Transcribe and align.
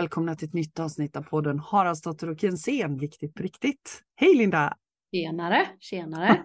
Välkomna 0.00 0.34
till 0.34 0.48
ett 0.48 0.54
nytt 0.54 0.78
avsnitt 0.78 1.16
av 1.16 1.22
podden 1.22 1.58
Haraldsdotter 1.58 2.30
och 2.30 2.42
Jensén, 2.42 2.98
viktigt 2.98 3.34
på 3.34 3.42
riktigt. 3.42 4.02
Hej 4.16 4.34
Linda! 4.34 4.76
Tjenare, 5.12 5.66
tjenare. 5.80 6.44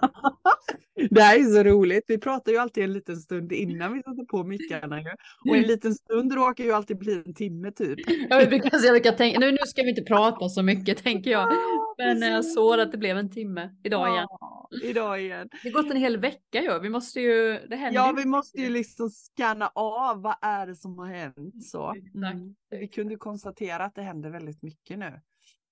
det 1.09 1.21
här 1.21 1.39
är 1.39 1.43
så 1.43 1.63
roligt. 1.63 2.03
Vi 2.07 2.17
pratar 2.17 2.51
ju 2.51 2.57
alltid 2.57 2.83
en 2.83 2.93
liten 2.93 3.15
stund 3.15 3.51
innan 3.51 3.93
vi 3.93 3.99
sätter 3.99 4.25
på 4.25 4.43
mickarna. 4.43 5.01
Och 5.49 5.55
en 5.55 5.63
liten 5.63 5.93
stund 5.93 6.33
råkar 6.33 6.63
ju 6.63 6.71
alltid 6.71 6.97
bli 6.97 7.23
en 7.25 7.33
timme 7.33 7.71
typ. 7.71 7.99
Jag 8.29 8.49
brukar, 8.49 8.85
jag 8.85 8.93
brukar 8.93 9.11
tänka, 9.11 9.39
nu, 9.39 9.51
nu 9.51 9.57
ska 9.65 9.83
vi 9.83 9.89
inte 9.89 10.01
prata 10.01 10.49
så 10.49 10.63
mycket 10.63 11.03
tänker 11.03 11.31
jag. 11.31 11.53
Men 11.97 12.21
jag 12.21 12.45
såg 12.45 12.79
att 12.79 12.91
det 12.91 12.97
blev 12.97 13.17
en 13.17 13.31
timme 13.31 13.69
idag 13.83 14.09
igen. 14.13 14.27
Ja, 14.29 14.69
idag 14.83 15.21
igen. 15.21 15.49
Det 15.63 15.69
har 15.73 15.81
gått 15.83 15.91
en 15.91 15.97
hel 15.97 16.17
vecka 16.17 16.61
ju. 16.61 16.79
Vi 16.79 16.89
måste 16.89 17.21
ju, 17.21 17.59
det 17.69 17.75
händer 17.75 18.01
Ja, 18.01 18.13
vi 18.17 18.25
måste 18.25 18.61
ju 18.61 18.69
liksom 18.69 19.09
scanna 19.09 19.71
av 19.75 20.21
vad 20.21 20.35
är 20.41 20.67
det 20.67 20.75
som 20.75 20.97
har 20.97 21.07
hänt 21.07 21.65
så. 21.65 21.93
Mm. 22.15 22.55
Vi 22.69 22.87
kunde 22.87 23.15
konstatera 23.15 23.85
att 23.85 23.95
det 23.95 24.01
händer 24.01 24.29
väldigt 24.29 24.61
mycket 24.63 24.99
nu. 24.99 25.21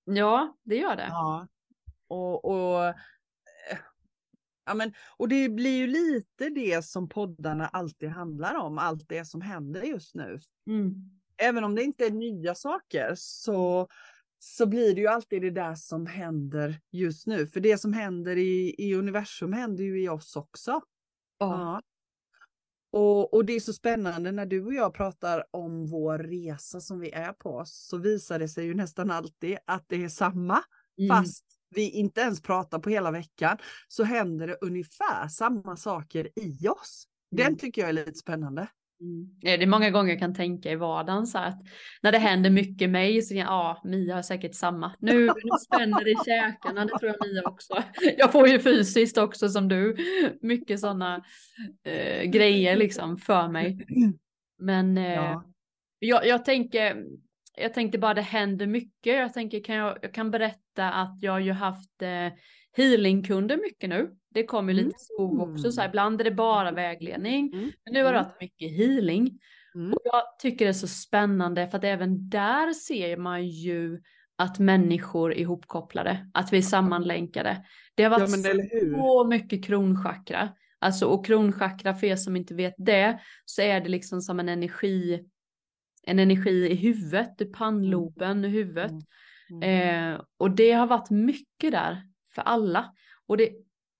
Ja, 0.05 0.57
det 0.63 0.75
gör 0.75 0.95
det. 0.95 1.07
Ja. 1.09 1.47
Och, 2.13 2.45
och, 2.45 2.85
eh, 2.85 2.95
ja, 4.65 4.73
men, 4.73 4.93
och 5.17 5.27
det 5.27 5.49
blir 5.49 5.77
ju 5.77 5.87
lite 5.87 6.49
det 6.49 6.85
som 6.85 7.09
poddarna 7.09 7.67
alltid 7.67 8.09
handlar 8.09 8.55
om, 8.55 8.77
allt 8.77 9.09
det 9.09 9.25
som 9.25 9.41
händer 9.41 9.81
just 9.81 10.15
nu. 10.15 10.39
Mm. 10.67 10.93
Även 11.37 11.63
om 11.63 11.75
det 11.75 11.83
inte 11.83 12.05
är 12.05 12.11
nya 12.11 12.55
saker 12.55 13.13
så, 13.17 13.87
så 14.39 14.65
blir 14.65 14.95
det 14.95 15.01
ju 15.01 15.07
alltid 15.07 15.41
det 15.41 15.49
där 15.49 15.75
som 15.75 16.05
händer 16.05 16.79
just 16.91 17.27
nu. 17.27 17.47
För 17.47 17.59
det 17.59 17.77
som 17.77 17.93
händer 17.93 18.37
i, 18.37 18.75
i 18.77 18.95
universum 18.95 19.53
händer 19.53 19.83
ju 19.83 20.03
i 20.03 20.09
oss 20.09 20.35
också. 20.35 20.71
Ja. 20.71 20.81
Ja. 21.39 21.81
Och, 22.91 23.33
och 23.33 23.45
det 23.45 23.53
är 23.53 23.59
så 23.59 23.73
spännande 23.73 24.31
när 24.31 24.45
du 24.45 24.65
och 24.65 24.73
jag 24.73 24.93
pratar 24.93 25.43
om 25.51 25.87
vår 25.87 26.17
resa 26.17 26.81
som 26.81 26.99
vi 26.99 27.11
är 27.11 27.33
på 27.33 27.63
så 27.65 27.97
visar 27.97 28.39
det 28.39 28.47
sig 28.47 28.65
ju 28.65 28.73
nästan 28.73 29.11
alltid 29.11 29.57
att 29.65 29.85
det 29.87 30.03
är 30.03 30.09
samma. 30.09 30.63
Mm. 30.97 31.09
Fast 31.09 31.45
vi 31.77 31.89
inte 31.89 32.21
ens 32.21 32.41
pratar 32.41 32.79
på 32.79 32.89
hela 32.89 33.11
veckan 33.11 33.57
så 33.87 34.03
händer 34.03 34.47
det 34.47 34.57
ungefär 34.61 35.27
samma 35.27 35.75
saker 35.75 36.27
i 36.35 36.67
oss. 36.67 37.07
Den 37.31 37.45
Mm. 37.47 37.57
tycker 37.57 37.81
jag 37.81 37.89
är 37.89 37.93
lite 37.93 38.13
spännande. 38.13 38.67
Mm. 39.01 39.29
Ja, 39.39 39.57
Det 39.57 39.63
är 39.63 39.67
många 39.67 39.89
gånger 39.89 40.09
jag 40.09 40.19
kan 40.19 40.35
tänka 40.35 40.71
i 40.71 40.75
vardagen 40.75 41.27
så 41.27 41.37
att 41.37 41.59
när 42.01 42.11
det 42.11 42.17
händer 42.17 42.49
mycket 42.49 42.89
mig 42.89 43.21
så 43.21 43.33
ja, 43.35 43.81
Mia 43.83 44.15
har 44.15 44.21
säkert 44.21 44.55
samma. 44.55 44.95
Nu, 44.99 45.25
nu 45.25 45.31
spänner 45.65 46.03
det 46.03 46.11
i 46.11 46.15
käkarna, 46.25 46.85
det 46.85 46.99
tror 46.99 47.11
jag 47.19 47.27
Mia 47.27 47.41
också. 47.43 47.83
Jag 48.17 48.31
får 48.31 48.47
ju 48.47 48.59
fysiskt 48.59 49.17
också 49.17 49.49
som 49.49 49.67
du, 49.67 49.95
mycket 50.41 50.79
sådana 50.79 51.23
eh, 51.83 52.23
grejer 52.23 52.75
liksom 52.75 53.17
för 53.17 53.47
mig. 53.47 53.85
Men 54.59 54.97
eh, 54.97 55.13
Ja. 55.13 55.43
jag, 55.99 56.27
jag 56.27 56.45
tänker, 56.45 57.05
jag 57.57 57.73
tänkte 57.73 57.97
bara 57.97 58.13
det 58.13 58.21
händer 58.21 58.67
mycket. 58.67 59.15
Jag 59.17 59.33
tänker 59.33 59.63
kan 59.63 59.75
jag, 59.75 59.97
jag 60.01 60.13
kan 60.13 60.31
berätta 60.31 60.91
att 60.91 61.17
jag 61.21 61.31
har 61.31 61.39
ju 61.39 61.51
haft 61.51 62.01
eh, 62.01 62.27
healingkunder 62.77 63.57
mycket 63.57 63.89
nu. 63.89 64.11
Det 64.29 64.43
kommer 64.43 64.73
ju 64.73 64.79
lite 64.83 64.99
skog 64.99 65.39
också, 65.39 65.71
så 65.71 65.81
här, 65.81 65.89
ibland 65.89 66.21
är 66.21 66.25
det 66.25 66.31
bara 66.31 66.71
vägledning. 66.71 67.53
Mm. 67.53 67.71
Men 67.85 67.93
nu 67.93 68.03
har 68.03 68.13
det 68.13 68.19
Mm. 68.19 68.29
varit 68.29 68.41
mycket 68.41 68.71
healing. 68.77 69.39
Mm. 69.75 69.93
Och 69.93 69.99
jag 70.03 70.23
tycker 70.39 70.65
det 70.65 70.69
är 70.71 70.73
så 70.73 70.87
spännande 70.87 71.67
för 71.67 71.77
att 71.77 71.83
även 71.83 72.29
där 72.29 72.73
ser 72.73 73.17
man 73.17 73.47
ju 73.47 74.01
att 74.35 74.59
människor 74.59 75.33
är 75.33 75.37
ihopkopplade, 75.39 76.29
att 76.33 76.53
vi 76.53 76.57
är 76.57 76.61
sammanlänkade. 76.61 77.65
Det 77.95 78.03
har 78.03 78.11
Ja 78.11 78.17
varit 78.19 78.45
hur. 78.71 78.93
så 78.93 79.23
mycket 79.27 79.65
kronchakra. 79.65 80.49
Alltså 80.79 81.05
och 81.05 81.25
kronchakra 81.25 81.93
för 81.93 82.07
er 82.07 82.15
som 82.15 82.35
inte 82.35 82.53
vet 82.53 82.73
det 82.77 83.19
så 83.45 83.61
är 83.61 83.81
det 83.81 83.89
liksom 83.89 84.21
som 84.21 84.39
en 84.39 84.49
energi 84.49 85.25
en 86.07 86.19
energi 86.19 86.71
i 86.71 86.75
huvudet, 86.75 87.41
i 87.41 87.45
pannloben 87.45 88.45
i 88.45 88.47
huvudet. 88.47 88.91
Mm. 89.51 90.13
Eh, 90.13 90.21
och 90.37 90.51
det 90.51 90.71
har 90.71 90.87
varit 90.87 91.09
mycket 91.09 91.71
där 91.71 92.03
för 92.35 92.41
alla. 92.41 92.93
Och 93.27 93.37
det, 93.37 93.49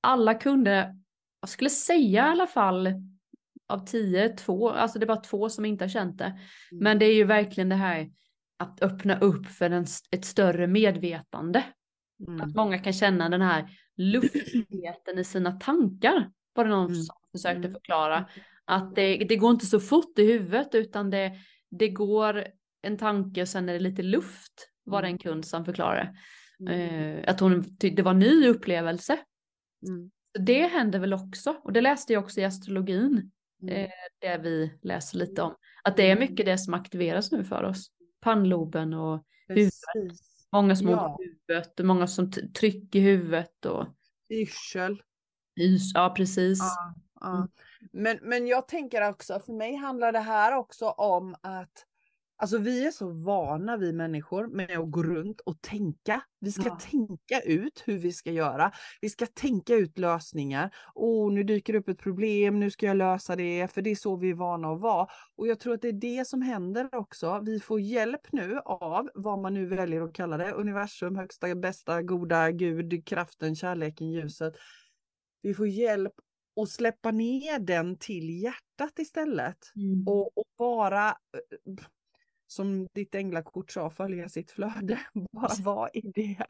alla 0.02 0.34
kunder, 0.34 0.96
jag 1.41 1.50
skulle 1.50 1.69
säga 1.69 2.28
i 2.28 2.30
alla 2.30 2.47
fall 2.47 2.90
av 3.68 3.86
tio, 3.86 4.30
två, 4.30 4.69
alltså 4.69 5.00
det 5.00 5.06
är 5.06 5.08
bara 5.08 5.18
två 5.22 5.50
som 5.50 5.66
inte 5.66 5.84
har 5.84 5.90
känt 5.90 6.18
det. 6.18 6.25
Mm. 6.25 6.40
Men 6.84 7.00
det 7.00 7.06
är 7.06 7.14
ju 7.14 7.24
verkligen 7.24 7.69
det 7.69 7.75
här 7.75 8.09
att 8.58 8.81
öppna 8.84 9.20
upp 9.20 9.46
för 9.46 9.70
en, 9.70 9.85
ett 10.12 10.25
större 10.25 10.68
medvetande. 10.68 11.64
Mm. 12.28 12.41
Att 12.41 12.56
många 12.56 12.78
kan 12.78 12.94
känna 12.94 13.30
den 13.30 13.41
här 13.41 13.70
luftigheten 13.97 15.20
i 15.20 15.24
sina 15.24 15.52
tankar. 15.52 16.31
Var 16.53 16.64
det 16.64 16.70
någon 16.70 16.85
Mm. 16.91 17.02
som 17.02 17.16
försökte 17.31 17.59
Mm. 17.68 17.72
förklara. 17.72 18.25
Att 18.66 18.96
det, 18.96 19.18
det 19.18 19.35
går 19.35 19.52
inte 19.52 19.66
så 19.66 19.80
fort 19.80 20.20
i 20.20 20.31
huvudet 20.31 20.75
utan 20.75 21.09
det, 21.09 21.31
det 21.79 21.89
går 21.89 22.47
en 22.81 22.97
tanke 22.97 23.41
och 23.41 23.47
sen 23.47 23.69
är 23.69 23.73
det 23.73 23.79
lite 23.79 24.01
luft. 24.03 24.69
Var 24.84 25.01
det 25.01 25.07
en 25.07 25.17
kund 25.17 25.45
som 25.45 25.66
förklarade. 25.66 26.16
Eh, 26.69 27.23
att 27.29 27.39
hon 27.39 27.78
ty- 27.78 27.89
det 27.89 28.01
var 28.01 28.11
en 28.11 28.19
ny 28.19 28.47
upplevelse. 28.47 29.19
Mm. 29.88 30.11
Det 30.39 30.67
händer 30.67 31.00
väl 31.00 31.13
också. 31.13 31.56
Och 31.63 31.73
det 31.73 31.81
läste 31.81 32.13
jag 32.13 32.23
också 32.23 32.39
i 32.39 32.44
astrologin. 32.44 33.31
Mm. 33.61 33.75
Eh, 33.75 33.89
det 34.19 34.38
vi 34.38 34.79
läser 34.81 35.17
lite 35.17 35.41
om. 35.41 35.56
Att 35.84 35.97
det 35.97 36.11
är 36.11 36.19
mycket 36.19 36.45
det 36.45 36.57
som 36.57 36.73
aktiveras 36.73 37.31
nu 37.31 37.44
för 37.44 37.63
oss. 37.63 37.88
Pannloben 38.22 38.94
och 38.94 39.25
huvudet. 39.47 39.73
Precis. 39.94 40.47
många 40.51 40.75
som 40.75 40.90
Ja. 40.90 41.17
huvudet 41.19 41.79
och 41.79 41.85
många 41.85 42.07
som 42.07 42.31
t- 42.31 42.47
tryck 42.47 42.95
i 42.95 43.00
huvudet 43.00 43.66
och 43.66 43.88
Yrsel. 44.29 45.01
ys. 45.59 45.91
Ja, 45.94 46.13
precis. 46.17 46.59
Ja, 46.59 46.95
ja. 47.19 47.47
Men, 47.91 48.19
men 48.21 48.47
jag 48.47 48.67
tänker 48.67 49.09
också, 49.09 49.39
för 49.39 49.53
mig 49.53 49.75
handlar 49.75 50.11
det 50.11 50.19
här 50.19 50.57
också 50.57 50.89
om 50.89 51.35
att 51.41 51.85
Alltså 52.35 52.57
vi 52.57 52.85
är 52.88 52.91
så 52.91 53.09
vana 53.09 53.77
vi 53.77 53.94
människor 53.94 54.47
med 54.47 54.79
att 54.79 54.91
gå 54.91 55.03
runt 55.03 55.39
och 55.41 55.61
tänka. 55.61 56.22
Vi 56.39 56.51
ska 56.51 56.63
Ja. 56.66 56.79
tänka 56.91 57.41
ut 57.45 57.83
hur 57.85 57.97
vi 57.97 58.11
ska 58.11 58.31
göra. 58.31 58.72
Vi 59.01 59.09
ska 59.09 59.25
tänka 59.25 59.75
ut 59.75 59.97
lösningar. 59.97 60.75
Oh, 60.95 61.31
nu 61.33 61.43
dyker 61.43 61.75
upp 61.75 61.89
ett 61.89 61.99
problem, 61.99 62.59
nu 62.59 62.72
ska 62.72 62.85
jag 62.85 62.97
lösa 62.97 63.35
det, 63.35 63.67
för 63.73 63.81
det 63.81 63.89
är 63.89 63.95
så 63.95 64.16
vi 64.16 64.29
är 64.29 64.33
vana 64.33 64.72
att 64.72 64.81
vara. 64.81 65.07
Och 65.35 65.47
jag 65.47 65.59
tror 65.59 65.73
att 65.73 65.81
det 65.81 65.88
är 65.88 65.93
det 65.93 66.27
som 66.27 66.41
händer 66.41 66.95
också. 66.95 67.41
Vi 67.45 67.59
får 67.59 67.79
hjälp 67.79 68.22
nu 68.31 68.59
av 68.66 69.09
vad 69.13 69.39
man 69.39 69.53
nu 69.53 69.66
väljer 69.66 70.01
att 70.01 70.13
kalla 70.13 70.38
det. 70.38 70.51
Universum, 70.51 71.16
högsta, 71.16 71.55
bästa, 71.55 72.01
goda, 72.01 72.51
Gud, 72.51 73.07
kraften, 73.07 73.55
kärleken, 73.55 74.11
ljuset. 74.11 74.53
Vi 75.41 75.53
får 75.53 75.67
hjälp 75.67 76.13
att 76.62 76.69
släppa 76.69 77.12
ner 77.12 77.59
den 77.59 77.97
till 77.97 78.41
hjärtat 78.41 79.00
istället. 79.00 79.72
Mm. 79.75 80.08
Och, 80.08 80.38
och 80.38 80.46
bara, 80.58 81.09
eh, 81.09 81.74
som 82.47 82.88
ditt 82.94 83.16
änglakort 83.16 83.72
sa, 83.72 83.90
följa 83.90 84.30
sitt 84.30 84.52
flöde. 84.52 85.00
Bara 85.31 85.56
vara 85.64 85.90
i 85.90 86.02
det. 86.02 86.46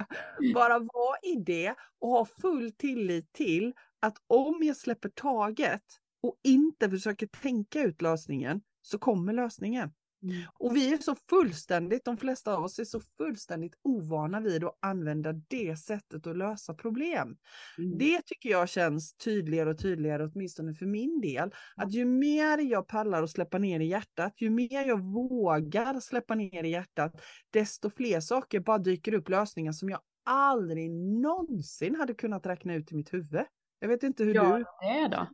Bara 0.53 0.80
vara 0.80 1.18
i 1.24 1.36
det 1.36 1.75
och 2.00 2.09
ha 2.09 2.25
full 2.25 2.72
tillit 2.72 3.34
till 3.34 3.74
att 4.00 4.18
om 4.28 4.64
jag 4.64 4.78
släpper 4.78 5.09
taget 5.09 5.84
och 6.22 6.40
inte 6.44 6.90
försöker 6.90 7.28
tänka 7.28 7.81
ut 7.81 8.02
lösningen 8.02 8.62
så 8.81 9.00
kommer 9.00 9.34
lösningen. 9.34 9.94
Mm. 10.23 10.35
Och 10.53 10.75
vi 10.75 10.94
är 10.94 10.97
så 10.97 11.16
fullständigt, 11.29 12.06
de 12.06 12.17
flesta 12.17 12.53
av 12.56 12.63
oss 12.63 12.79
är 12.79 12.85
så 12.85 13.00
fullständigt 13.00 13.73
ovana 13.84 14.39
vid 14.39 14.63
att 14.63 14.78
använda 14.81 15.34
det 15.34 15.79
sättet 15.79 16.28
att 16.28 16.38
lösa 16.38 16.73
problem. 16.73 17.38
Mm. 17.78 17.97
Det 17.97 18.22
tycker 18.25 18.50
jag 18.50 18.69
känns 18.69 19.13
tydligare 19.13 19.69
och 19.69 19.78
tydligare, 19.78 20.29
åtminstone 20.34 20.73
för 20.73 20.85
min 20.85 21.22
del. 21.22 21.51
Att 21.75 21.91
ju 21.91 22.06
mer 22.06 22.57
jag 22.57 22.88
pallar 22.88 23.23
att 23.23 23.31
släppa 23.31 23.57
ner 23.57 23.79
i 23.79 23.85
hjärtat, 23.85 24.34
ju 24.38 24.50
mer 24.50 24.85
jag 24.85 25.00
vågar 25.03 26.00
släppa 26.00 26.35
ner 26.35 26.63
i 26.63 26.69
hjärtat, 26.69 27.22
desto 27.50 27.90
fler 27.90 28.20
saker 28.20 28.59
bara 28.59 28.78
dyker 28.78 29.14
upp 29.14 29.29
lösningar 29.29 29.72
som 29.72 29.90
jag 29.90 29.99
aldrig 30.25 30.91
någonsin 30.91 31.96
hade 31.96 32.14
kunnat 32.14 32.46
räkna 32.46 32.75
ut 32.75 32.91
i 32.91 32.96
mitt 32.96 33.14
huvud. 33.14 33.46
Jag 33.79 33.87
vet 33.87 34.03
inte 34.03 34.23
hur 34.23 34.35
Ja, 34.35 34.58
du... 34.58 34.66
det 34.81 34.85
är 34.85 35.09
då. 35.09 35.28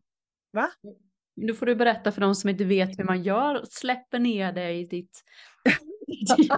Va? 0.52 0.70
Nu 1.40 1.54
får 1.54 1.66
du 1.66 1.76
berätta 1.76 2.12
för 2.12 2.22
de 2.22 2.36
som 2.36 2.50
inte 2.50 2.64
vet 2.64 3.00
hur 3.00 3.04
man 3.04 3.24
gör. 3.24 3.66
Släpper 3.70 4.20
ner 4.20 4.52
det 4.52 4.72
i 4.72 4.86
ditt. 4.86 5.24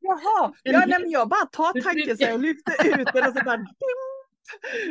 Jaha, 0.00 0.52
ja, 0.62 0.82
nej, 0.86 1.00
men 1.00 1.10
jag 1.10 1.28
bara 1.28 1.46
tar 1.46 1.80
tanken 1.80 2.16
så 2.16 2.24
jag 2.24 2.40
lyfter 2.40 3.00
ut 3.00 3.08
den 3.14 3.26
och 3.28 3.32
så 3.38 3.44
bara... 3.44 3.58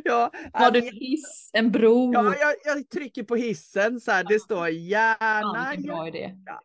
Ja, 0.04 0.32
du 0.34 0.50
alltså, 0.54 0.82
en 0.82 0.94
hiss, 0.94 1.50
en 1.54 1.72
bro? 1.72 2.14
ja 2.14 2.36
jag, 2.40 2.54
jag 2.66 2.90
trycker 2.90 3.24
på 3.24 3.36
hissen 3.36 4.00
så 4.00 4.12
här, 4.12 4.24
det 4.24 4.40
står 4.40 4.70
gärna... 4.70 5.70
vilken 5.70 5.86
bra 5.86 6.08
idé. 6.08 6.32
Ja. 6.46 6.62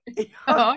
Ja, 0.46 0.76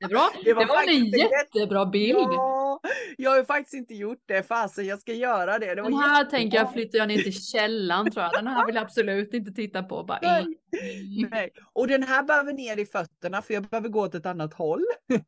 jättebra. 0.00 0.20
Det 0.44 0.50
Det 0.50 0.54
var 0.54 0.66
var, 0.66 0.88
en 0.88 1.04
jättebra 1.06 1.86
bild. 1.86 2.18
Ja, 2.18 2.80
jag 3.16 3.30
har 3.30 3.38
ju 3.38 3.44
faktiskt 3.44 3.74
inte 3.74 3.94
gjort 3.94 4.22
det. 4.26 4.42
Fasen, 4.42 4.86
jag 4.86 5.00
ska 5.00 5.12
göra 5.12 5.58
det. 5.58 5.74
det 5.74 5.82
var 5.82 5.90
Den 5.90 5.98
här 5.98 6.18
jättebra. 6.18 6.38
tänker 6.38 6.58
jag 6.58 6.72
flyttar 6.72 6.98
jag 6.98 7.08
ner 7.08 7.18
till 7.18 7.42
källan 7.42 8.10
tror 8.10 8.24
jag. 8.24 8.32
Den 8.32 8.46
här 8.46 8.66
vill 8.66 8.74
jag 8.74 8.84
absolut 8.84 9.34
inte 9.34 9.52
titta 9.52 9.82
på. 9.82 10.04
Bara, 10.04 10.18
Nej. 10.22 10.46
Mm. 10.72 11.30
Nej. 11.30 11.50
Och 11.72 11.88
den 11.88 12.02
här 12.02 12.22
behöver 12.22 12.52
ner 12.52 12.76
i 12.76 12.86
fötterna 12.86 13.42
för 13.42 13.54
jag 13.54 13.62
behöver 13.62 13.88
gå 13.88 14.00
åt 14.00 14.14
ett 14.14 14.26
annat 14.26 14.54
håll. 14.54 14.84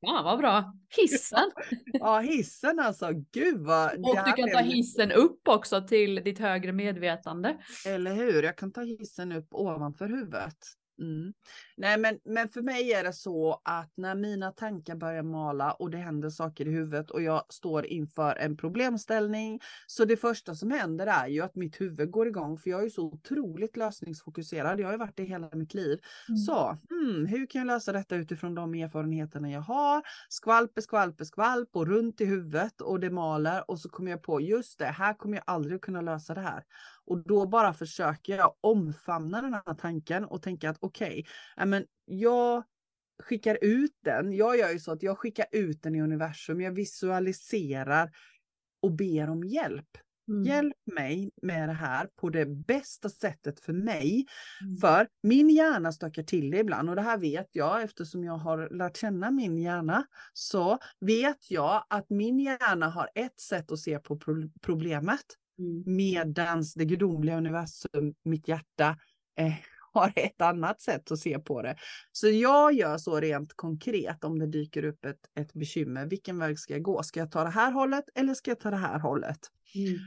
Ja, 0.00 0.22
vad 0.24 0.38
bra. 0.38 0.72
Hissen. 0.96 1.50
Ja, 1.84 2.18
hissen 2.18 2.78
alltså. 2.78 3.10
Gud 3.32 3.58
vad... 3.58 3.92
Och 3.92 4.16
du 4.26 4.32
kan 4.32 4.50
ta 4.50 4.58
hissen 4.58 5.12
upp 5.12 5.48
också 5.48 5.82
till 5.82 6.14
ditt 6.14 6.38
högre 6.38 6.72
medvetande. 6.72 7.56
Eller 7.86 8.14
hur? 8.14 8.42
Jag 8.42 8.56
kan 8.56 8.72
ta 8.72 8.80
hissen 8.80 9.32
upp 9.32 9.46
ovanför 9.50 10.08
huvudet. 10.08 10.56
Mm. 10.98 11.32
Nej 11.76 11.98
men, 11.98 12.18
men 12.24 12.48
för 12.48 12.62
mig 12.62 12.92
är 12.92 13.04
det 13.04 13.12
så 13.12 13.60
att 13.64 13.92
när 13.96 14.14
mina 14.14 14.52
tankar 14.52 14.96
börjar 14.96 15.22
mala 15.22 15.72
och 15.72 15.90
det 15.90 15.98
händer 15.98 16.30
saker 16.30 16.68
i 16.68 16.70
huvudet 16.70 17.10
och 17.10 17.22
jag 17.22 17.44
står 17.48 17.86
inför 17.86 18.36
en 18.36 18.56
problemställning. 18.56 19.60
Så 19.86 20.04
det 20.04 20.16
första 20.16 20.54
som 20.54 20.70
händer 20.70 21.06
är 21.06 21.26
ju 21.26 21.40
att 21.40 21.54
mitt 21.54 21.80
huvud 21.80 22.10
går 22.10 22.28
igång 22.28 22.58
för 22.58 22.70
jag 22.70 22.84
är 22.84 22.88
så 22.88 23.02
otroligt 23.02 23.76
lösningsfokuserad. 23.76 24.80
Jag 24.80 24.86
har 24.86 24.92
ju 24.92 24.98
varit 24.98 25.16
det 25.16 25.24
hela 25.24 25.50
mitt 25.52 25.74
liv. 25.74 25.98
Mm. 26.28 26.38
Så 26.38 26.78
hmm, 26.90 27.26
hur 27.26 27.46
kan 27.46 27.58
jag 27.58 27.66
lösa 27.66 27.92
detta 27.92 28.16
utifrån 28.16 28.54
de 28.54 28.74
erfarenheterna 28.74 29.50
jag 29.50 29.60
har? 29.60 30.02
Skvalpe, 30.28 30.82
skvalpe, 30.82 31.24
skvalp 31.24 31.68
och 31.72 31.86
runt 31.86 32.20
i 32.20 32.24
huvudet 32.24 32.80
och 32.80 33.00
det 33.00 33.10
maler 33.10 33.70
och 33.70 33.80
så 33.80 33.88
kommer 33.88 34.10
jag 34.10 34.22
på 34.22 34.40
just 34.40 34.78
det, 34.78 34.86
här 34.86 35.14
kommer 35.14 35.36
jag 35.36 35.44
aldrig 35.46 35.80
kunna 35.80 36.00
lösa 36.00 36.34
det 36.34 36.40
här. 36.40 36.64
Och 37.06 37.18
då 37.24 37.46
bara 37.46 37.74
försöker 37.74 38.36
jag 38.36 38.54
omfamna 38.60 39.42
den 39.42 39.54
här 39.54 39.74
tanken 39.74 40.24
och 40.24 40.42
tänka 40.42 40.70
att 40.70 40.78
okej, 40.88 41.24
okay, 41.56 41.84
jag 42.04 42.64
skickar 43.22 43.58
ut 43.62 43.96
den. 44.04 44.32
Jag 44.32 44.58
gör 44.58 44.70
ju 44.70 44.78
så 44.78 44.92
att 44.92 45.02
jag 45.02 45.18
skickar 45.18 45.46
ut 45.52 45.82
den 45.82 45.94
i 45.94 46.00
universum. 46.02 46.60
Jag 46.60 46.72
visualiserar 46.72 48.10
och 48.82 48.92
ber 48.92 49.30
om 49.30 49.44
hjälp. 49.44 49.88
Mm. 50.28 50.44
Hjälp 50.44 50.76
mig 50.94 51.30
med 51.42 51.68
det 51.68 51.72
här 51.72 52.08
på 52.16 52.30
det 52.30 52.46
bästa 52.46 53.08
sättet 53.08 53.60
för 53.60 53.72
mig. 53.72 54.26
Mm. 54.62 54.76
För 54.76 55.08
min 55.22 55.50
hjärna 55.50 55.92
stökar 55.92 56.22
till 56.22 56.50
det 56.50 56.58
ibland 56.58 56.90
och 56.90 56.96
det 56.96 57.02
här 57.02 57.18
vet 57.18 57.48
jag 57.52 57.82
eftersom 57.82 58.24
jag 58.24 58.38
har 58.38 58.68
lärt 58.76 58.96
känna 58.96 59.30
min 59.30 59.58
hjärna. 59.58 60.06
Så 60.32 60.78
vet 61.00 61.50
jag 61.50 61.84
att 61.88 62.10
min 62.10 62.38
hjärna 62.40 62.88
har 62.88 63.08
ett 63.14 63.40
sätt 63.40 63.72
att 63.72 63.78
se 63.78 63.98
på 63.98 64.20
problemet 64.62 65.24
Mm. 65.58 65.82
Medans 65.86 66.74
det 66.74 66.84
gudomliga 66.84 67.36
universum, 67.36 68.14
mitt 68.22 68.48
hjärta, 68.48 68.96
eh, 69.38 69.54
har 69.98 70.12
ett 70.16 70.40
annat 70.40 70.80
sätt 70.80 71.10
att 71.10 71.18
se 71.18 71.38
på 71.38 71.62
det. 71.62 71.76
Så 72.12 72.28
jag 72.28 72.72
gör 72.72 72.98
så 72.98 73.20
rent 73.20 73.56
konkret 73.56 74.24
om 74.24 74.38
det 74.38 74.46
dyker 74.46 74.84
upp 74.84 75.04
ett, 75.04 75.20
ett 75.40 75.52
bekymmer. 75.52 76.06
Vilken 76.06 76.38
väg 76.38 76.58
ska 76.58 76.72
jag 76.72 76.82
gå? 76.82 77.02
Ska 77.02 77.20
jag 77.20 77.30
ta 77.30 77.44
det 77.44 77.50
här 77.50 77.72
hållet 77.72 78.04
eller 78.14 78.34
ska 78.34 78.50
jag 78.50 78.60
ta 78.60 78.70
det 78.70 78.76
här 78.76 78.98
hållet? 78.98 79.38
Mm. 79.74 79.98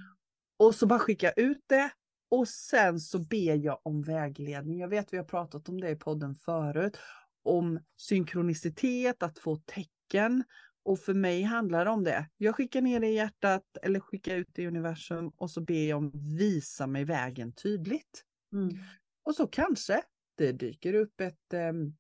Och 0.59 0.75
så 0.75 0.87
bara 0.87 0.99
skicka 0.99 1.31
ut 1.31 1.63
det 1.67 1.91
och 2.31 2.47
sen 2.47 2.99
så 2.99 3.19
ber 3.19 3.55
jag 3.55 3.79
om 3.83 4.01
vägledning. 4.01 4.79
Jag 4.79 4.87
vet 4.87 5.13
vi 5.13 5.17
har 5.17 5.23
pratat 5.23 5.69
om 5.69 5.81
det 5.81 5.89
i 5.89 5.95
podden 5.95 6.35
förut. 6.35 6.97
Om 7.43 7.79
synkronicitet, 7.97 9.23
att 9.23 9.39
få 9.39 9.55
tecken 9.55 10.43
och 10.83 10.99
för 10.99 11.13
mig 11.13 11.43
handlar 11.43 11.85
det 11.85 11.91
om 11.91 12.03
det. 12.03 12.29
Jag 12.37 12.55
skickar 12.55 12.81
ner 12.81 12.99
det 12.99 13.07
i 13.07 13.15
hjärtat 13.15 13.63
eller 13.81 13.99
skickar 13.99 14.35
ut 14.35 14.49
det 14.53 14.61
i 14.61 14.67
universum 14.67 15.31
och 15.37 15.51
så 15.51 15.61
ber 15.61 15.89
jag 15.89 15.97
om 15.97 16.11
visa 16.37 16.87
mig 16.87 17.05
vägen 17.05 17.53
tydligt. 17.53 18.23
Mm. 18.53 18.77
Och 19.23 19.35
så 19.35 19.47
kanske 19.47 20.03
det 20.35 20.51
dyker 20.51 20.93
upp 20.93 21.21
ett 21.21 21.53
um, 21.53 21.95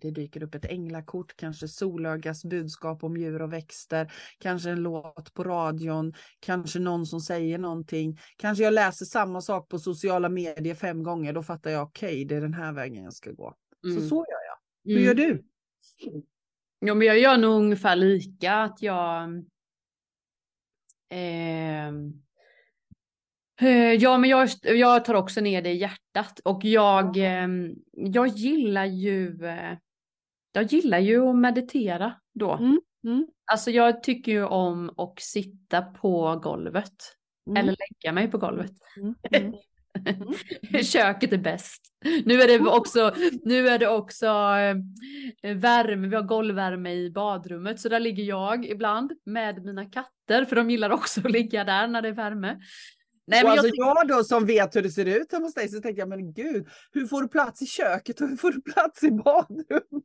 det 0.00 0.10
dyker 0.10 0.42
upp 0.42 0.54
ett 0.54 0.64
änglakort, 0.64 1.36
kanske 1.36 1.68
solögas 1.68 2.44
budskap 2.44 3.04
om 3.04 3.16
djur 3.16 3.42
och 3.42 3.52
växter, 3.52 4.12
kanske 4.38 4.70
en 4.70 4.82
låt 4.82 5.34
på 5.34 5.44
radion, 5.44 6.14
kanske 6.40 6.78
någon 6.78 7.06
som 7.06 7.20
säger 7.20 7.58
någonting. 7.58 8.18
Kanske 8.36 8.64
jag 8.64 8.74
läser 8.74 9.04
samma 9.06 9.40
sak 9.40 9.68
på 9.68 9.78
sociala 9.78 10.28
medier 10.28 10.74
fem 10.74 11.02
gånger, 11.02 11.32
då 11.32 11.42
fattar 11.42 11.70
jag 11.70 11.82
okej, 11.82 12.08
okay, 12.08 12.24
det 12.24 12.36
är 12.36 12.40
den 12.40 12.54
här 12.54 12.72
vägen 12.72 13.04
jag 13.04 13.12
ska 13.12 13.32
gå. 13.32 13.54
Mm. 13.84 14.00
Så 14.00 14.08
så 14.08 14.16
gör 14.16 14.40
jag. 14.46 14.58
Hur 14.84 14.96
mm. 14.96 15.04
gör 15.04 15.14
du? 15.14 15.44
Jo, 16.80 16.94
men 16.94 17.06
jag 17.06 17.18
gör 17.18 17.36
nog 17.36 17.52
ungefär 17.52 17.96
lika 17.96 18.54
att 18.54 18.82
jag. 18.82 19.36
Eh, 21.08 21.92
ja, 23.98 24.18
men 24.18 24.30
jag, 24.30 24.48
jag 24.62 25.04
tar 25.04 25.14
också 25.14 25.40
ner 25.40 25.62
det 25.62 25.70
i 25.70 25.76
hjärtat 25.76 26.40
och 26.44 26.64
jag, 26.64 27.16
eh, 27.16 27.48
jag 27.92 28.28
gillar 28.28 28.84
ju. 28.84 29.44
Eh, 29.44 29.78
jag 30.52 30.64
gillar 30.64 30.98
ju 30.98 31.28
att 31.28 31.36
meditera 31.36 32.12
då. 32.34 32.52
Mm, 32.52 32.80
mm. 33.04 33.26
Alltså 33.52 33.70
jag 33.70 34.02
tycker 34.02 34.32
ju 34.32 34.44
om 34.44 34.90
att 34.96 35.20
sitta 35.20 35.82
på 35.82 36.40
golvet. 36.42 36.94
Mm. 37.46 37.56
Eller 37.56 37.76
lägga 37.76 38.12
mig 38.12 38.30
på 38.30 38.38
golvet. 38.38 38.72
Mm, 38.96 39.14
mm. 39.30 39.54
Mm. 40.06 40.82
Köket 40.84 41.32
är 41.32 41.38
bäst. 41.38 41.82
Nu 42.24 42.42
är 42.42 42.46
det 42.46 42.54
mm. 42.54 42.68
också, 42.68 43.14
nu 43.44 43.68
är 43.68 43.78
det 43.78 43.88
också 43.88 44.26
eh, 44.26 45.56
värme, 45.56 46.08
vi 46.08 46.16
har 46.16 46.22
golvvärme 46.22 46.92
i 46.92 47.10
badrummet 47.10 47.80
så 47.80 47.88
där 47.88 48.00
ligger 48.00 48.24
jag 48.24 48.66
ibland 48.66 49.12
med 49.24 49.64
mina 49.64 49.84
katter 49.84 50.44
för 50.44 50.56
de 50.56 50.70
gillar 50.70 50.90
också 50.90 51.20
att 51.24 51.32
ligga 51.32 51.64
där 51.64 51.88
när 51.88 52.02
det 52.02 52.08
är 52.08 52.12
värme. 52.12 52.60
Nej, 53.30 53.44
men 53.44 53.52
alltså 53.52 53.68
jag, 53.74 53.96
jag 53.96 54.08
då 54.08 54.24
som 54.24 54.46
vet 54.46 54.76
hur 54.76 54.82
det 54.82 54.90
ser 54.90 55.06
ut 55.06 55.32
hemma 55.32 55.46
hos 55.46 55.54
dig 55.54 55.68
så 55.68 55.80
tänker 55.80 55.98
jag 55.98 56.08
men 56.08 56.32
gud, 56.32 56.68
hur 56.92 57.06
får 57.06 57.22
du 57.22 57.28
plats 57.28 57.62
i 57.62 57.66
köket 57.66 58.20
och 58.20 58.28
hur 58.28 58.36
får 58.36 58.50
du 58.50 58.60
plats 58.60 59.02
i 59.02 59.10
badrummet? 59.10 60.04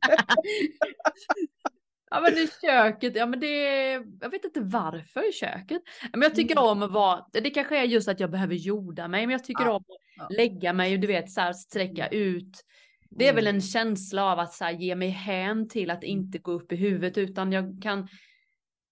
Ja 2.10 2.20
men 2.20 2.32
i 2.32 2.48
köket, 2.62 3.16
ja 3.16 3.26
men 3.26 3.40
det, 3.40 3.92
jag 4.20 4.30
vet 4.30 4.44
inte 4.44 4.60
varför 4.60 5.28
i 5.28 5.32
köket. 5.32 5.82
Men 6.12 6.22
jag 6.22 6.34
tycker 6.34 6.54
mm. 6.54 6.64
om 6.64 6.82
att 6.82 6.92
vara, 6.92 7.26
det 7.32 7.50
kanske 7.50 7.78
är 7.78 7.84
just 7.84 8.08
att 8.08 8.20
jag 8.20 8.30
behöver 8.30 8.54
jorda 8.54 9.08
mig, 9.08 9.26
men 9.26 9.32
jag 9.32 9.44
tycker 9.44 9.64
ja. 9.64 9.70
om 9.70 9.76
att 9.76 9.86
ja. 10.16 10.28
lägga 10.36 10.72
mig 10.72 10.94
och 10.94 11.00
du 11.00 11.06
vet 11.06 11.30
så 11.30 11.40
här 11.40 11.52
sträcka 11.52 12.06
mm. 12.06 12.24
ut. 12.24 12.64
Det 13.10 13.24
är 13.24 13.30
mm. 13.30 13.44
väl 13.44 13.54
en 13.54 13.60
känsla 13.60 14.24
av 14.24 14.38
att 14.38 14.52
så 14.52 14.64
här, 14.64 14.72
ge 14.72 14.96
mig 14.96 15.08
hän 15.08 15.68
till 15.68 15.90
att 15.90 16.04
mm. 16.04 16.18
inte 16.18 16.38
gå 16.38 16.52
upp 16.52 16.72
i 16.72 16.76
huvudet 16.76 17.18
utan 17.18 17.52
jag 17.52 17.82
kan, 17.82 18.08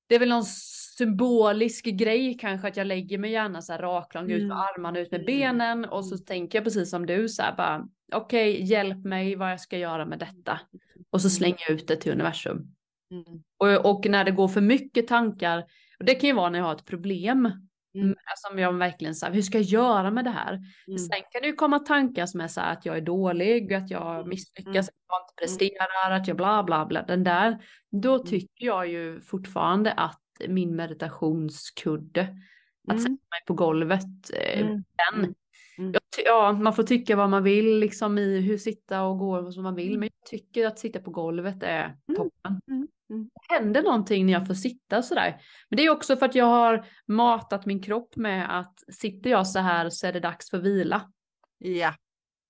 det 0.08 0.14
är 0.14 0.19
väl 0.19 0.28
någon 0.28 0.44
symbolisk 0.96 1.85
grej 1.85 2.38
kanske 2.41 2.69
att 2.69 2.76
jag 2.76 2.87
lägger 2.87 3.19
mig 3.19 3.31
gärna 3.31 3.62
så 3.62 3.73
här 3.73 3.81
raklång 3.81 4.31
ut 4.31 4.49
med 4.49 4.56
armarna, 4.56 4.99
ut 4.99 5.11
med 5.11 5.25
benen 5.25 5.85
och 5.85 6.06
så 6.06 6.19
tänker 6.19 6.58
jag 6.58 6.64
precis 6.64 6.91
som 6.91 7.06
du 7.06 7.29
så 7.29 7.43
här 7.43 7.56
bara 7.56 7.88
okej, 8.12 8.55
okay, 8.55 8.64
hjälp 8.64 9.05
mig 9.05 9.37
vad 9.37 9.52
jag 9.52 9.61
ska 9.61 9.79
göra 9.79 10.06
med 10.06 10.19
detta. 10.19 10.61
Och 11.11 11.20
så 11.20 11.31
slänger 11.31 11.58
jag 11.69 11.70
ut 11.70 11.88
det 11.88 11.96
till 11.96 12.12
universum. 12.12 12.75
Mm. 13.11 13.43
Och, 13.58 13.91
och, 13.91 14.06
när 14.06 14.25
det 14.25 14.31
går 14.31 14.49
för 14.49 14.61
mycket 14.61 15.08
tankar, 15.08 15.64
och 15.99 16.05
det 16.05 16.14
kan 16.14 16.29
ju 16.29 16.35
vara 16.35 16.50
när 16.50 16.58
jag 16.58 16.67
har 16.67 16.75
ett 16.75 16.85
problem, 16.85 17.47
mm. 17.94 18.14
som 18.37 18.58
jag 18.58 18.73
verkligen 18.73 19.14
säger, 19.14 19.35
hur 19.35 19.43
ska 19.43 19.58
jag 19.58 19.64
göra 19.64 20.11
med 20.11 20.25
det 20.25 20.31
här? 20.31 20.52
Mm. 20.52 20.99
Sen 20.99 21.20
kan 21.32 21.43
det 21.43 21.47
ju 21.47 21.52
komma 21.52 21.79
tankar 21.79 22.26
som 22.26 22.40
är 22.40 22.49
så 22.49 22.61
här 22.61 22.73
att 22.73 22.87
jag 22.87 22.97
är 22.97 23.00
dålig, 23.00 23.75
att 23.75 23.90
jag 23.90 24.17
mm. 24.17 24.29
misslyckas, 24.29 24.67
mm. 24.67 24.79
att 24.79 25.08
jag 25.08 25.23
inte 25.23 25.35
presterar, 25.40 26.11
att 26.11 26.29
jag 26.29 26.37
bla 26.37 26.62
bla 26.62 26.87
bla, 26.87 27.02
den 27.02 27.25
där. 27.25 27.58
Då 28.02 28.14
mm. 28.14 28.26
tycker 28.26 28.67
jag 28.67 28.88
ju 28.88 29.20
fortfarande 29.20 29.92
att 29.92 30.24
min 30.49 30.76
meditationskudde, 30.76 32.37
att 32.88 33.00
sätta 33.00 33.11
mig 33.11 33.41
på 33.47 33.55
golvet, 33.55 34.31
eh, 34.35 34.67
den, 34.67 35.35
Mm. 35.79 35.95
Ja, 36.25 36.53
man 36.53 36.75
får 36.75 36.83
tycka 36.83 37.17
vad 37.17 37.31
man 37.31 37.43
vill 37.43 37.79
liksom 37.79 38.19
i 38.19 38.41
hur 38.41 38.59
sitta 38.59 39.03
och 39.03 39.19
gå 39.19 39.53
som 39.53 39.62
man 39.62 39.75
vill. 39.75 39.99
Men 39.99 40.09
jag 40.21 40.31
tycker 40.31 40.67
att 40.67 40.79
sitta 40.79 41.00
på 41.00 41.11
golvet 41.11 41.62
är 41.62 41.97
toppen. 42.17 42.61
Mm. 42.69 42.88
Mm. 43.11 43.31
Det 43.35 43.55
händer 43.55 43.83
någonting 43.83 44.26
när 44.26 44.33
jag 44.33 44.47
får 44.47 44.55
sitta 44.55 45.03
sådär. 45.03 45.41
Men 45.69 45.76
det 45.76 45.83
är 45.83 45.91
också 45.91 46.17
för 46.17 46.26
att 46.26 46.35
jag 46.35 46.45
har 46.45 46.87
matat 47.07 47.67
min 47.67 47.83
kropp 47.83 48.17
med 48.17 48.59
att 48.59 48.95
sitter 48.95 49.31
jag 49.31 49.47
så 49.47 49.59
här 49.59 49.91
så 49.91 50.07
är 50.07 50.12
det 50.12 50.21
dags 50.21 50.50
för 50.50 50.59
vila. 50.59 51.11
Ja. 51.59 51.95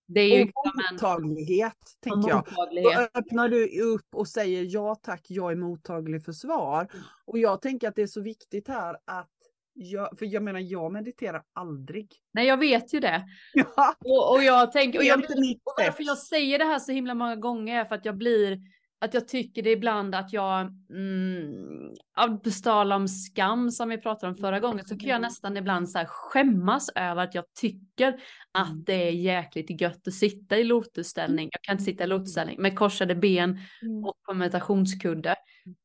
Det 0.07 0.21
är 0.21 0.39
ju 0.39 0.43
och 0.43 0.47
liksom 0.47 0.83
mottaglighet, 0.93 1.73
en... 2.07 2.13
tänker 2.13 2.29
jag. 2.29 2.45
Då 2.83 3.19
öppnar 3.19 3.49
du 3.49 3.81
upp 3.81 4.15
och 4.15 4.29
säger 4.29 4.67
ja 4.69 4.95
tack, 4.95 5.27
jag 5.29 5.53
är 5.53 5.57
mottaglig 5.57 6.25
för 6.25 6.33
svar. 6.33 6.89
Mm. 6.93 7.05
Och 7.25 7.39
jag 7.39 7.63
tänker 7.63 7.89
att 7.89 7.97
det 7.97 8.03
är 8.03 8.07
så 8.07 8.21
viktigt 8.21 8.69
här 8.69 8.97
att 9.05 9.31
jag, 9.75 10.19
för 10.19 10.27
jag 10.27 10.43
menar, 10.43 10.61
jag 10.61 10.93
mediterar 10.93 11.43
aldrig. 11.53 12.09
Nej, 12.33 12.47
jag 12.47 12.57
vet 12.57 12.95
ju 12.95 13.01
det. 13.01 13.25
Ja. 13.55 13.95
Och, 14.05 14.35
och 14.35 14.43
jag 14.43 14.73
tänker, 14.73 14.99
och, 14.99 15.05
jag, 15.05 15.19
och 15.19 15.75
varför 15.77 16.03
jag 16.03 16.19
säger 16.19 16.59
det 16.59 16.65
här 16.65 16.79
så 16.79 16.93
himla 16.93 17.15
många 17.15 17.37
gånger 17.37 17.81
är 17.81 17.85
för 17.85 17.95
att 17.95 18.05
jag 18.05 18.17
blir 18.17 18.61
att 19.05 19.15
jag 19.15 19.29
tycker 19.29 19.63
det 19.63 19.71
ibland 19.71 20.15
att 20.15 20.33
jag, 20.33 20.61
mm, 20.91 21.95
av 22.17 22.43
bestala 22.43 22.97
om 22.97 23.09
skam 23.09 23.71
som 23.71 23.89
vi 23.89 23.99
pratade 23.99 24.33
om 24.33 24.37
förra 24.37 24.61
gången, 24.61 24.85
så 24.85 24.99
kan 24.99 25.09
jag 25.09 25.17
mm. 25.17 25.23
nästan 25.23 25.57
ibland 25.57 25.91
så 25.91 25.99
här 25.99 26.07
skämmas 26.07 26.91
över 26.95 27.23
att 27.23 27.35
jag 27.35 27.45
tycker 27.61 28.21
att 28.53 28.71
mm. 28.71 28.85
det 28.85 29.09
är 29.09 29.11
jäkligt 29.11 29.81
gött 29.81 30.09
att 30.09 30.15
sitta 30.15 30.59
i 30.59 30.65
lotusställning. 30.65 31.49
Jag 31.53 31.63
kan 31.63 31.73
inte 31.73 31.85
sitta 31.85 32.05
i 32.05 32.07
lotusställning 32.07 32.63
med 32.63 32.79
korsade 32.79 33.15
ben 33.15 33.59
mm. 33.83 34.05
och 34.05 34.23
på 34.23 34.35
meditationskudde. 34.35 35.35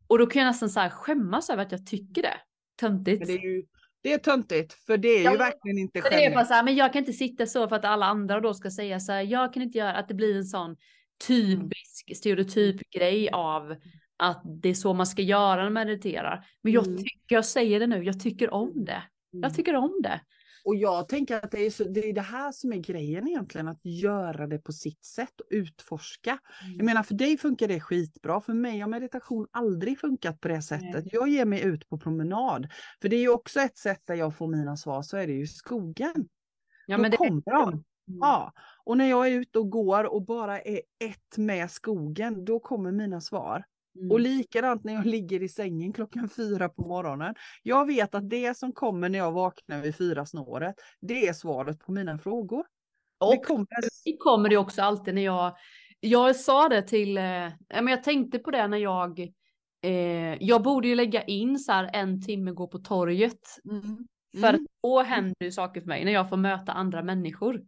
Och 0.08 0.20
då 0.20 0.26
kan 0.26 0.42
jag 0.42 0.48
nästan 0.48 0.70
så 0.70 0.80
här 0.80 0.90
skämmas 0.90 1.50
över 1.50 1.64
att 1.64 1.72
jag 1.72 1.86
tycker 1.86 2.22
det. 2.22 2.38
Töntigt. 2.80 3.28
Det 3.28 3.34
är 3.34 3.44
ju 3.44 3.64
det 4.02 4.14
är 4.14 4.18
töntigt, 4.18 4.74
för 4.74 4.98
det 4.98 5.08
är 5.08 5.24
ja, 5.24 5.32
ju 5.32 5.38
verkligen 5.38 5.78
inte 5.78 6.02
skämmigt. 6.02 6.20
Det 6.20 6.26
är 6.26 6.34
bara 6.34 6.46
så 6.46 6.54
här, 6.54 6.64
men 6.64 6.76
jag 6.76 6.94
kan 6.94 7.00
inte 7.00 7.14
sitta 7.14 7.46
så 7.46 7.68
för 7.68 7.76
att 7.76 7.86
alla 7.86 8.06
andra 8.06 8.40
då 8.40 8.54
ska 8.54 8.72
säga 8.72 9.00
så 9.00 9.12
här, 9.12 9.22
jag 9.22 9.54
kan 9.54 9.64
inte 9.64 9.78
göra 9.78 9.94
att 9.94 10.08
det 10.08 10.14
blir 10.14 10.38
en 10.38 10.46
sån 10.46 10.76
typisk 11.28 11.89
stereotyp 12.16 12.90
grej 12.90 13.30
av 13.30 13.76
att 14.18 14.42
det 14.46 14.70
är 14.70 14.74
så 14.74 14.94
man 14.94 15.08
ska 15.08 15.22
göra 15.22 15.56
när 15.56 15.70
man 15.70 15.74
mediterar. 15.74 16.46
Men 16.62 16.74
jag 16.74 16.88
mm. 16.88 16.98
tycker, 16.98 17.36
jag 17.36 17.46
säger 17.46 17.80
det 17.80 17.88
nu, 17.88 18.04
jag 18.04 18.20
tycker 18.20 18.54
om 18.54 18.86
det. 18.86 19.04
Jag 19.32 19.44
mm. 19.44 19.54
tycker 19.54 19.76
om 19.76 20.00
det. 20.04 20.22
Och 20.66 20.76
jag 20.76 21.08
tänker 21.08 21.36
att 21.36 21.52
det 21.52 21.66
är, 21.66 21.70
så, 21.70 21.84
det 21.84 22.10
är 22.10 22.14
det 22.14 22.22
här 22.22 22.52
som 22.52 22.74
är 22.74 22.78
grejen 22.78 23.28
egentligen, 23.28 23.68
att 23.68 23.86
göra 23.86 24.48
det 24.48 24.60
på 24.60 24.72
sitt 24.72 25.06
sätt 25.06 25.40
och 25.40 25.48
utforska. 25.50 26.40
Mm. 26.64 26.78
Jag 26.78 26.86
menar 26.86 27.04
för 27.04 27.14
dig 27.14 27.38
funkar 27.38 27.68
det 27.68 27.80
skitbra, 27.80 28.42
för 28.42 28.54
mig 28.54 28.80
har 28.80 28.90
meditation 28.90 29.48
aldrig 29.52 30.00
funkat 30.00 30.42
på 30.42 30.48
det 30.48 30.62
sättet. 30.62 30.94
Nej. 30.94 31.10
Jag 31.12 31.30
ger 31.30 31.46
mig 31.46 31.64
ut 31.64 31.90
på 31.90 31.98
promenad. 31.98 32.68
För 33.02 33.10
det 33.10 33.16
är 33.16 33.22
ju 33.22 33.30
också 33.30 33.60
ett 33.60 33.78
sätt 33.78 34.02
där 34.06 34.16
jag 34.16 34.36
får 34.36 34.48
mina 34.48 34.78
svar, 34.78 35.02
så 35.02 35.18
är 35.18 35.28
det 35.28 35.34
ju 35.34 35.48
skogen. 35.48 36.28
Ja, 36.88 36.96
Då 36.96 37.02
men 37.02 37.12
det 37.12 37.18
kommer 37.18 37.42
de. 37.42 37.70
Mm. 37.70 38.20
Ja, 38.22 38.54
Och 38.90 38.98
när 38.98 39.10
jag 39.10 39.28
är 39.28 39.32
ute 39.32 39.60
och 39.60 39.70
går 39.70 40.04
och 40.04 40.26
bara 40.26 40.62
är 40.62 40.82
ett 41.00 41.38
med 41.38 41.72
skogen, 41.72 42.46
då 42.46 42.60
kommer 42.60 42.92
mina 42.92 43.22
svar. 43.22 43.64
Mm. 43.96 44.12
Och 44.12 44.20
likadant 44.20 44.84
när 44.84 44.94
jag 44.94 45.06
ligger 45.06 45.44
i 45.44 45.50
sängen 45.50 45.94
klockan 45.94 46.30
fyra 46.30 46.70
på 46.70 46.82
morgonen. 46.82 47.36
Jag 47.64 47.86
vet 47.86 48.16
att 48.16 48.30
det 48.30 48.58
som 48.58 48.74
kommer 48.74 49.10
när 49.10 49.20
jag 49.20 49.32
vaknar 49.32 49.82
vid 49.82 49.96
fyra 49.96 50.26
snåret, 50.26 50.76
det 51.02 51.28
är 51.28 51.34
svaret 51.34 51.80
på 51.80 51.92
mina 51.92 52.18
frågor. 52.18 52.66
Och 53.20 53.32
det 53.32 53.38
kommer, 53.38 53.68
det 54.06 54.18
kommer 54.18 54.50
det 54.50 54.58
också 54.58 54.82
alltid 54.82 55.16
när 55.16 55.26
jag, 55.26 55.56
jag 56.00 56.36
sa 56.36 56.70
det 56.70 56.82
till, 56.82 57.18
eh, 57.18 57.24
men 57.70 57.88
jag 57.88 58.04
tänkte 58.04 58.40
på 58.40 58.52
det 58.52 58.68
när 58.68 58.78
jag, 58.78 59.20
eh, 59.84 60.44
jag 60.44 60.64
borde 60.64 60.88
ju 60.88 60.96
lägga 60.96 61.24
in 61.24 61.60
så 61.60 61.72
här 61.72 61.90
en 61.94 62.22
timme 62.22 62.52
gå 62.52 62.68
på 62.68 62.80
torget. 62.80 63.60
Mm. 63.70 64.08
För 64.42 64.54
mm. 64.54 64.68
då 64.84 65.02
händer 65.02 65.46
ju 65.46 65.52
saker 65.52 65.82
för 65.82 65.88
mig 65.88 66.06
när 66.06 66.12
jag 66.12 66.30
får 66.30 66.38
möta 66.38 66.72
andra 66.72 67.04
människor. 67.04 67.62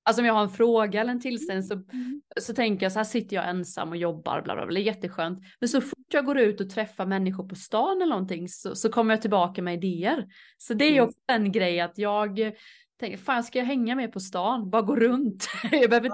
Mm. 0.00 0.10
Alltså 0.10 0.22
om 0.22 0.26
jag 0.26 0.34
har 0.34 0.42
en 0.42 0.50
fråga 0.50 1.00
eller 1.00 1.12
en 1.12 1.20
tillställning 1.20 1.62
så, 1.62 1.74
mm. 1.74 2.22
så 2.40 2.54
tänker 2.54 2.86
jag 2.86 2.92
så 2.92 2.98
här 2.98 3.04
sitter 3.04 3.36
jag 3.36 3.48
ensam 3.48 3.88
och 3.88 3.96
jobbar, 3.96 4.42
bla 4.42 4.54
bla 4.54 4.66
bla, 4.66 4.74
det 4.74 4.80
är 4.80 4.84
jätteskönt. 4.84 5.38
Men 5.60 5.68
så 5.68 5.80
fort 5.80 6.06
jag 6.12 6.24
går 6.24 6.38
ut 6.38 6.60
och 6.60 6.70
träffar 6.70 7.06
människor 7.06 7.48
på 7.48 7.54
stan 7.54 8.02
eller 8.02 8.10
någonting 8.10 8.48
så, 8.48 8.74
så 8.74 8.88
kommer 8.88 9.14
jag 9.14 9.20
tillbaka 9.20 9.62
med 9.62 9.74
idéer. 9.74 10.26
Så 10.58 10.74
det 10.74 10.84
är 10.84 10.90
ju 10.90 10.96
mm. 10.96 11.08
också 11.08 11.20
en 11.26 11.52
grej 11.52 11.80
att 11.80 11.98
jag 11.98 12.52
tänker, 13.00 13.18
fan 13.18 13.44
ska 13.44 13.58
jag 13.58 13.66
hänga 13.66 13.94
med 13.94 14.12
på 14.12 14.20
stan? 14.20 14.70
Bara 14.70 14.82
gå 14.82 14.96
runt. 14.96 15.48
jag 15.72 15.90
behöver, 15.90 16.10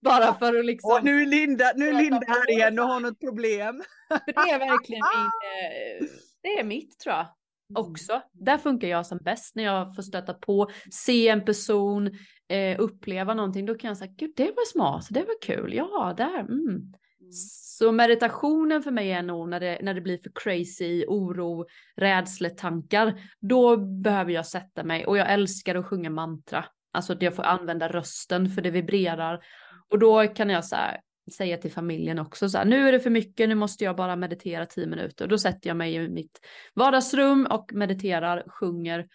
bara 0.00 0.34
för 0.34 0.58
att 0.58 0.64
liksom. 0.64 0.92
Och 0.92 1.04
nu 1.04 1.22
är 1.22 1.26
Linda, 1.26 1.72
nu 1.76 1.88
är 1.88 1.94
Linda 1.94 2.26
här 2.26 2.50
igen 2.50 2.78
och 2.78 2.84
har 2.84 3.00
något 3.00 3.20
problem. 3.20 3.82
För 4.08 4.20
det 4.26 4.50
är 4.50 4.58
verkligen 4.58 5.02
min, 5.16 5.26
eh, 5.26 6.08
det 6.42 6.60
är 6.60 6.64
mitt 6.64 6.98
tror 6.98 7.14
jag. 7.14 7.26
Mm. 7.70 7.90
Också. 7.90 8.22
Där 8.32 8.58
funkar 8.58 8.88
jag 8.88 9.06
som 9.06 9.18
bäst 9.18 9.54
när 9.54 9.64
jag 9.64 9.94
får 9.94 10.02
stöta 10.02 10.34
på, 10.34 10.70
se 10.90 11.28
en 11.28 11.44
person, 11.44 12.10
eh, 12.48 12.80
uppleva 12.80 13.34
någonting. 13.34 13.66
Då 13.66 13.74
kan 13.74 13.88
jag 13.88 13.96
säga, 13.96 14.12
gud 14.16 14.32
det 14.36 14.50
var 14.56 14.66
smart, 14.66 15.06
det 15.10 15.20
var 15.20 15.42
kul, 15.42 15.74
ja 15.74 16.14
där. 16.16 16.40
Mm. 16.40 16.92
Mm. 17.28 17.32
Så 17.32 17.92
meditationen 17.92 18.82
för 18.82 18.90
mig 18.90 19.12
är 19.12 19.22
nog 19.22 19.48
när 19.48 19.60
det, 19.60 19.78
när 19.82 19.94
det 19.94 20.00
blir 20.00 20.18
för 20.18 20.30
crazy, 20.34 21.04
oro, 21.08 21.66
rädsletankar. 21.96 23.20
Då 23.40 23.76
behöver 23.76 24.32
jag 24.32 24.46
sätta 24.46 24.84
mig 24.84 25.06
och 25.06 25.18
jag 25.18 25.32
älskar 25.32 25.74
att 25.74 25.86
sjunga 25.86 26.10
mantra. 26.10 26.64
Alltså 26.92 27.12
att 27.12 27.22
jag 27.22 27.34
får 27.34 27.42
använda 27.42 27.88
rösten 27.88 28.48
för 28.48 28.62
det 28.62 28.70
vibrerar. 28.70 29.40
Och 29.88 29.98
då 29.98 30.26
kan 30.26 30.50
jag 30.50 30.64
så 30.64 30.76
här, 30.76 31.00
säga 31.36 31.56
till 31.56 31.72
familjen 31.72 32.18
också 32.18 32.48
så 32.48 32.58
här, 32.58 32.64
nu 32.64 32.88
är 32.88 32.92
det 32.92 33.00
för 33.00 33.10
mycket, 33.10 33.48
nu 33.48 33.54
måste 33.54 33.84
jag 33.84 33.96
bara 33.96 34.16
meditera 34.16 34.66
tio 34.66 34.86
minuter. 34.86 35.26
Då 35.26 35.38
sätter 35.38 35.70
jag 35.70 35.76
mig 35.76 35.94
i 35.94 36.08
mitt 36.08 36.40
vardagsrum 36.74 37.46
och 37.50 37.70
mediterar, 37.72 38.44
sjunger 38.48 39.06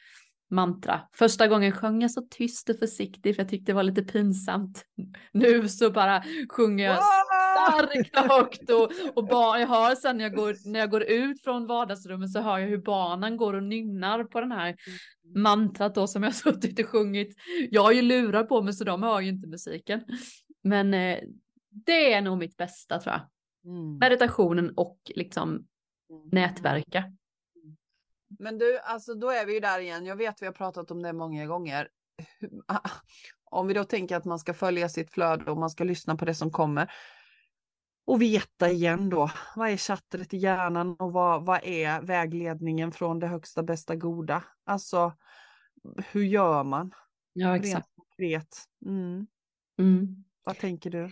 mantra. 0.54 1.02
Första 1.14 1.48
gången 1.48 1.72
sjöng 1.72 2.02
jag 2.02 2.12
så 2.12 2.22
tyst 2.22 2.70
och 2.70 2.80
försiktigt 2.80 3.36
för 3.36 3.44
jag 3.44 3.50
tyckte 3.50 3.72
det 3.72 3.76
var 3.76 3.84
lite 3.84 4.04
pinsamt. 4.04 4.86
Nu 5.32 5.68
så 5.68 5.92
bara 5.92 6.24
sjunger 6.50 6.86
jag 6.86 7.00
starkt 7.54 8.18
och 8.18 8.36
högt 8.36 8.70
och, 8.70 8.92
och 9.18 9.28
barn, 9.28 9.60
jag 9.60 9.68
hör 9.68 9.96
sen 9.96 10.18
när 10.18 10.24
jag, 10.24 10.36
går, 10.36 10.72
när 10.72 10.80
jag 10.80 10.90
går 10.90 11.04
ut 11.04 11.44
från 11.44 11.68
vardagsrummet 11.68 12.32
så 12.32 12.42
hör 12.42 12.60
jag 12.60 12.68
hur 12.68 12.78
barnen 12.78 13.38
går 13.38 13.54
och 13.54 13.64
nynnar 13.64 14.24
på 14.24 14.42
den 14.42 14.52
här 14.52 14.76
mantrat 15.36 15.96
då 15.96 16.08
som 16.08 16.24
jag 16.24 16.36
suttit 16.36 16.80
och 16.80 16.86
sjungit. 16.86 17.36
Jag 17.72 17.84
har 17.84 17.92
ju 17.92 18.02
lurar 18.02 18.44
på 18.44 18.62
mig 18.62 18.74
så 18.74 18.84
de 18.84 19.04
hör 19.04 19.22
ju 19.22 19.30
inte 19.30 19.48
musiken. 19.48 20.04
Men 20.64 20.94
eh, 20.94 21.20
det 21.86 22.14
är 22.14 22.22
nog 22.22 22.38
mitt 22.38 22.58
bästa 22.58 23.00
tror 23.00 23.14
jag. 23.14 23.22
Mm. 23.66 23.98
Meditationen 23.98 24.74
och 24.76 24.98
liksom 25.16 25.50
mm. 25.50 25.66
nätverka. 26.32 27.04
Men 28.40 28.58
du, 28.58 28.80
alltså 28.80 29.14
då 29.14 29.30
är 29.30 29.46
vi 29.46 29.54
ju 29.54 29.60
där 29.60 29.80
igen. 29.80 30.06
Jag 30.06 30.16
vet 30.16 30.42
vi 30.42 30.46
har 30.46 30.54
pratat 30.54 30.92
om 30.92 31.02
det 31.02 31.14
många 31.14 31.46
gånger. 31.46 31.88
Om 33.52 33.68
vi 33.68 33.74
då 33.74 33.84
tänker 33.84 34.16
att 34.16 34.26
man 34.26 34.40
ska 34.40 34.54
följa 34.54 34.90
sitt 34.90 35.12
flöde 35.12 35.52
och 35.52 35.58
man 35.58 35.70
ska 35.70 35.84
lyssna 35.84 36.16
på 36.16 36.26
det 36.26 36.36
som 36.36 36.52
kommer. 36.52 36.92
Och 38.06 38.22
veta 38.22 38.70
igen 38.70 39.10
då, 39.10 39.32
vad 39.56 39.70
är 39.70 39.78
chattret 39.78 40.34
i 40.34 40.38
hjärnan 40.38 40.96
och 41.00 41.14
vad, 41.14 41.46
vad 41.46 41.60
är 41.64 42.02
vägledningen 42.02 42.92
från 42.92 43.20
det 43.20 43.28
högsta 43.28 43.64
bästa 43.64 43.96
goda? 43.96 44.44
Alltså, 44.66 45.14
hur 46.12 46.24
gör 46.24 46.64
man? 46.64 46.94
Ja, 47.34 47.56
exakt. 47.56 47.90
Rent 48.18 48.66
mm. 48.86 49.28
Mm. 49.80 50.24
Vad 50.44 50.58
tänker 50.58 50.90
du? 50.90 51.12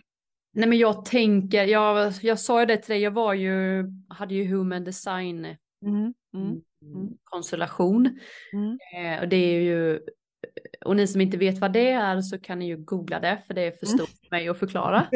Nej 0.54 0.70
men 0.70 0.78
jag 0.78 1.06
tänker, 1.06 1.63
jag, 1.66 2.13
jag 2.22 2.40
sa 2.40 2.60
ju 2.60 2.66
det 2.66 2.78
till 2.78 2.94
dig, 2.94 3.01
jag 3.01 3.12
var 3.12 3.34
ju, 3.34 3.86
hade 4.10 4.36
ju 4.36 4.46
human 4.46 4.84
design 4.84 5.46
mm. 5.86 6.13
Mm. 6.34 6.62
Mm. 6.81 7.01
Mm. 7.01 7.13
konstellation. 7.23 8.19
Mm. 8.53 8.77
Eh, 8.95 9.21
och 9.21 9.29
det 9.29 9.35
är 9.35 9.61
ju, 9.61 10.00
och 10.85 10.95
ni 10.95 11.07
som 11.07 11.21
inte 11.21 11.38
vet 11.38 11.57
vad 11.57 11.73
det 11.73 11.91
är 11.91 12.21
så 12.21 12.39
kan 12.39 12.59
ni 12.59 12.67
ju 12.67 12.77
googla 12.77 13.19
det 13.19 13.43
för 13.47 13.53
det 13.53 13.61
är 13.61 13.71
för 13.71 13.85
stort 13.85 14.09
för 14.09 14.35
mig 14.35 14.50
att 14.50 14.59
förklara. 14.59 15.07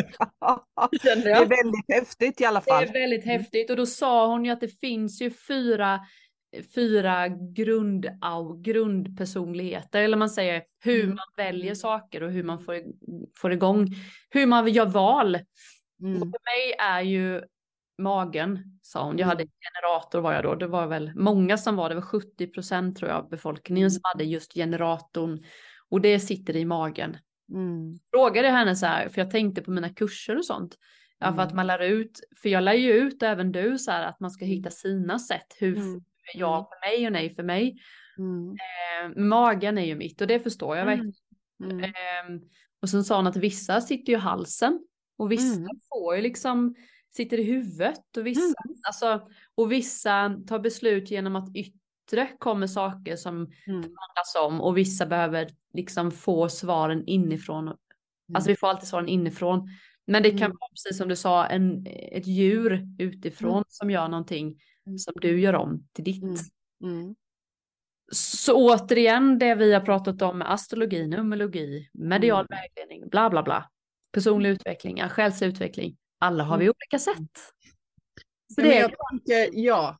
det 1.01 1.09
är 1.09 1.45
väldigt 1.45 1.85
häftigt 1.93 2.41
i 2.41 2.45
alla 2.45 2.61
fall. 2.61 2.83
Det 2.83 2.89
är 2.89 2.93
väldigt 2.93 3.25
häftigt 3.25 3.69
och 3.69 3.77
då 3.77 3.85
sa 3.85 4.27
hon 4.27 4.45
ju 4.45 4.51
att 4.51 4.61
det 4.61 4.79
finns 4.79 5.21
ju 5.21 5.29
fyra 5.29 5.99
fyra 6.75 7.27
grund, 7.27 8.07
grundpersonligheter, 8.61 10.01
eller 10.01 10.17
man 10.17 10.29
säger 10.29 10.63
hur 10.83 11.03
mm. 11.03 11.15
man 11.15 11.45
väljer 11.45 11.75
saker 11.75 12.23
och 12.23 12.31
hur 12.31 12.43
man 12.43 12.59
får, 12.59 12.83
får 13.37 13.53
igång, 13.53 13.87
hur 14.29 14.45
man 14.45 14.67
gör 14.67 14.85
val. 14.85 15.39
Mm. 16.01 16.21
Och 16.21 16.27
för 16.27 16.27
mig 16.27 16.75
är 16.79 17.01
ju 17.01 17.41
magen, 17.97 18.79
sa 18.81 19.03
hon. 19.03 19.17
Jag 19.17 19.27
hade 19.27 19.43
mm. 19.43 19.51
generator 19.61 20.21
var 20.21 20.33
jag 20.33 20.43
då, 20.43 20.55
det 20.55 20.67
var 20.67 20.87
väl 20.87 21.11
många 21.15 21.57
som 21.57 21.75
var, 21.75 21.89
det 21.89 21.95
var 21.95 22.01
70 22.01 22.47
procent 22.47 22.97
tror 22.97 23.11
jag 23.11 23.17
av 23.17 23.29
befolkningen 23.29 23.91
som 23.91 24.01
hade 24.03 24.23
just 24.23 24.53
generatorn 24.53 25.43
och 25.89 26.01
det 26.01 26.19
sitter 26.19 26.55
i 26.55 26.65
magen. 26.65 27.17
Mm. 27.49 27.99
Frågade 28.13 28.49
henne 28.49 28.75
så 28.75 28.85
här, 28.85 29.09
för 29.09 29.21
jag 29.21 29.31
tänkte 29.31 29.61
på 29.61 29.71
mina 29.71 29.89
kurser 29.89 30.37
och 30.37 30.45
sånt. 30.45 30.75
Ja, 31.19 31.35
för 31.35 31.41
att 31.41 31.53
man 31.53 31.67
lär 31.67 31.79
ut, 31.79 32.19
för 32.41 32.49
jag 32.49 32.63
lär 32.63 32.73
ju 32.73 32.93
ut 32.93 33.23
även 33.23 33.51
du 33.51 33.77
så 33.77 33.91
här 33.91 34.03
att 34.03 34.19
man 34.19 34.31
ska 34.31 34.45
hitta 34.45 34.69
sina 34.69 35.19
sätt. 35.19 35.55
Hur 35.59 35.77
mm 35.77 36.03
ja 36.33 36.55
mm. 36.55 36.65
för 36.65 36.89
mig 36.89 37.07
och 37.07 37.13
nej 37.13 37.35
för 37.35 37.43
mig. 37.43 37.77
Mm. 38.17 38.51
Eh, 38.51 39.23
magen 39.23 39.77
är 39.77 39.85
ju 39.85 39.95
mitt 39.95 40.21
och 40.21 40.27
det 40.27 40.39
förstår 40.39 40.77
jag 40.77 40.85
verkligen. 40.85 41.13
Mm. 41.63 41.83
Eh, 41.83 42.41
och 42.81 42.89
sen 42.89 43.03
sa 43.03 43.15
hon 43.15 43.27
att 43.27 43.35
vissa 43.35 43.81
sitter 43.81 44.11
ju 44.11 44.17
i 44.17 44.21
halsen 44.21 44.85
och 45.17 45.31
vissa 45.31 45.55
mm. 45.55 45.67
får 45.89 46.15
ju 46.15 46.21
liksom 46.21 46.75
sitter 47.15 47.39
i 47.39 47.43
huvudet 47.43 48.17
och 48.17 48.25
vissa, 48.25 48.41
mm. 48.41 48.77
alltså, 48.87 49.27
och 49.55 49.71
vissa 49.71 50.41
tar 50.47 50.59
beslut 50.59 51.11
genom 51.11 51.35
att 51.35 51.55
yttre 51.55 52.27
kommer 52.39 52.67
saker 52.67 53.15
som 53.15 53.35
mm. 53.35 53.81
handlas 53.81 54.35
om 54.45 54.61
och 54.61 54.77
vissa 54.77 55.05
behöver 55.05 55.49
liksom 55.73 56.11
få 56.11 56.49
svaren 56.49 57.07
inifrån. 57.07 57.67
Mm. 57.67 57.77
Alltså 58.33 58.49
vi 58.49 58.55
får 58.55 58.67
alltid 58.67 58.89
svaren 58.89 59.09
inifrån. 59.09 59.69
Men 60.07 60.23
det 60.23 60.29
kan 60.29 60.37
mm. 60.37 60.57
vara 60.59 60.69
precis 60.69 60.97
som 60.97 61.07
du 61.07 61.15
sa, 61.15 61.45
en, 61.45 61.85
ett 61.87 62.27
djur 62.27 62.87
utifrån 62.99 63.51
mm. 63.51 63.65
som 63.67 63.89
gör 63.89 64.07
någonting 64.07 64.59
Mm. 64.87 64.97
som 64.97 65.13
du 65.15 65.39
gör 65.39 65.55
om 65.55 65.87
till 65.93 66.03
ditt. 66.03 66.23
Så 68.11 68.55
återigen 68.55 69.39
det 69.39 69.55
vi 69.55 69.73
har 69.73 69.81
pratat 69.81 70.21
om 70.21 70.37
med 70.37 70.51
astrologi, 70.51 71.07
numerologi, 71.07 71.89
medial 71.93 72.47
vägledning, 72.49 73.09
bla 73.09 73.29
bla 73.29 73.43
bla. 73.43 73.69
Personlig 74.11 74.49
utveckling, 74.49 75.09
själsutveckling. 75.09 75.97
Alla 76.19 76.43
har 76.43 76.57
vi 76.57 76.65
mm. 76.65 76.73
olika 76.81 76.99
sätt. 76.99 77.53
Så 78.55 78.61
det 78.61 78.77
är... 78.77 78.81
jag 78.81 78.91
tänker, 79.11 79.59
ja, 79.59 79.97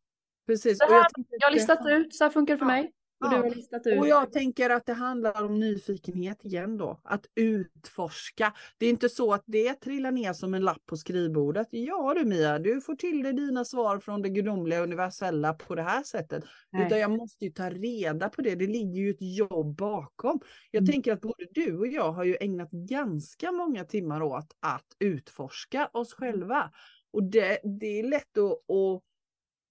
precis. 0.48 0.82
Här, 0.82 0.90
jag, 0.90 1.06
jag 1.30 1.48
har 1.48 1.54
listat 1.54 1.80
ut, 1.86 2.16
så 2.16 2.24
här 2.24 2.32
funkar 2.32 2.54
det 2.54 2.58
för 2.58 2.66
mig. 2.66 2.92
Och, 3.26 3.82
ja. 3.86 4.00
och 4.00 4.08
jag 4.08 4.32
tänker 4.32 4.70
att 4.70 4.86
det 4.86 4.94
handlar 4.94 5.44
om 5.44 5.60
nyfikenhet 5.60 6.46
igen 6.46 6.78
då, 6.78 7.00
att 7.04 7.26
utforska. 7.36 8.54
Det 8.78 8.86
är 8.86 8.90
inte 8.90 9.10
så 9.10 9.34
att 9.34 9.44
det 9.46 9.74
trillar 9.74 10.12
ner 10.12 10.34
som 10.34 10.54
en 10.54 10.62
lapp 10.62 10.86
på 10.86 10.98
skrivbordet. 10.98 11.68
Ja 11.72 12.14
du 12.14 12.26
Mia, 12.26 12.60
du 12.60 12.82
får 12.82 12.96
till 12.96 13.24
dig 13.24 13.34
dina 13.34 13.66
svar 13.66 14.00
från 14.00 14.22
det 14.22 14.30
gudomliga 14.30 14.84
universella 14.84 15.54
på 15.54 15.76
det 15.76 15.84
här 15.84 16.04
sättet. 16.04 16.44
Nej. 16.72 16.86
Utan 16.86 17.00
jag 17.00 17.12
måste 17.12 17.46
ju 17.46 17.52
ta 17.52 17.70
reda 17.70 18.30
på 18.30 18.42
det, 18.42 18.56
det 18.56 18.68
ligger 18.68 19.02
ju 19.02 19.10
ett 19.10 19.38
jobb 19.38 19.76
bakom. 19.76 20.40
Jag 20.72 20.82
mm. 20.82 20.92
tänker 20.92 21.14
att 21.14 21.22
både 21.22 21.46
du 21.52 21.78
och 21.78 21.88
jag 21.88 22.12
har 22.12 22.24
ju 22.24 22.38
ägnat 22.40 22.72
ganska 22.72 23.52
många 23.52 23.84
timmar 23.84 24.22
åt 24.22 24.56
att 24.60 24.88
utforska 25.00 25.90
oss 25.94 26.14
själva. 26.14 26.72
Och 27.14 27.24
det, 27.24 27.60
det 27.80 28.00
är 28.00 28.04
lätt 28.04 28.38
att, 28.38 28.52
att 28.52 29.04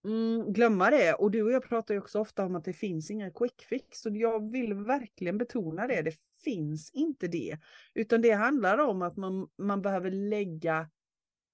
Mm, 0.05 0.53
glömma 0.53 0.91
det. 0.91 1.15
Och 1.15 1.31
du 1.31 1.43
och 1.43 1.53
jag 1.53 1.69
pratar 1.69 1.95
ju 1.95 2.01
också 2.01 2.21
ofta 2.21 2.45
om 2.45 2.57
att 2.57 2.65
det 2.65 2.73
finns 2.73 3.11
inga 3.11 3.31
quick 3.31 3.63
fix. 3.63 4.07
Och 4.07 4.17
jag 4.17 4.51
vill 4.51 4.75
verkligen 4.75 5.39
betona 5.39 5.87
det. 5.87 6.03
Det 6.03 6.15
finns 6.45 6.91
inte 6.91 7.29
det. 7.29 7.59
Utan 7.95 8.23
det 8.23 8.31
handlar 8.31 8.79
om 8.79 9.03
att 9.03 9.17
man, 9.17 9.49
man 9.59 9.83
behöver 9.83 10.11
lägga... 10.11 10.91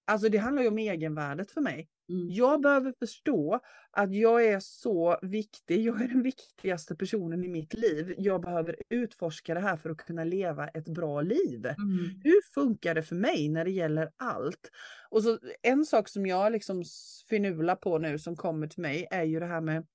Alltså 0.05 0.29
det 0.29 0.39
handlar 0.39 0.63
ju 0.63 0.69
om 0.69 0.79
egenvärdet 0.79 1.51
för 1.51 1.61
mig. 1.61 1.89
Mm. 2.11 2.31
Jag 2.31 2.63
behöver 2.63 2.93
förstå 2.99 3.61
att 3.91 4.15
jag 4.15 4.47
är 4.47 4.61
så 4.61 5.19
viktig, 5.23 5.81
jag 5.87 6.03
är 6.03 6.09
den 6.09 6.23
viktigaste 6.23 6.97
personen 6.97 7.45
i 7.45 7.49
mitt 7.49 7.75
liv. 7.75 8.15
Jag 8.19 8.43
behöver 8.43 8.77
utforska 8.89 9.55
det 9.55 9.61
här 9.61 9.77
för 9.77 9.91
att 9.91 9.97
kunna 9.97 10.25
leva 10.25 10.69
ett 10.69 10.89
bra 10.89 11.21
liv. 11.21 11.67
Mm. 11.67 12.21
Hur 12.25 12.53
funkar 12.55 12.95
det 12.95 13.03
för 13.03 13.17
mig 13.17 13.49
när 13.49 13.65
det 13.65 13.71
gäller 13.71 14.11
allt? 14.17 14.71
Och 15.11 15.23
så 15.23 15.39
en 15.63 15.85
sak 15.85 16.09
som 16.09 16.27
jag 16.27 16.53
liksom 16.53 16.85
finular 17.29 17.77
på 17.77 17.99
nu 17.99 18.19
som 18.19 18.37
kommer 18.37 18.67
till 18.67 18.83
mig 18.83 19.07
är 19.11 19.25
ju 19.25 19.41
det 19.41 19.47
här 19.47 19.61
med 19.61 19.87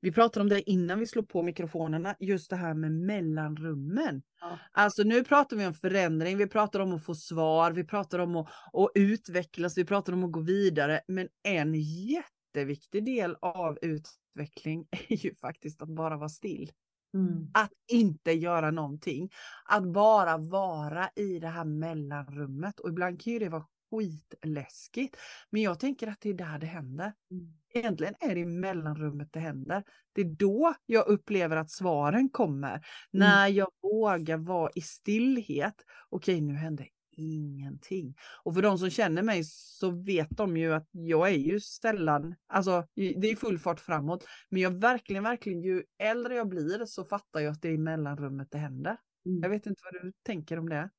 vi 0.00 0.12
pratade 0.12 0.42
om 0.42 0.48
det 0.48 0.70
innan 0.70 0.98
vi 0.98 1.06
slog 1.06 1.28
på 1.28 1.42
mikrofonerna, 1.42 2.16
just 2.18 2.50
det 2.50 2.56
här 2.56 2.74
med 2.74 2.92
mellanrummen. 2.92 4.22
Ja. 4.40 4.58
Alltså 4.72 5.02
nu 5.02 5.24
pratar 5.24 5.56
vi 5.56 5.66
om 5.66 5.74
förändring, 5.74 6.36
vi 6.36 6.46
pratar 6.46 6.80
om 6.80 6.92
att 6.92 7.04
få 7.04 7.14
svar, 7.14 7.72
vi 7.72 7.84
pratar 7.84 8.18
om 8.18 8.36
att, 8.36 8.48
att 8.72 8.90
utvecklas, 8.94 9.78
vi 9.78 9.84
pratar 9.84 10.12
om 10.12 10.24
att 10.24 10.32
gå 10.32 10.40
vidare. 10.40 11.00
Men 11.08 11.28
en 11.42 11.74
jätteviktig 11.74 13.04
del 13.04 13.36
av 13.40 13.78
utveckling 13.82 14.86
är 15.08 15.16
ju 15.16 15.34
faktiskt 15.34 15.82
att 15.82 15.88
bara 15.88 16.16
vara 16.16 16.28
still. 16.28 16.72
Mm. 17.14 17.50
Att 17.54 17.72
inte 17.88 18.32
göra 18.32 18.70
någonting. 18.70 19.30
Att 19.64 19.84
bara 19.84 20.36
vara 20.36 21.10
i 21.16 21.38
det 21.38 21.48
här 21.48 21.64
mellanrummet. 21.64 22.80
Och 22.80 22.88
ibland 22.88 23.22
kan 23.22 23.32
ju 23.32 23.38
det 23.38 23.48
vara 23.48 23.66
skitläskigt. 23.90 25.16
Men 25.50 25.62
jag 25.62 25.80
tänker 25.80 26.06
att 26.06 26.20
det 26.20 26.30
är 26.30 26.34
där 26.34 26.58
det 26.58 26.66
händer. 26.66 27.12
Mm. 27.30 27.59
Egentligen 27.74 28.14
är 28.20 28.34
det 28.34 28.40
i 28.40 28.46
mellanrummet 28.46 29.28
det 29.32 29.40
händer. 29.40 29.84
Det 30.12 30.20
är 30.20 30.24
då 30.24 30.74
jag 30.86 31.08
upplever 31.08 31.56
att 31.56 31.70
svaren 31.70 32.28
kommer. 32.28 32.86
När 33.10 33.48
jag 33.48 33.68
vågar 33.82 34.36
vara 34.36 34.70
i 34.74 34.80
stillhet. 34.80 35.74
Okej, 36.08 36.40
nu 36.40 36.54
händer 36.54 36.88
ingenting. 37.16 38.14
Och 38.42 38.54
för 38.54 38.62
de 38.62 38.78
som 38.78 38.90
känner 38.90 39.22
mig 39.22 39.44
så 39.44 39.90
vet 39.90 40.30
de 40.30 40.56
ju 40.56 40.72
att 40.72 40.88
jag 40.90 41.28
är 41.28 41.36
ju 41.36 41.60
sällan, 41.60 42.34
alltså 42.46 42.86
det 42.94 43.30
är 43.30 43.36
full 43.36 43.58
fart 43.58 43.80
framåt. 43.80 44.24
Men 44.48 44.62
jag 44.62 44.70
verkligen, 44.70 45.22
verkligen, 45.22 45.62
ju 45.62 45.82
äldre 45.98 46.34
jag 46.34 46.48
blir 46.48 46.84
så 46.84 47.04
fattar 47.04 47.40
jag 47.40 47.52
att 47.52 47.62
det 47.62 47.68
är 47.68 47.72
i 47.72 47.78
mellanrummet 47.78 48.48
det 48.50 48.58
händer. 48.58 48.96
Mm. 49.26 49.42
Jag 49.42 49.50
vet 49.50 49.66
inte 49.66 49.82
vad 49.84 50.02
du 50.02 50.12
tänker 50.22 50.58
om 50.58 50.68
det. 50.68 50.90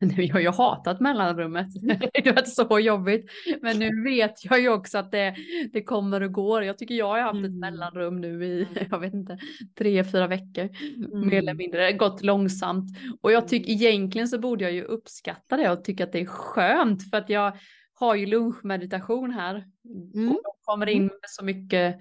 Jag 0.00 0.32
har 0.32 0.40
ju 0.40 0.50
hatat 0.50 1.00
mellanrummet. 1.00 1.66
Det 2.14 2.26
har 2.26 2.32
varit 2.34 2.48
så 2.48 2.78
jobbigt. 2.78 3.30
Men 3.62 3.78
nu 3.78 4.04
vet 4.04 4.44
jag 4.44 4.60
ju 4.60 4.68
också 4.68 4.98
att 4.98 5.10
det, 5.12 5.34
det 5.72 5.82
kommer 5.82 6.20
och 6.22 6.32
går. 6.32 6.64
Jag 6.64 6.78
tycker 6.78 6.94
jag 6.94 7.06
har 7.08 7.20
haft 7.20 7.38
ett 7.38 7.44
Mm. 7.44 7.58
mellanrum 7.58 8.20
nu 8.20 8.44
i, 8.44 8.66
jag 8.90 8.98
vet 8.98 9.14
inte, 9.14 9.38
tre, 9.78 10.04
fyra 10.04 10.26
veckor. 10.26 10.68
Mm. 10.96 11.28
Mer 11.28 11.38
eller 11.38 11.54
mindre. 11.54 11.80
Det 11.80 11.84
har 11.92 11.98
gått 11.98 12.22
långsamt. 12.22 12.98
Och 13.20 13.32
jag 13.32 13.48
tycker 13.48 13.72
egentligen 13.72 14.28
så 14.28 14.38
borde 14.38 14.64
jag 14.64 14.72
ju 14.72 14.82
uppskatta 14.82 15.56
det 15.56 15.70
och 15.70 15.84
tycka 15.84 16.04
att 16.04 16.12
det 16.12 16.20
är 16.20 16.26
skönt. 16.26 17.10
För 17.10 17.16
att 17.16 17.28
jag 17.28 17.56
har 17.94 18.14
ju 18.14 18.26
lunchmeditation 18.26 19.30
här. 19.30 19.54
Mm. 20.14 20.28
Och 20.28 20.40
de 20.42 20.52
kommer 20.62 20.88
in 20.88 21.06
med 21.06 21.20
så 21.26 21.44
mycket, 21.44 22.00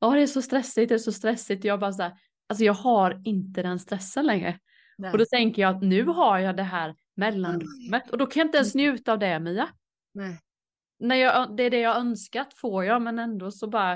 ja 0.00 0.10
det 0.10 0.20
är 0.22 0.26
så 0.26 0.42
stressigt, 0.42 0.88
det 0.88 0.94
är 0.94 0.98
så 0.98 1.12
stressigt. 1.12 1.64
Jag 1.64 1.80
bara 1.80 1.92
så 1.92 2.02
här, 2.02 2.12
alltså 2.48 2.64
jag 2.64 2.74
har 2.74 3.22
inte 3.24 3.62
den 3.62 3.78
stressen 3.78 4.26
längre. 4.26 4.58
Nej. 4.98 5.12
Och 5.12 5.18
då 5.18 5.24
tänker 5.24 5.62
jag 5.62 5.76
att 5.76 5.82
nu 5.82 6.04
har 6.04 6.38
jag 6.38 6.56
det 6.56 6.62
här 6.62 6.94
mellanrummet 7.16 8.10
och 8.10 8.18
då 8.18 8.26
kan 8.26 8.40
jag 8.40 8.46
inte 8.46 8.58
ens 8.58 8.74
njuta 8.74 9.12
av 9.12 9.18
det 9.18 9.40
Mia. 9.40 9.68
Nej. 10.14 10.38
När 10.98 11.16
jag, 11.16 11.56
det 11.56 11.62
är 11.62 11.70
det 11.70 11.80
jag 11.80 11.96
önskat 11.96 12.54
får 12.54 12.84
jag 12.84 13.02
men 13.02 13.18
ändå 13.18 13.50
så 13.50 13.66
bara, 13.68 13.92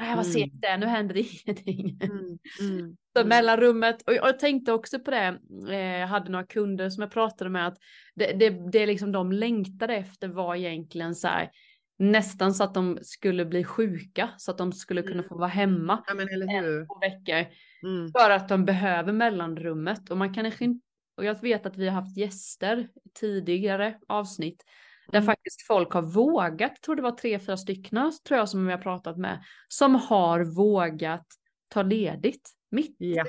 äh, 0.00 0.16
vad 0.16 0.26
segt 0.26 0.60
det 0.60 0.66
är, 0.66 0.78
nu 0.78 0.86
händer 0.86 1.14
det 1.14 1.20
ingenting. 1.46 1.98
Mm. 2.02 2.18
Mm. 2.60 2.96
Så 3.12 3.20
Mm. 3.20 3.28
mellanrummet, 3.28 4.02
och 4.02 4.12
jag 4.14 4.38
tänkte 4.38 4.72
också 4.72 4.98
på 5.00 5.10
det, 5.10 5.38
eh, 5.70 5.76
jag 6.00 6.06
hade 6.06 6.30
några 6.30 6.46
kunder 6.46 6.90
som 6.90 7.02
jag 7.02 7.10
pratade 7.10 7.50
med 7.50 7.66
att 7.66 7.78
det, 8.14 8.32
det, 8.32 8.70
det 8.72 8.78
är 8.78 8.86
liksom 8.86 9.12
de 9.12 9.32
längtade 9.32 9.94
efter 9.96 10.28
var 10.28 10.54
egentligen 10.56 11.14
så 11.14 11.28
här, 11.28 11.50
nästan 11.98 12.54
så 12.54 12.64
att 12.64 12.74
de 12.74 12.98
skulle 13.02 13.44
bli 13.44 13.64
sjuka 13.64 14.30
så 14.36 14.50
att 14.50 14.58
de 14.58 14.72
skulle 14.72 15.02
kunna 15.02 15.14
Mm. 15.14 15.28
få 15.28 15.38
vara 15.38 15.48
hemma 15.48 16.04
Ja 16.06 16.14
men 16.14 16.28
eller 16.28 16.46
en, 16.54 16.64
hur. 16.64 16.86
två 16.86 16.98
veckor. 17.00 17.52
Mm. 17.82 18.10
För 18.18 18.30
att 18.30 18.48
de 18.48 18.64
behöver 18.64 19.12
mellanrummet 19.12 20.10
och 20.10 20.16
man 20.16 20.34
kanske 20.34 20.64
inte, 20.64 20.86
och 21.16 21.24
jag 21.24 21.40
vet 21.42 21.66
att 21.66 21.76
vi 21.76 21.86
har 21.88 21.94
haft 21.94 22.16
gäster 22.16 22.78
i 23.04 23.08
tidigare 23.14 23.98
avsnitt 24.08 24.64
där 25.08 25.18
Mm. 25.18 25.26
faktiskt 25.26 25.66
folk 25.66 25.92
har 25.92 26.02
vågat, 26.02 26.60
jag 26.60 26.80
tror 26.82 26.96
det 26.96 27.02
var 27.02 27.10
tre, 27.12 27.38
fyra 27.38 27.56
stycken 27.56 28.12
tror 28.28 28.38
jag 28.38 28.48
som 28.48 28.66
vi 28.66 28.72
har 28.72 28.78
pratat 28.78 29.16
med, 29.18 29.44
som 29.68 29.94
har 29.94 30.40
vågat 30.44 31.26
ta 31.68 31.82
ledigt 31.82 32.50
mitt, 32.70 32.96
Ja. 32.98 33.24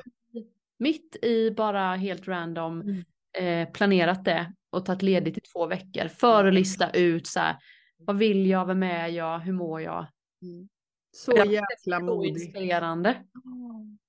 mitt 0.80 1.16
i 1.26 1.52
bara 1.52 1.96
helt 1.96 2.28
random 2.28 2.82
Mm. 2.82 3.04
eh, 3.66 3.72
planerat 3.72 4.26
det 4.26 4.54
och 4.70 4.86
tagit 4.86 5.02
ledigt 5.02 5.38
i 5.38 5.42
två 5.42 5.66
veckor 5.68 6.08
för 6.08 6.46
att 6.46 6.54
lista 6.54 6.90
ut 6.92 7.28
så 7.28 7.40
här, 7.40 7.56
vad 7.98 8.18
vill 8.18 8.48
jag, 8.48 8.66
vem 8.66 8.84
är 8.84 9.08
jag, 9.08 9.40
hur 9.40 9.54
mår 9.54 9.82
jag? 9.82 10.06
Mm. 10.42 10.70
Så 11.12 11.32
jäkla 11.32 11.46
Det 11.46 11.96
är 11.96 12.00
så 12.00 12.06
modig. 12.06 12.30
inspirerande. 12.30 13.24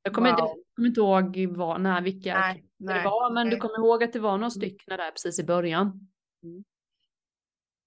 Jag 0.02 0.12
kommer, 0.14 0.30
inte, 0.30 0.42
Wow. 0.42 0.50
jag 0.56 0.74
kommer 0.76 0.88
inte 0.88 1.00
ihåg 1.00 1.56
vad, 1.56 1.80
när, 1.80 2.00
vilka 2.02 2.38
Nej, 2.38 2.64
det 2.86 2.94
nej. 2.94 3.04
var, 3.04 3.34
men 3.34 3.50
du 3.50 3.56
kommer 3.56 3.78
ihåg 3.78 4.04
att 4.04 4.12
det 4.12 4.18
var 4.20 4.38
några 4.38 4.50
stycken 4.50 4.84
där 4.98 5.10
precis 5.10 5.38
i 5.38 5.44
början. 5.44 6.08
Mm. 6.42 6.64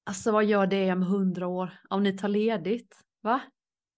Alltså 0.04 0.32
vad 0.32 0.46
gör 0.46 0.68
det 0.68 0.92
om 0.92 1.02
hundra 1.04 1.48
år? 1.48 1.70
Om 1.90 2.04
ni 2.04 2.18
tar 2.18 2.28
ledigt? 2.28 2.96
Va? 3.22 3.42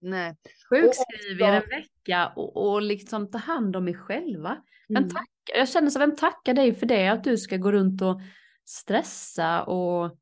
Nej. 0.02 0.36
Sjukskriv 0.70 1.42
er 1.42 1.54
en 1.54 1.70
vecka 1.70 2.34
och, 2.36 2.70
och 2.72 2.82
liksom 2.82 3.32
ta 3.32 3.38
hand 3.38 3.76
om 3.76 3.88
er 3.88 3.94
själva. 3.94 4.58
Vem 4.88 4.98
Mm. 4.98 5.10
tackar? 5.10 5.58
Jag 5.58 5.70
känner 5.70 5.90
så, 5.90 6.00
vem 6.00 6.16
tackar 6.16 6.54
dig 6.54 6.74
för 6.74 6.86
det? 6.86 7.08
Att 7.08 7.24
du 7.24 7.38
ska 7.38 7.58
gå 7.58 7.72
runt 7.72 8.02
och 8.02 8.22
stressa 8.66 9.64
och 9.64 10.18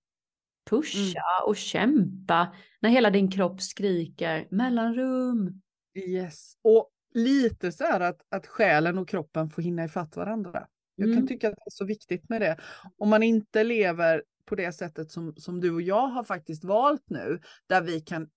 pusha 0.69 1.19
Mm. 1.19 1.47
och 1.47 1.55
kämpa 1.57 2.55
när 2.79 2.89
hela 2.89 3.09
din 3.09 3.31
kropp 3.31 3.61
skriker 3.61 4.47
mellanrum. 4.51 5.61
Yes. 5.95 6.53
Och 6.61 6.89
lite 7.17 7.71
så 7.71 7.84
här 7.84 7.99
att, 7.99 8.21
att 8.30 8.47
själen 8.47 8.97
och 8.97 9.08
kroppen 9.10 9.49
får 9.49 9.62
hinna 9.62 9.84
ifatt 9.86 10.15
varandra. 10.15 10.67
Jag 10.95 11.08
Mm. 11.10 11.17
kan 11.19 11.27
tycka 11.27 11.47
att 11.49 11.56
det 11.56 11.62
är 11.65 11.71
så 11.71 11.86
viktigt 11.86 12.30
med 12.30 12.41
det. 12.41 12.58
Om 12.97 13.10
man 13.10 13.23
inte 13.23 13.63
lever 13.63 14.23
på 14.47 14.55
det 14.55 14.71
sättet 14.71 15.12
som, 15.12 15.33
som 15.38 15.62
du 15.62 15.73
och 15.73 15.81
jag 15.81 16.07
har 16.07 16.23
faktiskt 16.23 16.63
valt 16.63 17.10
nu, 17.10 17.39
där 17.67 17.81
vi 17.81 17.99
kan, 17.99 18.27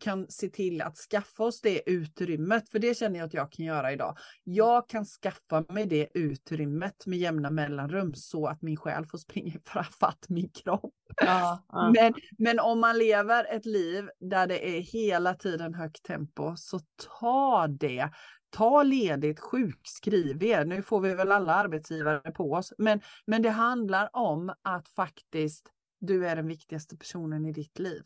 kan 0.00 0.26
se 0.28 0.48
till 0.48 0.82
att 0.82 0.96
skaffa 0.96 1.44
oss 1.44 1.60
det 1.60 1.90
utrymmet, 1.90 2.68
för 2.68 2.78
det 2.78 2.96
känner 2.96 3.18
jag 3.18 3.26
att 3.26 3.34
jag 3.34 3.52
kan 3.52 3.66
göra 3.66 3.92
idag. 3.92 4.16
Jag 4.44 4.88
kan 4.88 5.04
skaffa 5.04 5.64
mig 5.72 5.86
det 5.86 6.08
utrymmet 6.14 7.06
med 7.06 7.18
jämna 7.18 7.50
mellanrum 7.50 8.14
så 8.14 8.46
att 8.46 8.62
min 8.62 8.76
själ 8.76 9.06
får 9.06 9.18
springa 9.18 9.54
ifatt 9.80 10.28
min 10.28 10.48
kropp. 10.48 10.94
Ja, 11.22 11.64
ja. 11.68 11.92
Men, 11.94 12.14
men 12.38 12.60
om 12.60 12.80
man 12.80 12.98
lever 12.98 13.56
ett 13.56 13.66
liv 13.66 14.08
där 14.20 14.46
det 14.46 14.78
är 14.78 14.80
hela 14.80 15.34
tiden 15.34 15.74
högt 15.74 16.02
tempo, 16.02 16.56
så 16.56 16.80
ta 17.20 17.66
det. 17.66 18.10
Ta 18.56 18.82
ledigt, 18.82 19.40
sjukskriv 19.40 20.42
er. 20.42 20.64
Nu 20.64 20.82
får 20.82 21.00
vi 21.00 21.14
väl 21.14 21.32
alla 21.32 21.54
arbetsgivare 21.54 22.32
på 22.32 22.52
oss. 22.52 22.72
Men, 22.78 23.00
men 23.26 23.42
det 23.42 23.50
handlar 23.50 24.10
om 24.12 24.52
att 24.62 24.88
faktiskt 24.88 25.72
du 26.00 26.26
är 26.26 26.36
den 26.36 26.46
viktigaste 26.48 26.96
personen 26.96 27.46
i 27.46 27.52
ditt 27.52 27.78
liv. 27.78 28.02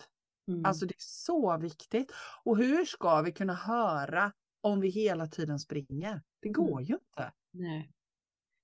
Mm. 0.48 0.64
Alltså 0.64 0.86
det 0.86 0.94
är 0.94 0.96
så 0.98 1.58
viktigt. 1.58 2.12
Och 2.44 2.56
hur 2.56 2.84
ska 2.84 3.22
vi 3.22 3.32
kunna 3.32 3.54
höra 3.54 4.32
om 4.60 4.80
vi 4.80 4.88
hela 4.88 5.26
tiden 5.26 5.58
springer? 5.58 6.22
Det 6.42 6.48
går 6.48 6.82
ju 6.82 6.94
inte. 6.94 7.32
Nej. 7.52 7.90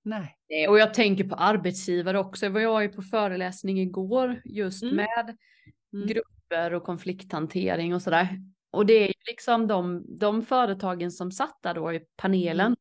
Nej. 0.02 0.36
Nej, 0.48 0.68
Och 0.68 0.78
jag 0.78 0.94
tänker 0.94 1.24
på 1.28 1.34
arbetsgivare 1.34 2.18
också. 2.18 2.46
Jag 2.46 2.70
var 2.70 2.80
ju 2.80 2.88
på 2.88 3.02
föreläsning 3.02 3.80
igår 3.80 4.42
just 4.44 4.82
Mm. 4.82 4.96
med 4.96 5.36
Mm. 5.92 6.06
grupper 6.08 6.74
och 6.74 6.82
konflikthantering 6.84 7.94
och 7.94 8.02
sådär. 8.02 8.28
Och 8.76 8.86
det 8.86 8.94
är 8.94 9.06
ju 9.06 9.14
liksom 9.26 9.66
de, 9.66 10.04
de 10.18 10.42
företagen 10.42 11.10
som 11.10 11.32
satt 11.32 11.58
där 11.62 11.74
då 11.74 11.92
i 11.92 12.00
panelen. 12.16 12.66
Mm. 12.66 12.76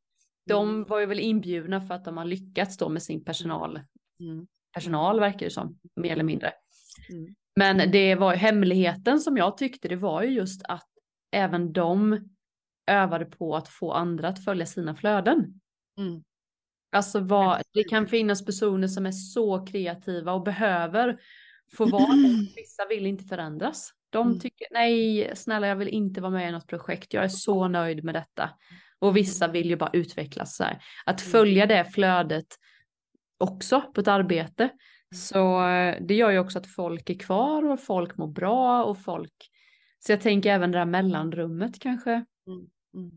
De 0.47 0.83
var 0.83 0.99
ju 0.99 1.05
väl 1.05 1.19
inbjudna 1.19 1.81
för 1.81 1.93
att 1.93 2.05
de 2.05 2.17
har 2.17 2.25
lyckats 2.25 2.77
då 2.77 2.89
med 2.89 3.03
sin 3.03 3.23
personal. 3.23 3.79
Mm. 4.19 4.47
Personal 4.73 5.19
verkar 5.19 5.45
det 5.45 5.49
som, 5.49 5.79
mer 5.95 6.11
eller 6.11 6.23
mindre. 6.23 6.53
Mm. 7.09 7.35
Men 7.55 7.91
det 7.91 8.15
var 8.15 8.35
hemligheten 8.35 9.19
som 9.19 9.37
jag 9.37 9.57
tyckte 9.57 9.87
det 9.87 9.95
var 9.95 10.23
ju 10.23 10.29
just 10.29 10.63
att 10.63 10.89
även 11.31 11.73
de 11.73 12.29
övade 12.91 13.25
på 13.25 13.55
att 13.55 13.67
få 13.67 13.91
andra 13.91 14.27
att 14.27 14.43
följa 14.43 14.65
sina 14.65 14.95
flöden. 14.95 15.61
Mm. 15.99 16.23
Alltså 16.91 17.19
vad, 17.19 17.61
det 17.73 17.83
kan 17.83 18.07
finnas 18.07 18.45
personer 18.45 18.87
som 18.87 19.05
är 19.05 19.11
så 19.11 19.65
kreativa 19.65 20.33
och 20.33 20.43
behöver 20.43 21.19
få 21.77 21.85
vara 21.85 22.13
det. 22.15 22.47
Vissa 22.55 22.85
vill 22.89 23.05
inte 23.05 23.23
förändras. 23.23 23.93
De 24.15 24.27
Mm. 24.27 24.39
tycker 24.39 24.67
nej, 24.71 25.31
snälla 25.35 25.67
jag 25.67 25.75
vill 25.75 25.87
inte 25.87 26.21
vara 26.21 26.31
med 26.31 26.49
i 26.49 26.51
något 26.51 26.67
projekt. 26.67 27.13
Jag 27.13 27.23
är 27.23 27.27
så 27.27 27.67
nöjd 27.67 28.03
med 28.03 28.15
detta. 28.15 28.49
Och 28.99 29.17
vissa 29.17 29.47
vill 29.47 29.69
ju 29.69 29.75
bara 29.75 29.89
utvecklas 29.93 30.55
så 30.55 30.63
här. 30.63 30.83
Att 31.05 31.21
Mm. 31.21 31.31
följa 31.31 31.65
det 31.65 31.85
flödet 31.85 32.45
också 33.37 33.81
på 33.81 34.01
ett 34.01 34.07
arbete. 34.07 34.63
Mm. 34.63 34.77
Så 35.15 35.67
eh, 35.67 35.95
det 36.01 36.13
gör 36.15 36.31
ju 36.31 36.39
också 36.39 36.59
att 36.59 36.67
folk 36.67 37.09
är 37.09 37.19
kvar 37.19 37.71
och 37.71 37.79
folk 37.79 38.17
mår 38.17 38.27
bra 38.27 38.83
och 38.83 38.97
folk. 39.03 39.51
Så 39.99 40.11
jag 40.11 40.21
tänker 40.21 40.49
även 40.53 40.71
det 40.71 40.77
där 40.77 40.85
mellanrummet 40.85 41.79
kanske. 41.79 42.11
Mm. 42.13 43.11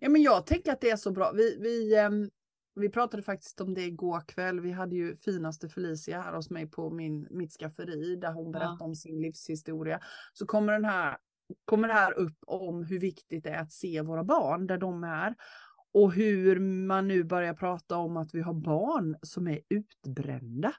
Ja, 0.00 0.08
men 0.08 0.22
jag 0.22 0.46
tänker 0.46 0.72
att 0.72 0.80
det 0.80 0.90
är 0.90 0.96
så 0.96 1.10
bra. 1.12 1.32
Vi, 1.34 1.58
vi, 1.60 1.96
ehm, 1.96 2.30
vi 2.78 2.88
pratade 2.88 3.22
faktiskt 3.22 3.60
om 3.60 3.74
det 3.74 3.84
igår 3.84 4.20
kväll. 4.28 4.60
Vi 4.60 4.72
hade 4.72 4.96
ju 4.96 5.16
finaste 5.16 5.68
Felicia 5.68 6.20
här 6.20 6.32
hos 6.32 6.50
mig 6.50 6.66
på 6.66 6.90
min, 6.90 7.28
mitt 7.30 7.52
skafferi 7.52 8.16
där 8.16 8.32
hon 8.32 8.52
berättade 8.52 8.84
om 8.84 8.94
sin 8.94 9.22
livshistoria. 9.22 10.00
Så 10.32 10.46
kommer, 10.46 10.72
den 10.72 10.84
här, 10.84 11.16
kommer 11.64 11.88
det 11.88 11.94
här 11.94 12.12
upp 12.12 12.38
om 12.46 12.84
hur 12.84 13.00
viktigt 13.00 13.44
det 13.44 13.50
är 13.50 13.60
att 13.60 13.72
se 13.72 14.02
våra 14.02 14.24
barn 14.24 14.66
där 14.66 14.78
de 14.78 15.04
är. 15.04 15.34
Och 15.94 16.12
hur 16.12 16.60
man 16.60 17.08
nu 17.08 17.24
börjar 17.24 17.54
prata 17.54 17.96
om 17.96 18.16
att 18.16 18.34
vi 18.34 18.40
har 18.40 18.54
barn 18.54 19.16
som 19.22 19.48
är 19.48 19.60
utbrända. 19.68 20.72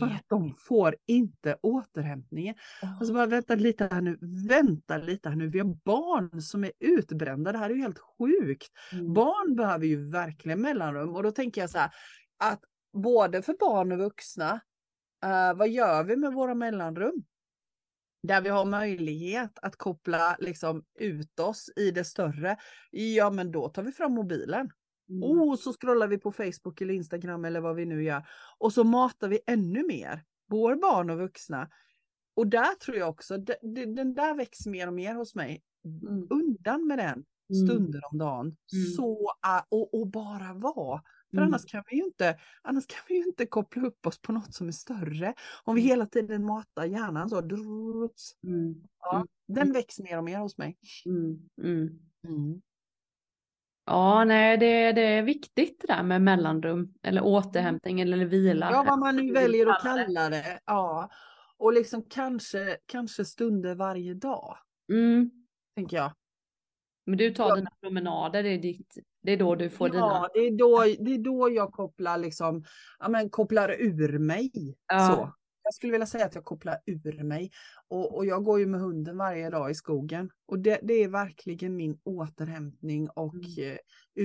För 0.00 0.06
att 0.06 0.24
de 0.28 0.54
får 0.54 0.96
inte 1.06 1.56
återhämtningen. 1.62 2.54
Oh. 2.82 2.98
Alltså 2.98 3.14
bara 3.14 3.26
vänta 3.26 3.54
lite 3.54 3.88
här 3.92 4.00
nu, 4.00 4.18
vänta 4.48 4.98
lite 4.98 5.28
här 5.28 5.36
nu. 5.36 5.48
Vi 5.48 5.58
har 5.58 5.78
barn 5.84 6.42
som 6.42 6.64
är 6.64 6.72
utbrända. 6.80 7.52
Det 7.52 7.58
här 7.58 7.70
är 7.70 7.74
ju 7.74 7.80
helt 7.80 8.00
sjukt. 8.18 8.68
Mm. 8.92 9.12
Barn 9.12 9.56
behöver 9.56 9.86
ju 9.86 10.10
verkligen 10.10 10.60
mellanrum 10.60 11.14
och 11.16 11.22
då 11.22 11.30
tänker 11.30 11.60
jag 11.60 11.70
så 11.70 11.78
här 11.78 11.90
att 12.38 12.60
både 12.92 13.42
för 13.42 13.56
barn 13.60 13.92
och 13.92 13.98
vuxna, 13.98 14.60
eh, 15.24 15.54
vad 15.54 15.68
gör 15.68 16.04
vi 16.04 16.16
med 16.16 16.32
våra 16.32 16.54
mellanrum? 16.54 17.24
Där 18.22 18.40
vi 18.40 18.48
har 18.48 18.64
möjlighet 18.64 19.58
att 19.62 19.76
koppla 19.76 20.36
liksom 20.38 20.84
ut 20.98 21.40
oss 21.40 21.70
i 21.76 21.90
det 21.90 22.04
större. 22.04 22.56
Ja, 22.90 23.30
men 23.30 23.52
då 23.52 23.68
tar 23.68 23.82
vi 23.82 23.92
fram 23.92 24.12
mobilen. 24.12 24.70
Mm. 25.08 25.22
Oh, 25.22 25.56
så 25.56 25.72
scrollar 25.72 26.08
vi 26.08 26.18
på 26.18 26.32
Facebook 26.32 26.80
eller 26.80 26.94
Instagram 26.94 27.44
eller 27.44 27.60
vad 27.60 27.76
vi 27.76 27.86
nu 27.86 28.04
gör. 28.04 28.26
Och 28.58 28.72
så 28.72 28.84
matar 28.84 29.28
vi 29.28 29.40
ännu 29.46 29.86
mer, 29.86 30.24
vår 30.48 30.76
barn 30.76 31.10
och 31.10 31.18
vuxna. 31.18 31.70
Och 32.36 32.46
där 32.46 32.74
tror 32.74 32.96
jag 32.96 33.08
också, 33.08 33.36
de- 33.38 33.74
de- 33.74 33.86
den 33.86 34.14
där 34.14 34.34
växer 34.36 34.70
mer 34.70 34.86
och 34.86 34.94
mer 34.94 35.14
hos 35.14 35.34
mig. 35.34 35.62
Mm. 35.84 36.26
Undan 36.30 36.86
med 36.86 36.98
den 36.98 37.24
Mm. 37.54 37.66
stunder 37.66 38.00
om 38.12 38.18
dagen. 38.18 38.46
Mm. 38.46 38.84
Så, 38.96 39.32
och, 39.68 40.00
och 40.00 40.06
bara 40.06 40.54
vara. 40.54 41.02
För 41.34 41.38
Mm. 41.38 41.48
annars 41.48 41.64
kan 41.64 41.84
vi 41.90 41.96
ju 41.96 42.04
inte, 42.04 42.38
annars 42.62 42.86
kan 42.86 42.98
vi 43.08 43.16
inte 43.16 43.46
koppla 43.46 43.86
upp 43.86 44.06
oss 44.06 44.20
på 44.22 44.32
något 44.32 44.54
som 44.54 44.68
är 44.68 44.72
större. 44.72 45.34
Om 45.64 45.74
vi 45.74 45.80
Mm. 45.80 45.88
hela 45.90 46.06
tiden 46.06 46.44
matar 46.44 46.84
hjärnan 46.84 47.28
så. 47.28 47.38
Mm. 47.38 48.82
Ja. 49.00 49.26
Den 49.48 49.72
växer 49.72 50.02
mer 50.02 50.18
och 50.18 50.24
mer 50.24 50.38
hos 50.38 50.58
mig. 50.58 50.76
Ja, 53.84 54.24
nej, 54.24 54.56
det, 54.58 54.92
det 54.92 55.00
är 55.02 55.22
viktigt 55.22 55.80
det 55.80 55.86
där 55.86 56.02
med 56.02 56.22
mellanrum 56.22 56.94
eller 57.02 57.22
återhämtning 57.24 58.00
eller 58.00 58.24
vila. 58.24 58.70
Ja, 58.72 58.84
vad 58.88 58.98
man 58.98 59.16
nu 59.16 59.32
väljer 59.32 59.66
att 59.66 59.82
kalla 59.82 60.28
det. 60.30 60.60
Ja. 60.66 61.10
Och 61.56 61.72
liksom 61.72 62.02
kanske, 62.02 62.78
kanske 62.86 63.24
stunder 63.24 63.74
varje 63.74 64.14
dag, 64.14 64.56
Mm. 64.92 65.30
tänker 65.76 65.96
jag. 65.96 66.12
Men 67.06 67.18
du 67.18 67.30
tar 67.34 67.48
Ja. 67.48 67.54
dina 67.56 67.70
promenader, 67.80 68.42
det 68.42 68.48
är, 68.48 68.58
ditt, 68.58 68.98
det 69.22 69.32
är 69.32 69.36
då 69.36 69.54
du 69.54 69.70
får 69.70 69.88
dina. 69.88 69.98
Ja, 70.00 70.28
det 70.34 70.40
är, 70.40 70.50
då, 70.58 70.78
det 71.04 71.14
är 71.14 71.18
då 71.18 71.50
jag 71.50 71.72
kopplar, 71.72 72.18
liksom, 72.18 72.64
ja, 72.98 73.08
men 73.08 73.30
kopplar 73.30 73.68
ur 73.80 74.18
mig. 74.18 74.50
Ja. 74.86 75.14
Så. 75.16 75.32
Jag 75.64 75.74
skulle 75.74 75.92
vilja 75.92 76.06
säga 76.06 76.24
att 76.26 76.34
jag 76.34 76.44
kopplar 76.44 76.78
ur 76.86 77.22
mig. 77.22 77.50
Och, 77.88 78.16
och 78.16 78.26
jag 78.26 78.44
går 78.44 78.60
ju 78.60 78.66
med 78.66 78.80
hunden 78.80 79.16
varje 79.16 79.50
dag 79.50 79.70
i 79.70 79.74
skogen. 79.74 80.30
Och 80.46 80.58
det, 80.58 80.80
det 80.82 80.94
är 80.94 81.08
verkligen 81.08 81.76
min 81.76 81.98
återhämtning 82.04 83.08
och 83.10 83.34
Mm. 83.34 83.72
eh, 83.72 83.78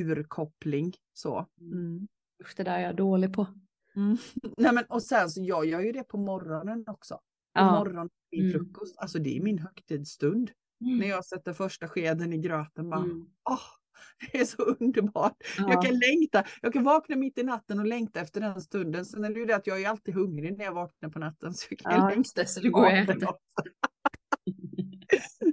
urkoppling. 0.08 0.94
Så. 1.14 1.46
Mm. 1.62 2.08
Usch, 2.44 2.54
det 2.58 2.64
där 2.64 2.80
är 2.80 2.84
jag 2.84 2.96
dålig 2.96 3.34
på. 3.34 3.48
Mm. 3.96 4.18
Nej, 4.58 4.74
men, 4.74 4.84
och 4.90 5.04
sen 5.04 5.30
så 5.30 5.42
jag 5.44 5.66
gör 5.66 5.80
ju 5.82 5.92
det 5.92 6.04
på 6.04 6.18
morgonen 6.18 6.84
också. 6.88 7.16
På 7.16 7.22
Ja. 7.54 7.72
morgonen 7.80 8.10
min 8.32 8.42
Mm. 8.42 8.52
frukost. 8.54 8.98
Alltså 8.98 9.20
det 9.20 9.38
är 9.38 9.42
min 9.42 9.60
högtidsstund. 9.60 10.52
När 10.80 11.08
jag 11.08 11.26
sätter 11.26 11.54
första 11.54 11.88
skeden 11.88 12.34
i 12.34 12.38
gröten. 12.38 12.90
Bara, 12.90 13.00
Mm. 13.04 13.28
åh, 13.50 13.60
det 14.32 14.40
är 14.40 14.46
så 14.46 14.64
underbart. 14.64 15.38
Ja. 15.58 15.70
Jag 15.70 15.86
kan 15.86 16.00
längta. 16.00 16.44
Jag 16.62 16.74
kan 16.74 16.84
vakna 16.84 17.16
mitt 17.16 17.38
i 17.38 17.44
natten 17.44 17.80
och 17.80 17.86
längta 17.86 18.20
efter 18.20 18.42
den 18.42 18.62
stunden. 18.62 19.06
Sen 19.06 19.24
är 19.24 19.30
det 19.30 19.40
ju 19.40 19.46
det 19.46 19.56
att 19.56 19.68
jag 19.68 19.82
är 19.82 19.90
alltid 19.90 20.14
hungrig 20.16 20.58
när 20.58 20.66
jag 20.66 20.74
vaknar 20.74 21.10
på 21.10 21.20
natten. 21.20 21.54
Så 21.54 21.68
jag 21.70 21.80
kan 21.80 21.92
Ja, 21.92 22.10
längta 22.10 22.30
det, 22.36 22.42
efter 22.42 22.62
du 22.62 22.72
går. 22.72 22.86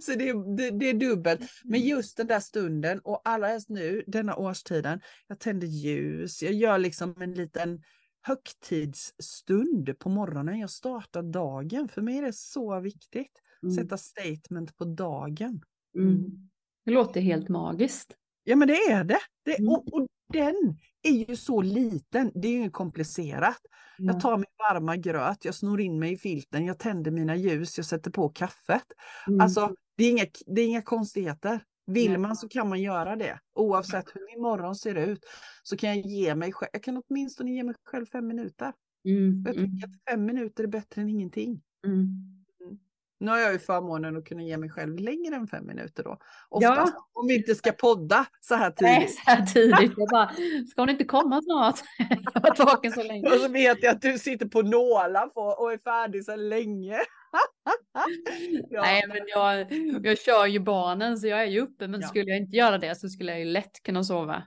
Så 0.02 0.14
det, 0.14 0.28
är- 0.28 0.56
det, 0.56 0.70
det 0.70 0.90
är 0.90 0.94
dubbelt. 0.94 1.40
Men 1.64 1.80
just 1.80 2.16
den 2.16 2.26
där 2.26 2.40
stunden 2.40 3.00
och 3.00 3.20
allra 3.24 3.46
helst 3.46 3.68
nu, 3.68 4.04
denna 4.06 4.36
årstiden. 4.36 5.00
Jag 5.26 5.40
tänder 5.40 5.66
ljus, 5.66 6.42
jag 6.42 6.52
gör 6.52 6.78
liksom 6.78 7.14
en 7.22 7.34
liten 7.34 7.82
högtidsstund 8.22 9.98
på 9.98 10.08
morgonen. 10.08 10.58
Jag 10.58 10.70
startar 10.70 11.22
dagen. 11.22 11.88
För 11.88 12.02
mig 12.02 12.18
är 12.18 12.22
det 12.22 12.32
så 12.32 12.80
viktigt. 12.80 13.40
Mm. 13.62 13.74
Sätta 13.74 13.96
statement 13.96 14.76
på 14.76 14.84
dagen. 14.84 15.62
Mm. 15.98 16.24
Det 16.84 16.90
låter 16.90 17.20
helt 17.20 17.48
magiskt. 17.48 18.16
Ja 18.44 18.56
men 18.56 18.68
det 18.68 18.74
är 18.74 19.04
det. 19.04 19.18
det 19.44 19.58
Mm. 19.58 19.68
och, 19.72 19.92
och 19.94 20.06
den 20.32 20.54
är 21.02 21.28
ju 21.28 21.36
så 21.36 21.62
liten. 21.62 22.32
Det 22.34 22.48
är 22.48 22.52
ju 22.52 22.58
inget 22.58 22.72
komplicerat. 22.72 23.58
Jag 23.98 24.20
tar 24.20 24.36
min 24.36 24.44
varma 24.58 24.96
gröt, 24.96 25.44
jag 25.44 25.54
snor 25.54 25.80
in 25.80 25.98
mig 25.98 26.12
i 26.12 26.16
filten, 26.16 26.64
jag 26.64 26.78
tänder 26.78 27.10
mina 27.10 27.36
ljus, 27.36 27.76
jag 27.78 27.86
sätter 27.86 28.10
på 28.10 28.28
kaffet. 28.28 28.82
Mm. 29.28 29.40
Alltså 29.40 29.74
det 29.96 30.04
är 30.04 30.10
inga, 30.10 30.24
det 30.46 30.60
är 30.60 30.66
inga 30.66 30.82
konstigheter. 30.82 31.60
Vill 31.86 32.18
man 32.18 32.36
så 32.36 32.48
kan 32.48 32.68
man 32.68 32.82
göra 32.82 33.16
det. 33.16 33.38
Oavsett 33.54 34.04
hur 34.14 34.34
min 34.34 34.42
morgon 34.42 34.74
ser 34.76 34.94
ut 34.94 35.24
så 35.62 35.76
kan 35.76 35.88
jag 35.88 36.06
ge 36.06 36.34
mig 36.34 36.52
själv, 36.52 36.70
jag 36.72 36.82
kan 36.82 37.02
åtminstone 37.08 37.50
ge 37.50 37.62
mig 37.64 37.74
själv 37.84 38.06
fem 38.06 38.26
minuter. 38.26 38.72
Mm. 39.08 39.42
Jag 39.46 39.56
Mm. 39.56 39.70
tycker 39.70 39.88
att 39.88 39.94
fem 40.10 40.24
minuter 40.24 40.64
är 40.64 40.68
bättre 40.68 41.02
än 41.02 41.08
ingenting. 41.08 41.62
Mm. 41.86 42.06
Nu 43.24 43.30
har 43.30 43.38
jag 43.38 43.52
ju 43.52 43.58
förmånen 43.58 44.16
att 44.16 44.24
kunna 44.24 44.42
ge 44.42 44.56
mig 44.58 44.70
själv 44.70 44.98
längre 44.98 45.36
än 45.36 45.46
fem 45.46 45.66
minuter 45.66 46.02
då. 46.04 46.18
Ja. 46.50 46.70
Oftast, 46.72 46.94
om 47.12 47.26
vi 47.26 47.34
inte 47.36 47.54
ska 47.54 47.72
podda 47.72 48.26
så 48.40 48.54
här 48.54 48.74
Nej, 48.80 48.96
tidigt. 49.00 49.14
så 49.14 49.30
här 49.30 49.46
tidigt. 49.46 49.92
Jag 49.96 50.08
bara, 50.08 50.30
ska 50.70 50.82
hon 50.82 50.90
inte 50.90 51.04
komma 51.04 51.42
snart? 51.42 51.80
Jag 51.98 52.32
har 52.34 52.40
varit 52.40 52.58
vaken 52.58 52.92
så 52.92 53.02
länge. 53.02 53.28
Och 53.30 53.40
så 53.40 53.48
vet 53.48 53.82
jag 53.82 53.94
att 53.94 54.02
du 54.02 54.18
sitter 54.18 54.46
på 54.46 54.62
nålar 54.62 55.30
och 55.34 55.72
är 55.72 55.78
färdig 55.78 56.24
så 56.24 56.36
länge. 56.36 56.96
ja. 58.70 58.82
Nej, 58.82 59.04
men 59.08 59.18
jag, 59.26 59.72
jag 60.06 60.18
kör 60.18 60.46
ju 60.46 60.58
barnen 60.60 61.18
så 61.18 61.26
jag 61.26 61.40
är 61.42 61.46
ju 61.46 61.60
uppe. 61.60 61.88
Men 61.88 62.00
Ja. 62.00 62.06
skulle 62.08 62.30
jag 62.30 62.38
inte 62.38 62.56
göra 62.56 62.78
det 62.78 62.94
så 62.94 63.08
skulle 63.08 63.30
jag 63.32 63.38
ju 63.40 63.44
lätt 63.46 63.82
kunna 63.82 64.04
sova. 64.04 64.42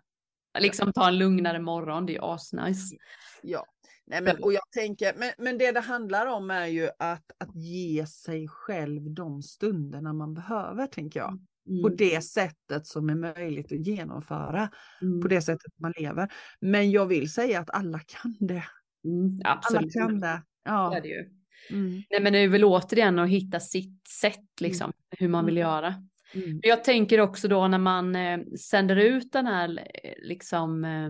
Liksom 0.60 0.94
ta 0.94 1.08
en 1.08 1.18
lugnare 1.18 1.60
morgon, 1.60 2.06
det 2.06 2.12
är 2.12 2.14
ju 2.14 2.22
asnice. 2.24 2.96
ja. 3.42 3.66
Nej, 4.08 4.22
men, 4.22 4.44
och 4.44 4.54
jag 4.54 4.72
tänker, 4.72 5.14
men, 5.18 5.32
men 5.38 5.58
det 5.58 5.72
det 5.72 5.80
handlar 5.80 6.26
om 6.28 6.52
är 6.52 6.66
ju 6.68 6.90
att, 7.00 7.32
att 7.38 7.56
ge 7.56 8.06
sig 8.06 8.48
själv 8.48 9.12
de 9.12 9.42
stunderna 9.42 10.14
man 10.14 10.34
behöver, 10.34 10.88
tänker 10.88 11.20
jag. 11.20 11.40
Mm. 11.70 11.82
På 11.82 11.90
det 11.90 12.22
sättet 12.24 12.86
som 12.88 13.10
är 13.10 13.16
möjligt 13.16 13.72
att 13.72 13.88
genomföra, 13.88 14.70
Mm. 15.02 15.22
på 15.22 15.28
det 15.28 15.42
sättet 15.42 15.74
man 15.80 15.94
lever. 16.00 16.32
Men 16.60 16.92
jag 16.92 17.06
vill 17.06 17.32
säga 17.34 17.60
att 17.60 17.70
alla 17.70 18.00
kan 18.00 18.36
det. 18.40 18.64
Mm. 19.06 19.42
Alla 19.46 19.56
Absolut. 19.56 19.94
kan 19.94 20.20
det. 20.20 20.28
Det 20.64 20.70
är 20.70 20.74
Ja. 20.74 21.00
det 21.04 21.08
ju. 21.08 21.30
Mm. 21.72 22.04
Nej, 22.10 22.22
men 22.22 22.34
det 22.34 22.40
är 22.40 22.48
väl 22.48 22.64
återigen 22.66 23.20
att 23.20 23.30
hitta 23.30 23.60
sitt 23.60 24.08
sätt, 24.22 24.62
liksom, 24.62 24.92
hur 25.18 25.28
man 25.30 25.46
vill 25.46 25.58
Mm. 25.58 25.70
göra. 25.70 25.94
Mm. 26.34 26.60
Jag 26.64 26.84
tänker 26.84 27.20
också 27.20 27.48
då 27.48 27.68
när 27.68 27.78
man 27.78 28.16
eh, 28.16 28.40
sänder 28.70 28.96
ut 28.96 29.32
den 29.32 29.46
här, 29.48 29.70
eh, 30.04 30.14
liksom, 30.18 30.86
eh, 30.86 31.10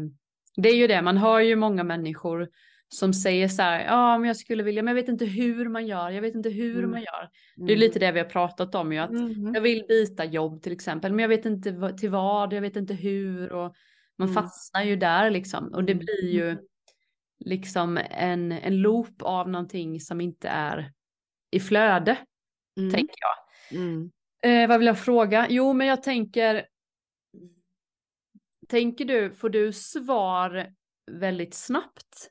det 0.56 0.70
är 0.70 0.76
ju 0.76 0.88
det, 0.88 1.02
man 1.02 1.18
hör 1.18 1.40
ju 1.40 1.56
många 1.56 1.84
människor 1.84 2.48
som 2.89 3.13
säger 3.13 3.47
så 3.47 3.62
här, 3.62 3.86
ja 3.86 4.17
men 4.17 4.28
jag 4.28 4.38
skulle 4.38 4.63
vilja, 4.63 4.84
men 4.84 4.95
jag 4.95 5.02
vet 5.04 5.10
inte 5.10 5.26
hur 5.26 5.69
man 5.69 5.88
gör, 5.88 6.10
jag 6.10 6.21
vet 6.21 6.36
inte 6.36 6.50
hur 6.50 6.78
Mm. 6.78 6.91
man 6.91 7.02
gör. 7.02 7.30
Det 7.56 7.73
är 7.73 7.78
lite 7.78 8.00
det 8.00 8.12
vi 8.12 8.19
har 8.19 8.30
pratat 8.30 8.76
om 8.76 8.93
ju, 8.93 9.00
att 9.00 9.10
Mm. 9.10 9.54
jag 9.54 9.62
vill 9.62 9.86
byta 9.88 10.26
jobb 10.26 10.62
till 10.62 10.71
exempel, 10.73 11.12
men 11.13 11.19
jag 11.23 11.30
vet 11.30 11.45
inte 11.45 11.93
till 11.97 12.10
vad, 12.10 12.54
jag 12.54 12.62
vet 12.62 12.76
inte 12.76 12.93
hur 12.93 13.52
och 13.52 13.76
man 14.17 14.28
Mm. 14.30 14.43
fastnar 14.43 14.84
ju 14.84 14.95
där 14.95 15.30
liksom 15.30 15.73
och 15.73 15.84
det 15.84 15.91
Mm. 15.93 16.06
blir 16.06 16.30
ju 16.34 16.58
liksom 17.39 18.00
en, 18.10 18.52
en 18.52 18.82
loop 18.82 19.21
av 19.21 19.50
någonting 19.50 20.00
som 20.00 20.21
inte 20.21 20.47
är 20.47 20.91
i 21.52 21.60
flöde, 21.60 22.17
Mm. 22.78 22.91
tänker 22.93 23.15
jag. 23.19 23.80
Mm. 23.82 24.12
Eh, 24.43 24.69
vad 24.69 24.78
vill 24.80 24.88
jag 24.88 25.00
fråga? 25.00 25.47
Jo, 25.50 25.73
men 25.73 25.88
jag 25.88 26.04
tänker. 26.04 26.65
Tänker 28.67 29.06
du, 29.06 29.32
får 29.32 29.50
du 29.50 29.73
svar 29.73 30.73
väldigt 31.12 31.54
snabbt? 31.54 32.30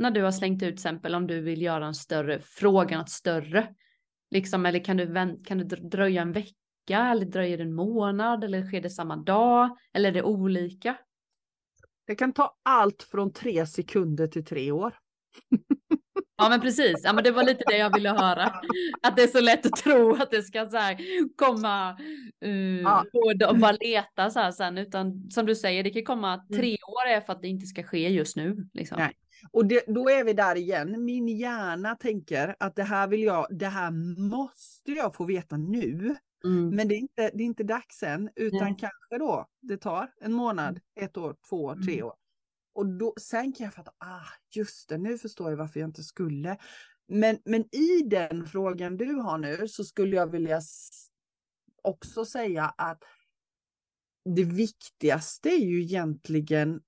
När 0.00 0.10
du 0.10 0.22
har 0.22 0.32
slängt 0.32 0.54
ut 0.54 0.60
till 0.60 0.74
exempel 0.74 1.14
om 1.14 1.26
du 1.26 1.40
vill 1.40 1.62
göra 1.62 1.86
en 1.86 1.94
större 1.94 2.40
fråga, 2.40 2.98
något 2.98 3.10
större. 3.10 3.74
Liksom, 4.30 4.66
eller 4.66 4.84
kan 4.84 4.96
du, 4.96 5.06
vänt, 5.06 5.46
kan 5.46 5.58
du 5.58 5.64
dröja 5.64 6.22
en 6.22 6.32
vecka 6.32 6.54
eller 6.88 7.26
dröjer 7.26 7.56
det 7.56 7.62
en 7.62 7.74
månad 7.74 8.44
eller 8.44 8.66
sker 8.66 8.80
det 8.80 8.90
samma 8.90 9.16
dag? 9.16 9.76
Eller 9.92 10.08
är 10.08 10.12
det 10.12 10.22
olika? 10.22 10.96
Det 12.06 12.14
kan 12.14 12.32
ta 12.32 12.56
allt 12.62 13.02
från 13.02 13.32
tre 13.32 13.66
sekunder 13.66 14.26
till 14.26 14.44
tre 14.44 14.72
år. 14.72 14.94
Ja 16.40 16.48
men 16.48 16.60
precis, 16.60 17.00
ja, 17.04 17.12
men 17.12 17.24
det 17.24 17.30
var 17.30 17.42
lite 17.44 17.64
det 17.66 17.76
jag 17.76 17.94
ville 17.94 18.08
höra. 18.10 18.52
Att 19.02 19.16
det 19.16 19.22
är 19.22 19.26
så 19.26 19.40
lätt 19.40 19.66
att 19.66 19.76
tro 19.76 20.14
att 20.14 20.30
det 20.30 20.42
ska 20.42 20.68
så 20.68 20.76
här, 20.76 20.96
komma 21.36 21.98
uh, 22.44 22.80
Ja. 22.80 23.04
och, 23.48 23.58
bara 23.58 23.72
leta 23.72 24.30
så 24.30 24.40
här 24.40 24.52
sen. 24.52 24.78
Utan 24.78 25.30
som 25.30 25.46
du 25.46 25.54
säger, 25.54 25.84
det 25.84 25.90
kan 25.90 26.04
komma 26.04 26.44
tre 26.54 26.72
år 26.72 27.08
är 27.08 27.20
för 27.20 27.32
att 27.32 27.42
det 27.42 27.48
inte 27.48 27.66
ska 27.66 27.82
ske 27.82 28.08
just 28.08 28.36
nu. 28.36 28.68
Liksom. 28.74 28.98
Nej. 28.98 29.12
Och 29.52 29.66
det, 29.66 29.84
då 29.86 30.10
är 30.10 30.24
vi 30.24 30.32
där 30.32 30.56
igen. 30.56 31.04
Min 31.04 31.28
hjärna 31.28 31.94
tänker 31.94 32.56
att 32.60 32.76
det 32.76 32.82
här 32.82 33.08
vill 33.08 33.22
jag, 33.22 33.46
det 33.50 33.66
här 33.66 33.90
måste 34.30 34.92
jag 34.92 35.14
få 35.14 35.24
veta 35.24 35.56
nu. 35.56 36.16
Mm. 36.44 36.68
Men 36.70 36.88
det 36.88 36.94
är 36.94 36.98
inte, 36.98 37.30
det 37.34 37.42
är 37.42 37.46
inte 37.46 37.64
dags 37.64 38.02
än, 38.02 38.30
utan 38.36 38.58
Nej. 38.58 38.76
kanske 38.78 39.18
då 39.18 39.46
det 39.60 39.76
tar 39.76 40.10
en 40.20 40.32
månad, 40.32 40.80
ett 41.00 41.16
år, 41.16 41.36
två 41.48 41.64
år, 41.64 41.74
tre 41.74 41.94
Mm. 41.94 42.06
år. 42.06 42.14
Och 42.72 42.86
då, 42.86 43.14
sen 43.20 43.52
kan 43.52 43.64
jag 43.64 43.74
fatta, 43.74 43.92
ah, 43.98 44.26
just 44.50 44.88
det, 44.88 44.98
nu 44.98 45.18
förstår 45.18 45.50
jag 45.50 45.56
varför 45.56 45.80
jag 45.80 45.88
inte 45.88 46.02
skulle. 46.02 46.56
Men, 47.08 47.38
men 47.44 47.74
i 47.74 48.02
den 48.06 48.46
frågan 48.46 48.96
du 48.96 49.14
har 49.14 49.38
nu 49.38 49.68
så 49.68 49.84
skulle 49.84 50.16
jag 50.16 50.26
vilja 50.26 50.60
också 51.82 52.24
säga 52.24 52.74
att 52.78 53.02
det 54.24 54.44
viktigaste 54.44 55.48
är 55.48 55.64
ju 55.64 55.82
egentligen, 55.82 56.80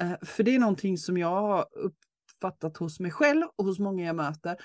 eh, 0.00 0.14
för 0.22 0.42
det 0.42 0.54
är 0.54 0.58
någonting 0.58 0.98
som 0.98 1.16
jag 1.16 1.28
har 1.28 1.68
uppfattat 1.72 2.76
hos 2.76 3.00
mig 3.00 3.10
själv 3.10 3.46
och 3.56 3.64
hos 3.64 3.78
många 3.78 4.06
jag 4.06 4.16
möter, 4.16 4.56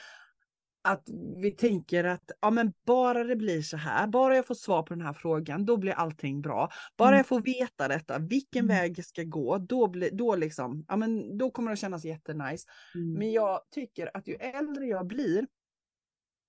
att 0.87 1.09
vi 1.41 1.51
tänker 1.51 2.03
att 2.03 2.31
ja, 2.41 2.49
men 2.51 2.73
bara 2.85 3.23
det 3.23 3.35
blir 3.35 3.61
så 3.61 3.77
här, 3.77 4.07
bara 4.07 4.35
jag 4.35 4.45
får 4.47 4.55
svar 4.55 4.83
på 4.83 4.93
den 4.93 5.01
här 5.05 5.13
frågan, 5.13 5.65
då 5.65 5.77
blir 5.77 5.91
allting 5.93 6.41
bra. 6.41 6.69
Bara 6.97 7.07
Mm. 7.09 7.17
jag 7.17 7.27
får 7.27 7.41
veta 7.41 7.87
detta, 7.87 8.19
vilken 8.19 8.65
Mm. 8.65 8.75
väg 8.77 9.05
ska 9.05 9.23
gå, 9.23 9.57
då, 9.57 9.87
blir, 9.87 10.11
då, 10.11 10.35
liksom, 10.35 10.85
ja, 10.87 10.95
men 10.97 11.37
då 11.37 11.51
kommer 11.51 11.71
det 11.71 11.77
kännas 11.77 12.05
jättenice. 12.05 12.67
Mm. 12.95 13.13
Men 13.13 13.31
jag 13.31 13.61
tycker 13.71 14.17
att 14.17 14.27
ju 14.27 14.33
äldre 14.35 14.85
jag 14.85 15.07
blir 15.07 15.47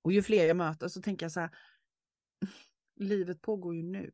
och 0.05 0.13
ju 0.13 0.23
fler 0.23 0.47
jag 0.47 0.57
möter 0.57 0.89
så 0.89 1.03
tänker 1.03 1.25
jag 1.27 1.33
så 1.33 1.41
här, 1.41 1.51
livet 3.01 3.43
pågår 3.43 3.75
ju 3.75 3.83
nu. 3.83 4.11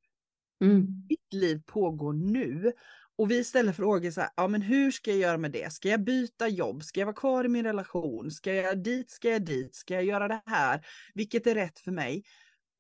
Mm. 0.65 0.87
Mitt 1.09 1.33
liv 1.33 1.63
pågår 1.67 2.13
nu. 2.13 2.73
Och 3.17 3.31
vi 3.31 3.45
ställer 3.45 3.73
frågor 3.73 4.11
så 4.11 4.21
här, 4.21 4.31
ja 4.37 4.49
men 4.49 4.63
hur 4.63 4.91
ska 4.91 5.11
jag 5.11 5.21
göra 5.21 5.39
med 5.39 5.53
det? 5.53 5.73
Ska 5.73 5.89
jag 5.89 6.05
byta 6.05 6.49
jobb? 6.49 6.83
Ska 6.83 7.01
jag 7.01 7.07
vara 7.07 7.17
kvar 7.17 7.45
i 7.45 7.49
min 7.49 7.65
relation? 7.65 8.31
Ska 8.31 8.55
jag 8.55 8.83
dit? 8.83 9.11
Ska 9.11 9.31
jag 9.31 9.45
dit? 9.45 9.75
Ska 9.75 9.95
jag 9.95 10.05
göra 10.05 10.29
det 10.29 10.43
här? 10.47 10.87
Vilket 11.15 11.47
är 11.47 11.55
rätt 11.55 11.79
för 11.79 11.91
mig? 11.91 12.25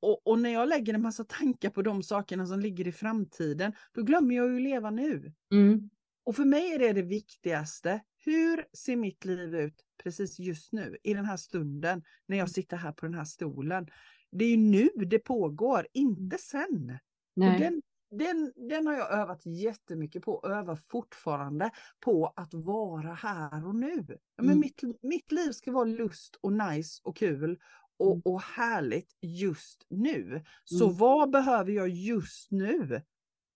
Och, 0.02 0.26
och 0.26 0.38
när 0.38 0.50
jag 0.50 0.68
lägger 0.68 0.94
en 0.94 1.02
massa 1.02 1.24
tankar 1.24 1.70
på 1.70 1.82
de 1.82 2.02
sakerna 2.02 2.46
som 2.46 2.60
ligger 2.60 2.88
i 2.88 2.92
framtiden, 2.92 3.72
då 3.92 4.02
glömmer 4.02 4.34
jag 4.34 4.52
ju 4.52 4.60
leva 4.60 4.90
nu. 4.90 5.32
Mm. 5.52 5.90
Och 6.24 6.36
för 6.36 6.44
mig 6.44 6.72
är 6.72 6.78
det 6.78 6.92
det 6.92 7.02
viktigaste. 7.02 8.00
Hur 8.24 8.64
ser 8.72 8.96
mitt 8.96 9.24
liv 9.24 9.54
ut 9.54 9.74
precis 10.02 10.38
just 10.38 10.72
nu, 10.72 10.96
i 11.02 11.14
den 11.14 11.24
här 11.24 11.36
stunden, 11.36 12.02
när 12.26 12.36
jag 12.36 12.50
sitter 12.50 12.76
här 12.76 12.92
på 12.92 13.06
den 13.06 13.14
här 13.14 13.24
stolen? 13.24 13.86
Det 14.30 14.44
är 14.44 14.50
ju 14.50 14.56
nu 14.56 14.88
det 14.88 15.18
pågår, 15.18 15.86
inte 15.92 16.38
sen. 16.38 16.98
Och 17.36 17.40
Nej. 17.40 17.58
den, 17.58 17.82
den, 18.18 18.52
den 18.68 18.86
har 18.86 18.94
jag 18.94 19.12
övat 19.12 19.46
jättemycket 19.46 20.22
på, 20.22 20.32
och 20.34 20.50
övar 20.50 20.76
fortfarande 20.76 21.70
på 22.00 22.32
att 22.36 22.54
vara 22.54 23.14
här 23.14 23.66
och 23.66 23.74
nu. 23.74 24.04
Men 24.36 24.46
Mm. 24.46 24.60
mitt, 24.60 24.82
mitt 25.02 25.32
liv 25.32 25.50
ska 25.52 25.72
vara 25.72 25.84
lust 25.84 26.36
och 26.40 26.52
nice 26.52 27.00
och 27.04 27.16
kul 27.16 27.44
Mm. 27.44 27.58
och, 27.96 28.26
och 28.26 28.42
härligt 28.42 29.16
just 29.20 29.86
nu. 29.90 30.44
Så 30.64 30.84
Mm. 30.84 30.96
vad 30.96 31.30
behöver 31.30 31.72
jag 31.72 31.88
just 31.88 32.50
nu 32.50 33.02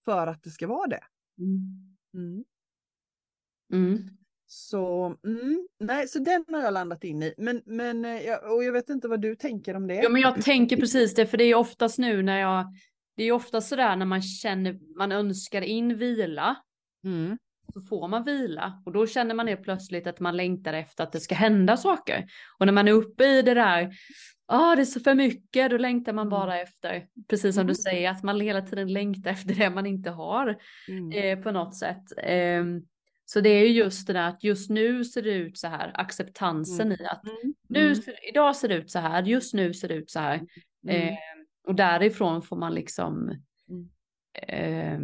för 0.04 0.26
att 0.26 0.42
det 0.42 0.50
ska 0.50 0.66
vara 0.66 0.86
det? 0.88 1.04
Mm. 1.38 2.44
Mm. 3.72 4.08
Så, 4.46 5.16
mm, 5.24 5.68
nej, 5.80 6.08
så 6.08 6.18
den 6.18 6.44
har 6.48 6.60
jag 6.62 6.72
landat 6.74 7.04
in 7.04 7.22
i. 7.22 7.34
Men, 7.38 7.62
men, 7.66 8.04
eh, 8.04 8.20
jag- 8.22 8.54
och 8.54 8.64
jag 8.64 8.72
vet 8.72 8.88
inte 8.88 9.08
vad 9.08 9.20
du 9.20 9.36
tänker 9.36 9.74
om 9.74 9.86
det. 9.86 9.94
Ja 9.94 10.08
men 10.08 10.20
jag 10.20 10.42
tänker 10.42 10.76
precis 10.76 11.14
det, 11.14 11.26
för 11.26 11.38
det 11.38 11.44
är 11.44 11.54
oftast 11.54 11.98
nu 11.98 12.22
när 12.22 12.38
jag, 12.40 12.64
det 13.18 13.24
är 13.24 13.32
oftast 13.32 13.68
sådär 13.68 13.96
när 13.96 14.06
man 14.06 14.22
känner, 14.22 14.78
man 14.98 15.12
önskar 15.12 15.62
in 15.62 15.98
vila, 15.98 16.56
Mm. 17.04 17.38
så 17.74 17.80
får 17.80 18.08
man 18.08 18.24
vila 18.24 18.82
och 18.86 18.92
då 18.92 19.06
känner 19.06 19.34
man 19.34 19.48
helt 19.48 19.62
plötsligt 19.62 20.06
att 20.06 20.20
man 20.20 20.36
längtar 20.36 20.72
efter 20.72 21.04
att 21.04 21.12
det 21.12 21.20
ska 21.20 21.34
hända 21.34 21.76
saker. 21.76 22.26
Och 22.58 22.66
när 22.66 22.72
man 22.72 22.88
är 22.88 22.92
uppe 22.92 23.24
i 23.24 23.42
det 23.42 23.54
där, 23.54 23.90
ah 24.46 24.74
det 24.76 24.82
är 24.82 24.84
så 24.84 25.00
för 25.00 25.14
mycket, 25.14 25.70
då 25.70 25.76
längtar 25.78 26.12
man 26.12 26.28
bara 26.28 26.60
efter, 26.60 27.06
precis 27.28 27.54
som 27.54 27.66
du 27.66 27.70
Mm. 27.72 27.74
säger, 27.74 28.10
att 28.10 28.22
man 28.22 28.40
hela 28.40 28.62
tiden 28.62 28.92
längtar 28.92 29.30
efter 29.30 29.54
det 29.54 29.70
man 29.70 29.86
inte 29.86 30.10
har 30.10 30.58
Mm. 30.88 31.12
eh, 31.38 31.42
på 31.44 31.50
något 31.50 31.76
sätt. 31.76 32.04
Ehm, 32.22 32.82
så 33.24 33.40
det 33.40 33.48
är 33.50 33.60
ju 33.66 33.72
just 33.72 34.06
det 34.06 34.12
där 34.12 34.28
att 34.28 34.44
just 34.44 34.70
nu 34.70 35.04
ser 35.04 35.22
det 35.22 35.30
ut 35.34 35.58
så 35.58 35.68
här, 35.68 35.90
acceptansen 35.94 36.92
i 36.92 37.06
att 37.06 37.24
Mm. 37.24 37.54
nu, 37.68 37.86
Mm. 37.86 38.00
idag 38.30 38.56
ser 38.56 38.68
det 38.68 38.74
ut 38.74 38.90
så 38.90 38.98
här, 38.98 39.22
just 39.22 39.54
nu 39.54 39.74
ser 39.74 39.88
det 39.88 39.94
ut 39.94 40.10
så 40.10 40.20
här. 40.20 40.34
Mm. 40.88 41.08
Eh, 41.08 41.14
och 41.68 41.74
därifrån 41.74 42.42
får 42.42 42.56
man 42.56 42.74
liksom 42.74 43.30
Mm. 43.68 43.88
eh, 44.48 45.00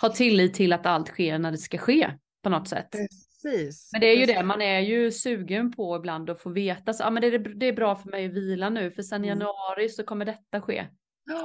ha 0.00 0.08
tillit 0.08 0.54
till 0.54 0.72
att 0.72 0.86
allt 0.86 1.08
sker 1.08 1.38
när 1.38 1.50
det 1.50 1.58
ska 1.58 1.78
ske 1.78 2.12
på 2.42 2.50
något 2.50 2.68
sätt. 2.68 2.90
Precis. 2.90 3.88
Men 3.92 4.00
det 4.00 4.06
är 4.06 4.14
ju 4.16 4.20
precis. 4.20 4.36
det, 4.36 4.44
man 4.44 4.62
är 4.62 4.80
ju 4.80 5.10
sugen 5.12 5.72
på 5.72 5.96
ibland 5.96 6.30
att 6.30 6.40
få 6.42 6.50
veta, 6.50 6.92
så, 6.92 7.04
ah, 7.04 7.10
men 7.10 7.20
det, 7.20 7.26
är, 7.26 7.38
det 7.38 7.66
är 7.66 7.72
bra 7.72 7.96
för 7.96 8.10
mig 8.10 8.26
att 8.26 8.32
vila 8.32 8.70
nu, 8.70 8.90
för 8.90 9.02
sen 9.02 9.24
Mm. 9.24 9.28
januari 9.28 9.88
så 9.88 10.02
kommer 10.04 10.24
detta 10.24 10.60
ske. 10.60 10.86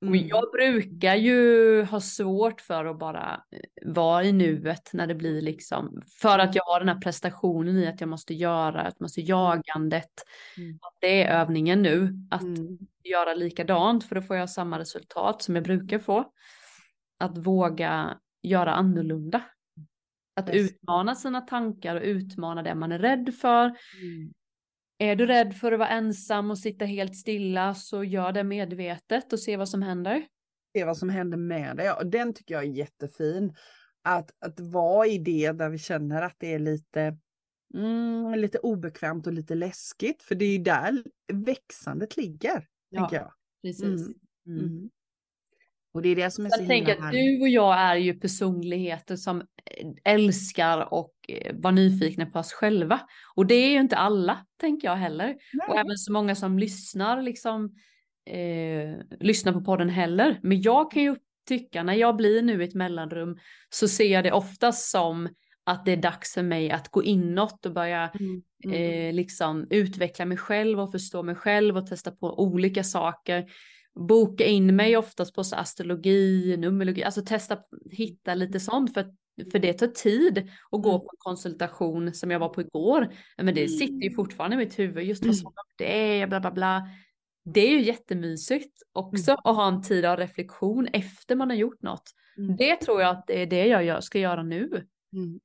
Mm. 0.03 0.29
Jag 0.29 0.45
brukar 0.53 1.15
ju 1.15 1.83
ha 1.85 2.01
svårt 2.01 2.61
för 2.61 2.85
att 2.85 2.99
bara 2.99 3.45
eh, 3.51 3.93
vara 3.93 4.25
i 4.25 4.33
nuet 4.33 4.91
när 4.93 5.07
det 5.07 5.15
blir 5.15 5.43
liksom, 5.43 6.03
för 6.21 6.39
att 6.39 6.55
jag 6.55 6.65
har 6.65 6.79
den 6.81 6.89
här 6.89 7.01
prestationen 7.01 7.77
i 7.77 7.87
att 7.87 8.01
jag 8.01 8.09
måste 8.11 8.35
göra, 8.35 8.81
att 8.81 9.01
måste 9.01 9.21
jagandet, 9.21 10.11
Mm. 10.57 10.79
att 10.83 10.97
det 11.01 11.23
är 11.23 11.41
övningen 11.41 11.83
nu, 11.83 12.15
att 12.31 12.43
Mm. 12.43 12.79
göra 13.05 13.35
likadant 13.35 14.05
för 14.05 14.15
då 14.15 14.23
får 14.23 14.37
jag 14.37 14.51
samma 14.51 14.79
resultat 14.79 15.43
som 15.43 15.55
jag 15.55 15.65
brukar 15.65 15.99
få. 15.99 16.25
Att 17.19 17.39
våga 17.39 18.19
göra 18.43 18.75
annorlunda. 18.75 19.43
Att 20.37 20.51
utmana 20.51 21.15
sina 21.15 21.41
tankar 21.41 21.97
och 21.97 22.03
utmana 22.03 22.63
det 22.63 22.75
man 22.75 22.93
är 22.93 22.99
rädd 22.99 23.35
för. 23.41 23.65
Mm. 23.65 24.33
Är 25.05 25.17
du 25.17 25.27
rädd 25.27 25.57
för 25.57 25.73
att 25.73 25.79
vara 25.79 25.89
ensam 25.89 26.51
och 26.51 26.59
sitta 26.59 26.85
helt 26.85 27.17
stilla 27.17 27.75
så 27.75 28.05
gör 28.05 28.33
det 28.33 28.45
medvetet 28.45 29.33
och 29.33 29.41
se 29.41 29.57
vad 29.57 29.69
som 29.69 29.83
händer. 29.83 30.27
Se 30.77 30.85
vad 30.85 30.97
som 30.97 31.09
händer 31.09 31.39
med 31.39 31.77
det. 31.77 31.93
Och 31.93 32.07
den 32.07 32.35
tycker 32.35 32.55
jag 32.55 32.65
är 32.65 32.69
jättefin. 32.69 33.55
Att, 34.03 34.31
att 34.39 34.61
vara 34.61 35.07
i 35.07 35.19
det 35.19 35.53
där 35.53 35.69
vi 35.69 35.79
känner 35.79 36.23
att 36.23 36.37
det 36.39 36.55
är 36.55 36.59
lite, 36.59 37.17
mm, 37.75 38.35
lite 38.39 38.59
obekvämt 38.59 39.27
och 39.27 39.33
lite 39.33 39.55
läskigt. 39.55 40.23
För 40.23 40.35
det 40.35 40.45
är 40.45 40.53
ju 40.53 40.59
där 40.59 41.03
växandet 41.33 42.17
ligger, 42.17 42.69
tänker 42.97 43.17
jag. 43.17 43.33
precis. 43.63 43.85
Mm. 43.85 44.59
Mm. 44.59 44.91
Och 45.95 46.03
det 46.03 46.09
är 46.09 46.17
det 46.17 46.31
som 46.31 46.47
är 46.47 46.51
så 46.51 46.61
Jag 46.61 46.69
tänker 46.69 46.93
att 46.93 47.13
du 47.13 47.41
och 47.41 47.49
jag 47.49 47.79
är 47.79 47.97
ju 47.97 48.15
personligheter 48.15 49.17
som 49.17 49.41
eh, 49.41 50.15
älskar 50.15 50.95
och 50.95 51.15
eh, 51.29 51.55
var 51.55 51.73
nyfikna 51.73 52.27
på 52.27 52.39
oss 52.39 52.53
själva. 52.53 53.01
Och 53.35 53.47
det 53.47 53.55
är 53.55 53.71
ju 53.71 53.81
inte 53.81 53.97
alla, 53.97 54.47
tänker 54.61 54.89
jag 54.89 54.97
heller. 54.97 55.31
Och 55.69 55.75
Nej. 55.75 55.79
även 55.79 55.97
så 55.97 56.13
många 56.13 56.35
som 56.35 56.59
lyssnar, 56.59 57.23
liksom, 57.23 57.75
eh, 58.31 59.17
lyssnar 59.21 59.53
på 59.53 59.61
podden 59.61 59.89
heller. 59.89 60.41
Men 60.43 60.63
jag 60.63 60.91
kan 60.91 61.03
ju 61.03 61.17
tycka, 61.49 61.83
när 61.83 61.95
jag 61.95 62.17
blir 62.17 62.43
nu 62.43 62.63
i 62.63 62.65
ett 62.65 62.75
mellanrum, 62.75 63.39
så 63.71 63.89
ser 63.89 64.13
jag 64.13 64.25
det 64.25 64.33
oftast 64.33 64.91
som 64.91 65.29
att 65.67 65.85
det 65.85 65.93
är 65.93 65.97
dags 65.97 66.35
för 66.35 66.43
mig 66.43 66.71
att 66.71 66.89
gå 66.89 67.05
inåt 67.05 67.67
och 67.67 67.73
börja 67.73 68.11
Mm. 68.21 68.43
Mm. 68.65 69.09
eh, 69.09 69.15
liksom 69.15 69.67
utveckla 69.71 70.25
mig 70.25 70.37
själv 70.39 70.81
och 70.81 70.93
förstå 70.93 71.23
mig 71.23 71.35
själv 71.35 71.77
och 71.77 71.87
testa 71.87 72.11
på 72.11 72.41
olika 72.41 72.85
saker. 72.85 73.45
Boka 73.95 74.45
in 74.45 74.77
mig 74.77 74.97
oftast 74.97 75.35
på 75.35 75.45
så 75.45 75.57
astrologi, 75.57 76.57
numerologi, 76.57 77.05
alltså 77.05 77.23
testa, 77.23 77.59
hitta 77.91 78.35
lite 78.35 78.61
sånt 78.61 78.95
för, 78.95 79.15
för 79.53 79.59
det 79.59 79.73
tar 79.73 79.87
tid 79.87 80.39
att 80.71 80.83
gå 80.83 80.89
Mm. 80.91 81.01
på 81.01 81.09
en 81.13 81.17
konsultation 81.19 82.15
som 82.15 82.31
jag 82.31 82.39
var 82.39 82.49
på 82.49 82.61
igår. 82.61 83.09
Men 83.37 83.55
det 83.55 83.69
sitter 83.69 84.03
ju 84.05 84.11
fortfarande 84.15 84.55
i 84.55 84.59
mitt 84.59 84.79
huvud, 84.79 85.05
just 85.05 85.23
vad 85.23 85.29
Mm. 85.29 85.35
sa 85.37 85.43
de 85.43 85.49
om 85.49 85.75
det, 85.79 86.27
bla 86.29 86.41
bla 86.41 86.51
bla. 86.51 86.89
Det 87.45 87.61
är 87.61 87.71
ju 87.71 87.83
jättemysigt 87.83 88.83
också 88.93 89.31
Mm. 89.31 89.41
att 89.45 89.57
ha 89.57 89.69
en 89.69 89.83
tid 89.83 90.05
av 90.05 90.17
reflektion 90.17 90.87
efter 90.93 91.37
man 91.37 91.51
har 91.51 91.57
gjort 91.57 91.83
något. 91.83 92.11
Mm. 92.39 92.57
Det 92.57 92.77
tror 92.77 93.01
jag 93.01 93.11
att 93.11 93.27
det 93.27 93.43
är 93.43 93.47
det 93.47 93.67
jag 93.67 93.85
gör, 93.85 94.01
ska 94.01 94.19
göra 94.19 94.43
nu. 94.43 94.87
Mm. 95.13 95.41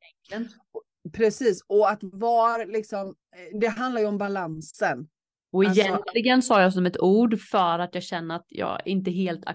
Precis, 1.14 1.62
och 1.68 1.90
att 1.90 2.00
vara 2.02 2.66
liksom, 2.66 3.08
eh, 3.08 3.60
det 3.60 3.68
handlar 3.68 4.02
ju 4.02 4.08
om 4.08 4.18
balansen. 4.18 5.08
Och 5.52 5.64
Alltså- 5.66 5.82
egentligen 5.82 6.42
sa 6.42 6.62
jag 6.62 6.74
som 6.74 6.86
ett 6.86 7.00
ord 7.00 7.40
för 7.40 7.80
att 7.80 7.96
jag 7.96 8.04
känner 8.04 8.36
att 8.36 8.46
jag 8.50 8.82
inte 8.86 9.12
helt 9.12 9.46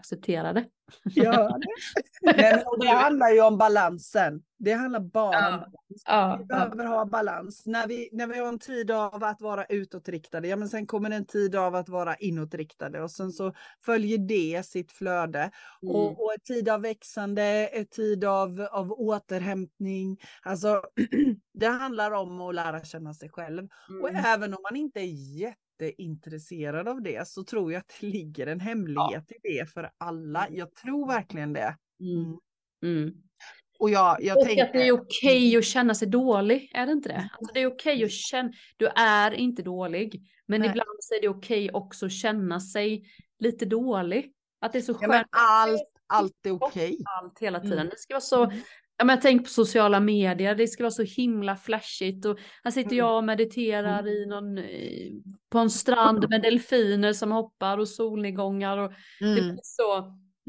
det? 0.52 0.64
Nej, 2.22 2.64
men 2.70 2.80
det 2.80 2.88
handlar 2.88 3.30
ju 3.30 3.40
om 3.42 3.58
balansen. 3.58 4.42
Det 4.58 4.72
handlar 4.72 5.00
bara 5.00 5.32
Ja. 5.32 5.48
om 5.48 5.58
balans. 5.60 6.02
Ja, 6.06 6.36
Vi 6.38 6.44
ja. 6.48 6.56
behöver 6.56 6.84
ha 6.84 7.04
balans. 7.04 7.66
När 7.66 7.86
vi, 7.86 8.08
när 8.12 8.26
vi 8.26 8.38
har 8.38 8.48
en 8.48 8.58
tid 8.58 8.90
av 8.90 9.24
att 9.24 9.40
vara 9.40 9.64
utåtriktade, 9.64 10.48
ja 10.48 10.56
men 10.56 10.68
sen 10.68 10.86
kommer 10.86 11.10
det 11.10 11.16
en 11.16 11.26
tid 11.26 11.56
av 11.56 11.74
att 11.74 11.88
vara 11.88 12.14
inåtriktade 12.16 13.02
och 13.02 13.10
sen 13.10 13.32
så 13.32 13.52
följer 13.84 14.18
det 14.18 14.66
sitt 14.66 14.92
flöde. 14.92 15.50
Mm. 15.82 15.94
Och, 15.96 16.24
och 16.24 16.32
en 16.32 16.40
tid 16.40 16.68
av 16.68 16.80
växande, 16.82 17.42
en 17.72 17.86
tid 17.86 18.24
av, 18.24 18.68
av 18.72 18.92
återhämtning. 18.92 20.18
Alltså 20.42 20.82
det 21.54 21.66
handlar 21.66 22.10
om 22.10 22.40
att 22.40 22.54
lära 22.54 22.84
känna 22.84 23.14
sig 23.14 23.28
själv. 23.30 23.68
Och 24.02 24.08
Mm. 24.08 24.24
även 24.26 24.54
om 24.54 24.62
man 24.62 24.76
inte 24.76 25.00
är 25.00 25.54
jätteintresserad 25.80 26.88
av 26.88 27.02
det 27.02 27.28
så 27.28 27.44
tror 27.44 27.72
jag 27.72 27.80
att 27.80 27.92
det 28.00 28.06
ligger 28.06 28.46
en 28.46 28.60
hemlighet 28.60 29.32
i 29.32 29.38
det 29.42 29.70
för 29.70 29.90
alla. 29.98 30.46
Jag 30.50 30.74
tror 30.74 31.06
verkligen 31.08 31.52
det. 31.52 31.76
Mm. 32.00 32.38
Mm. 32.82 33.14
Och 33.78 33.90
jag, 33.90 34.16
jag 34.22 34.38
Och 34.38 34.44
tänker... 34.46 34.64
att 34.64 34.72
det 34.72 34.86
är 34.88 34.92
okej 34.92 35.56
att 35.56 35.64
känna 35.64 35.94
sig 35.94 36.08
dålig, 36.08 36.70
är 36.74 36.86
det 36.86 36.92
inte 36.92 37.08
det? 37.08 37.30
Alltså 37.38 37.54
det 37.54 37.60
är 37.60 37.66
okej 37.66 38.04
att 38.04 38.10
känna, 38.10 38.52
du 38.76 38.86
är 38.96 39.30
inte 39.34 39.62
dålig, 39.62 40.22
men 40.46 40.60
Nej. 40.60 40.70
ibland 40.70 40.96
så 41.00 41.14
är 41.14 41.20
det 41.20 41.28
okej 41.28 41.70
också 41.72 42.06
att 42.06 42.12
känna 42.12 42.60
sig 42.60 43.04
lite 43.38 43.64
dålig. 43.64 44.32
Att 44.60 44.72
det 44.72 44.78
är 44.78 44.82
så 44.82 44.92
Ja, 44.92 44.98
skönt 44.98 45.10
men 45.10 45.24
allt, 45.30 45.82
allt 46.06 46.46
är 46.46 46.50
okej. 46.50 46.98
allt 47.20 47.38
hela 47.38 47.60
tiden. 47.60 47.78
Mm. 47.78 47.88
Det 47.90 47.98
ska 47.98 48.14
vara 48.14 48.20
så, 48.20 48.44
Mm. 48.44 48.56
Ja, 48.98 49.04
men 49.04 49.14
jag 49.14 49.22
tänker 49.22 49.44
på 49.44 49.50
sociala 49.50 50.00
medier, 50.00 50.54
det 50.54 50.66
ska 50.68 50.82
vara 50.82 50.90
så 50.90 51.02
himla 51.02 51.56
flashigt 51.56 52.24
och 52.26 52.38
här 52.64 52.70
sitter 52.70 52.92
Mm. 52.92 52.98
jag 52.98 53.16
och 53.16 53.24
mediterar 53.24 54.06
i 54.08 54.26
någon, 54.26 54.58
eh, 54.58 55.10
på 55.50 55.58
en 55.58 55.70
strand 55.70 56.26
med 56.30 56.42
delfiner 56.42 57.12
som 57.12 57.32
hoppar 57.32 57.78
och 57.78 57.88
solnedgångar 57.88 58.78
och 58.78 58.92
det 59.20 59.24
Mm. 59.26 59.34
blir 59.44 59.60
så. 59.62 59.98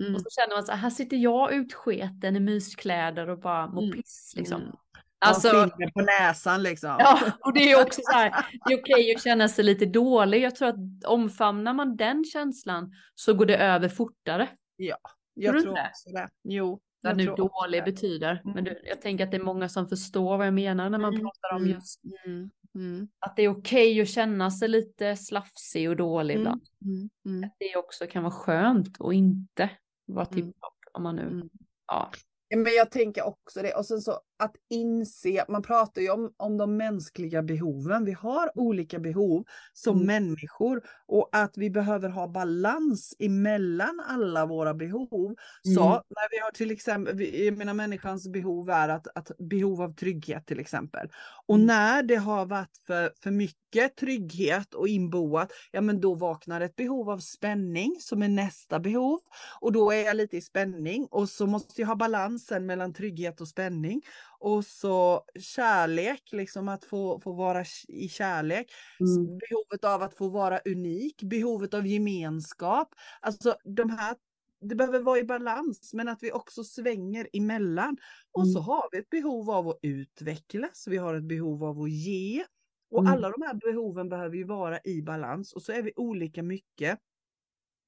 Mm. 0.02 0.16
Och 0.16 0.22
så 0.22 0.28
känner 0.30 0.56
man 0.56 0.66
så 0.66 0.72
här, 0.72 0.80
här 0.80 0.90
sitter 0.90 1.18
jag 1.18 1.54
utsketen 1.54 2.36
i 2.36 2.40
myskläder 2.40 3.30
och 3.30 3.40
bara 3.40 3.68
mår 3.68 3.84
Mm. 3.84 3.96
piss 3.96 4.34
liksom. 4.38 4.62
Mm. 4.62 4.74
Alltså, 5.20 5.50
finger 5.50 5.92
på 5.92 6.02
näsan 6.02 6.64
liksom. 6.64 6.96
ja, 7.00 7.20
och 7.40 7.54
det 7.54 7.72
är 7.72 7.82
också 7.82 8.02
så 8.04 8.12
här, 8.12 8.46
det 8.66 8.74
är 8.74 8.80
okej 8.82 9.16
att 9.16 9.24
känna 9.24 9.48
sig 9.48 9.66
lite 9.66 9.86
dålig. 9.86 10.42
Jag 10.42 10.56
tror 10.56 10.68
att 10.68 10.76
omfamnar 11.06 11.74
man 11.74 11.96
den 11.96 12.24
känslan 12.34 12.92
så 13.16 13.34
går 13.34 13.46
det 13.46 13.58
över 13.58 13.90
fortare. 13.90 14.50
jag 14.78 14.98
du 15.36 15.62
tror 15.62 15.70
inte? 15.78 15.90
också 15.92 16.10
det. 16.10 16.30
Jo. 16.44 16.80
Vad 17.10 17.22
jag 17.22 17.28
nu 17.30 17.36
dålig 17.36 17.82
det. 17.86 17.91
betyder. 17.91 18.41
Men 18.44 18.52
Mm. 18.54 18.63
du, 18.63 18.82
jag 18.84 19.02
tänker 19.02 19.24
att 19.24 19.32
det 19.32 19.38
är 19.38 19.44
många 19.44 19.70
som 19.70 19.88
förstår 19.88 20.38
vad 20.38 20.48
jag 20.48 20.54
menar 20.54 20.89
när 20.89 20.98
man 21.00 21.13
Mm, 21.13 21.22
pratar 21.26 21.56
om 21.56 21.62
mm, 21.63 21.74
just 21.76 22.02
Mm. 22.26 22.50
Mm. 22.76 23.08
att 23.20 23.36
det 23.36 23.41
är 23.41 23.50
okej 23.50 24.02
att 24.02 24.08
känna 24.10 24.52
sig 24.52 24.68
lite 24.68 25.15
slafsig 25.15 25.89
och 25.89 25.96
dålig 25.96 26.34
Mm. 26.36 26.41
ibland. 26.41 26.62
Mm. 26.86 27.10
Mm. 27.38 27.50
Det 27.60 27.76
också 27.78 28.08
kan 28.08 28.24
vara 28.24 28.34
skönt 28.34 28.98
och 29.00 29.13
inte 29.13 29.70
vara 30.06 30.26
Mm. 30.26 30.36
tipptopp 30.36 30.74
om 30.94 31.04
man 31.04 31.15
nu, 31.15 31.22
Mm. 31.22 31.50
ja. 31.88 32.12
Ja, 32.48 32.58
Men 32.58 32.74
jag 32.74 32.91
tänker 32.91 33.24
också 33.26 33.62
det. 33.62 33.74
Och 33.74 33.86
sen 33.86 34.02
så 34.02 34.20
att 34.39 34.56
inse, 34.69 35.45
man 35.50 35.62
pratar 35.62 36.02
ju 36.02 36.10
om, 36.10 36.34
om 36.38 36.58
de 36.58 36.78
mänskliga 36.78 37.43
behoven. 37.43 38.06
Vi 38.06 38.12
har 38.12 38.52
olika 38.60 39.00
behov 39.00 39.45
som 39.74 39.95
Mm. 39.95 40.06
människor 40.08 40.82
och 41.08 41.30
att 41.32 41.58
vi 41.58 41.69
behöver 41.69 42.10
ha 42.10 42.28
balans 42.28 43.15
emellan 43.19 44.00
alla 44.08 44.45
våra 44.45 44.74
behov. 44.74 45.36
Så 45.62 45.82
Mm. 45.84 45.91
när 46.10 46.30
vi 46.32 46.39
har 46.39 46.52
till 46.52 46.71
exempel, 46.71 47.21
jag 47.45 47.58
menar 47.58 47.74
människans 47.74 48.28
behov 48.28 48.69
är 48.69 48.89
att, 48.89 49.08
att 49.15 49.32
behov 49.38 49.82
av 49.82 49.93
trygghet 49.95 50.45
till 50.45 50.60
exempel. 50.60 51.10
Och 51.48 51.56
Mm. 51.56 51.67
när 51.67 52.04
det 52.04 52.15
har 52.15 52.45
varit 52.45 52.78
för, 52.88 53.12
för 53.24 53.32
mycket 53.32 53.95
trygghet 53.98 54.74
och 54.74 54.88
inboat, 54.88 55.52
ja 55.71 55.82
men 55.82 56.02
då 56.02 56.15
vaknar 56.15 56.62
ett 56.62 56.76
behov 56.76 57.10
av 57.10 57.19
spänning 57.19 57.95
som 58.00 58.21
är 58.24 58.28
nästa 58.28 58.80
behov. 58.80 59.19
Och 59.62 59.71
då 59.71 59.91
är 59.91 60.06
jag 60.06 60.15
lite 60.17 60.38
i 60.38 60.41
spänning 60.41 61.08
och 61.12 61.30
så 61.30 61.48
måste 61.48 61.82
jag 61.82 61.88
ha 61.88 61.95
balansen 61.95 62.65
mellan 62.65 62.93
trygghet 62.93 63.41
och 63.41 63.48
spänning. 63.48 64.02
Och 64.39 64.65
så 64.65 65.24
kärlek, 65.39 66.30
liksom 66.32 66.67
att 66.69 66.86
få, 66.86 67.19
få 67.19 67.34
vara 67.34 67.63
i 67.88 68.10
kärlek. 68.10 68.71
Mm. 69.00 69.41
Behovet 69.50 69.84
av 69.84 70.02
att 70.04 70.13
få 70.17 70.30
vara 70.30 70.60
unik, 70.65 71.24
behovet 71.24 71.74
av 71.74 71.88
gemenskap. 71.88 72.95
Alltså 73.21 73.56
de 73.63 73.89
här, 73.89 74.15
det 74.62 74.76
behöver 74.76 75.00
vara 75.00 75.19
i 75.19 75.24
balans 75.24 75.93
men 75.93 76.08
att 76.08 76.24
vi 76.24 76.32
också 76.32 76.63
svänger 76.63 77.28
emellan. 77.34 77.98
Och 78.32 78.48
så 78.50 78.60
Mm. 78.60 78.63
har 78.63 78.89
vi 78.91 78.98
ett 78.98 79.10
behov 79.10 79.52
av 79.52 79.67
att 79.67 79.80
utvecklas, 79.82 80.88
vi 80.88 80.98
har 80.98 81.13
ett 81.15 81.24
behov 81.28 81.63
av 81.63 81.82
att 81.82 81.91
ge. 81.91 82.45
Och 82.91 83.04
Mm. 83.04 83.10
alla 83.10 83.30
de 83.30 83.41
här 83.41 83.54
behoven 83.56 84.10
behöver 84.10 84.36
ju 84.38 84.43
vara 84.43 84.80
i 84.84 85.02
balans 85.02 85.54
och 85.54 85.62
så 85.62 85.71
är 85.71 85.82
vi 85.82 85.91
olika 85.95 86.43
mycket 86.43 87.00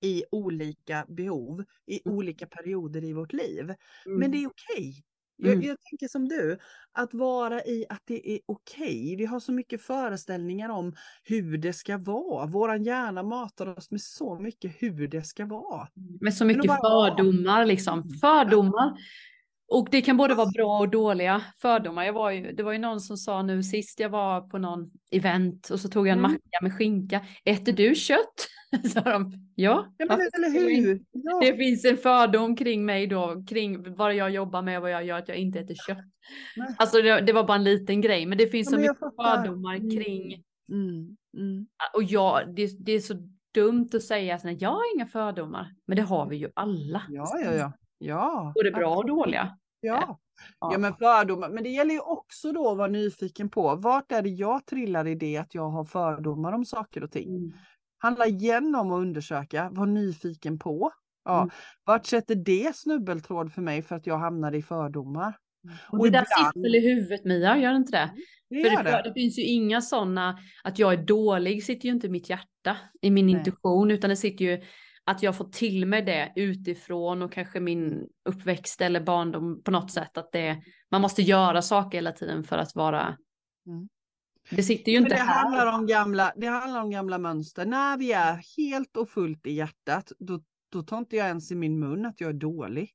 i 0.02 0.24
olika 0.32 1.06
behov 1.10 1.64
i 1.88 2.02
Mm. 2.06 2.18
olika 2.18 2.48
perioder 2.48 3.04
i 3.04 3.14
vårt 3.14 3.34
liv. 3.34 3.74
Mm. 4.06 4.20
Men 4.20 4.32
det 4.32 4.38
är 4.44 4.48
okej. 4.48 5.04
Jag, 5.38 5.54
Mm. 5.54 5.66
jag 5.68 5.78
tänker 5.82 6.08
som 6.08 6.28
du, 6.30 6.58
att 6.92 7.14
vara 7.14 7.62
i 7.64 7.86
att 7.90 8.02
det 8.06 8.30
är 8.32 8.40
okej. 8.46 9.16
Vi 9.18 9.26
har 9.26 9.40
så 9.40 9.52
mycket 9.52 9.82
föreställningar 9.82 10.70
om 10.70 10.96
hur 11.24 11.58
det 11.58 11.74
ska 11.74 11.98
vara. 11.98 12.46
Våran 12.46 12.84
hjärna 12.84 13.24
matar 13.24 13.78
oss 13.78 13.92
med 13.92 14.02
så 14.02 14.40
mycket 14.40 14.72
hur 14.80 15.08
det 15.08 15.24
ska 15.24 15.46
vara. 15.46 15.88
Med 16.22 16.34
så 16.34 16.46
mycket 16.46 16.66
bara 16.68 16.78
fördomar 16.82 17.66
liksom. 17.66 18.00
Mm. 18.02 18.10
Fördomar. 18.10 18.98
Och 19.70 19.88
det 19.92 20.02
kan 20.02 20.18
både 20.18 20.36
vara 20.36 20.50
bra 20.50 20.80
och 20.80 20.90
dåliga 20.90 21.42
fördomar. 21.62 22.04
Jag 22.04 22.14
var 22.14 22.32
ju, 22.32 22.52
det 22.52 22.64
var 22.64 22.72
ju 22.72 22.78
någon 22.78 23.02
som 23.02 23.18
sa 23.18 23.42
nu 23.44 23.64
sist 23.64 24.00
jag 24.00 24.10
var 24.10 24.42
på 24.42 24.58
någon 24.58 24.92
event 25.12 25.70
och 25.70 25.80
så 25.80 25.90
tog 25.90 26.08
jag 26.08 26.12
en 26.14 26.20
Mm. 26.20 26.32
macka 26.32 26.60
med 26.62 26.74
skinka. 26.74 27.26
Äter 27.46 27.74
du 27.74 27.96
kött? 27.96 28.48
Sa 28.94 29.02
de. 29.02 29.32
Ja. 29.56 29.94
Ja, 29.98 30.06
men 30.10 30.20
eller 30.20 30.50
hur? 30.60 31.02
Ja. 31.12 31.40
Det 31.42 31.58
finns 31.58 31.86
en 31.86 31.98
fördom 31.98 32.56
kring 32.56 32.86
mig 32.86 33.08
då, 33.08 33.44
kring 33.48 33.96
vad 33.96 34.16
jag 34.16 34.32
jobbar 34.32 34.62
med 34.62 34.78
och 34.78 34.82
vad 34.82 34.92
jag 34.92 35.06
gör, 35.06 35.18
att 35.18 35.28
jag 35.28 35.38
inte 35.38 35.60
äter 35.60 35.76
kött. 35.76 35.98
Nej. 36.58 36.76
Alltså 36.78 37.02
det, 37.02 37.22
det 37.22 37.34
var 37.34 37.44
bara 37.44 37.58
en 37.58 37.64
liten 37.64 38.02
grej, 38.02 38.26
men 38.26 38.38
det 38.38 38.48
finns 38.48 38.72
Ja, 38.72 38.76
så 38.78 38.82
mycket 38.82 39.00
fattar. 39.00 39.44
fördomar 39.44 39.76
Mm. 39.76 39.90
kring, 39.90 40.44
Mm, 40.72 41.18
mm. 41.38 41.68
och 41.94 42.04
jag, 42.04 42.56
det, 42.56 42.86
det 42.86 42.92
är 42.92 43.00
så 43.00 43.14
dumt 43.54 43.90
att 43.94 44.04
säga 44.04 44.36
att 44.36 44.62
jag 44.62 44.70
har 44.70 44.96
inga 44.96 45.06
fördomar, 45.08 45.76
men 45.86 45.98
det 45.98 46.04
har 46.04 46.30
vi 46.30 46.36
ju 46.36 46.50
alla. 46.54 47.02
Ja, 47.10 47.40
ja, 47.46 47.54
ja. 47.54 47.72
ja. 47.98 48.52
Både 48.56 48.72
bra 48.72 48.96
och 48.96 49.08
dåliga. 49.08 49.58
Ja. 49.80 50.20
Ja 50.60 50.78
men 50.78 50.94
fördomar, 50.94 51.50
men 51.50 51.64
det 51.64 51.70
gäller 51.70 51.94
ju 51.94 52.00
också 52.00 52.52
då 52.52 52.72
att 52.72 52.78
vara 52.78 52.88
nyfiken 52.88 53.50
på 53.50 53.76
vart 53.76 54.12
är 54.12 54.22
det 54.22 54.30
jag 54.30 54.66
trillar 54.66 55.08
i 55.08 55.16
det 55.16 55.38
att 55.38 55.56
jag 55.56 55.70
har 55.70 55.86
fördomar 55.86 56.54
om 56.54 56.66
saker 56.66 57.04
och 57.04 57.12
ting. 57.12 57.30
Mm. 57.38 57.52
Handlar 57.98 58.28
igen 58.28 58.76
om 58.76 58.92
att 58.92 59.02
undersöka, 59.02 59.70
vara 59.70 59.86
nyfiken 59.86 60.60
på. 60.60 60.92
Ja, 61.26 61.38
Mm. 61.42 61.50
Vart 61.84 62.06
sätter 62.06 62.36
det 62.36 62.76
snubbeltråd 62.76 63.54
för 63.54 63.62
mig 63.62 63.82
för 63.82 63.96
att 63.96 64.08
jag 64.08 64.18
hamnar 64.18 64.56
i 64.56 64.62
fördomar? 64.62 65.38
Och, 65.90 66.00
Och 66.00 66.06
det 66.06 66.12
där 66.12 66.26
sitter 66.26 66.62
väl 66.62 66.76
i 66.76 66.80
huvudet 66.96 67.26
Mia, 67.26 67.58
gör 67.58 67.72
det 67.72 67.78
inte 67.78 67.92
det? 67.92 68.10
Det 68.50 68.70
För 68.70 68.84
det, 68.84 68.92
det. 68.92 69.02
det 69.04 69.14
finns 69.14 69.40
ju 69.40 69.44
inga 69.44 69.82
sådana, 69.82 70.38
att 70.64 70.80
jag 70.80 70.94
är 70.94 70.98
dålig 70.98 71.64
sitter 71.64 71.86
ju 71.86 71.94
inte 71.94 72.08
i 72.08 72.10
mitt 72.10 72.30
hjärta, 72.30 72.78
i 73.02 73.10
min 73.12 73.26
Nej. 73.26 73.36
intuition, 73.36 73.92
utan 73.92 74.10
det 74.10 74.16
sitter 74.16 74.46
ju 74.46 74.62
att 75.04 75.24
jag 75.24 75.38
får 75.38 75.46
till 75.46 75.86
mig 75.86 76.02
det 76.02 76.34
utifrån 76.36 77.22
och 77.22 77.34
kanske 77.34 77.60
min 77.60 78.08
uppväxt 78.30 78.82
eller 78.82 79.02
barndom 79.02 79.64
på 79.64 79.72
något 79.72 79.92
sätt 79.92 80.18
att 80.18 80.32
det, 80.32 80.62
man 80.92 81.02
måste 81.02 81.22
göra 81.22 81.62
saker 81.62 81.98
hela 81.98 82.12
tiden 82.12 82.44
för 82.44 82.58
att 82.58 82.76
vara, 82.76 83.18
Mm. 83.68 83.88
Det 84.50 84.64
sitter 84.64 84.92
ju 84.92 84.98
Men 85.00 85.06
inte 85.06 85.16
det, 85.16 85.22
här. 85.22 85.44
handlar 85.44 85.74
om 85.80 85.88
gamla, 85.88 86.34
det 86.36 86.48
handlar 86.48 86.82
om 86.82 86.90
gamla 86.92 87.18
mönster. 87.18 87.66
När 87.66 87.98
vi 87.98 88.12
är 88.12 88.42
helt 88.58 88.98
och 88.98 89.10
fullt 89.10 89.48
i 89.48 89.52
hjärtat, 89.54 90.12
då, 90.20 90.40
då 90.72 90.84
tar 90.84 90.98
inte 90.98 91.16
jag 91.16 91.28
ens 91.28 91.52
i 91.52 91.56
min 91.56 91.80
mun 91.80 92.06
att 92.06 92.22
jag 92.22 92.30
är 92.30 92.34
dålig. 92.34 92.92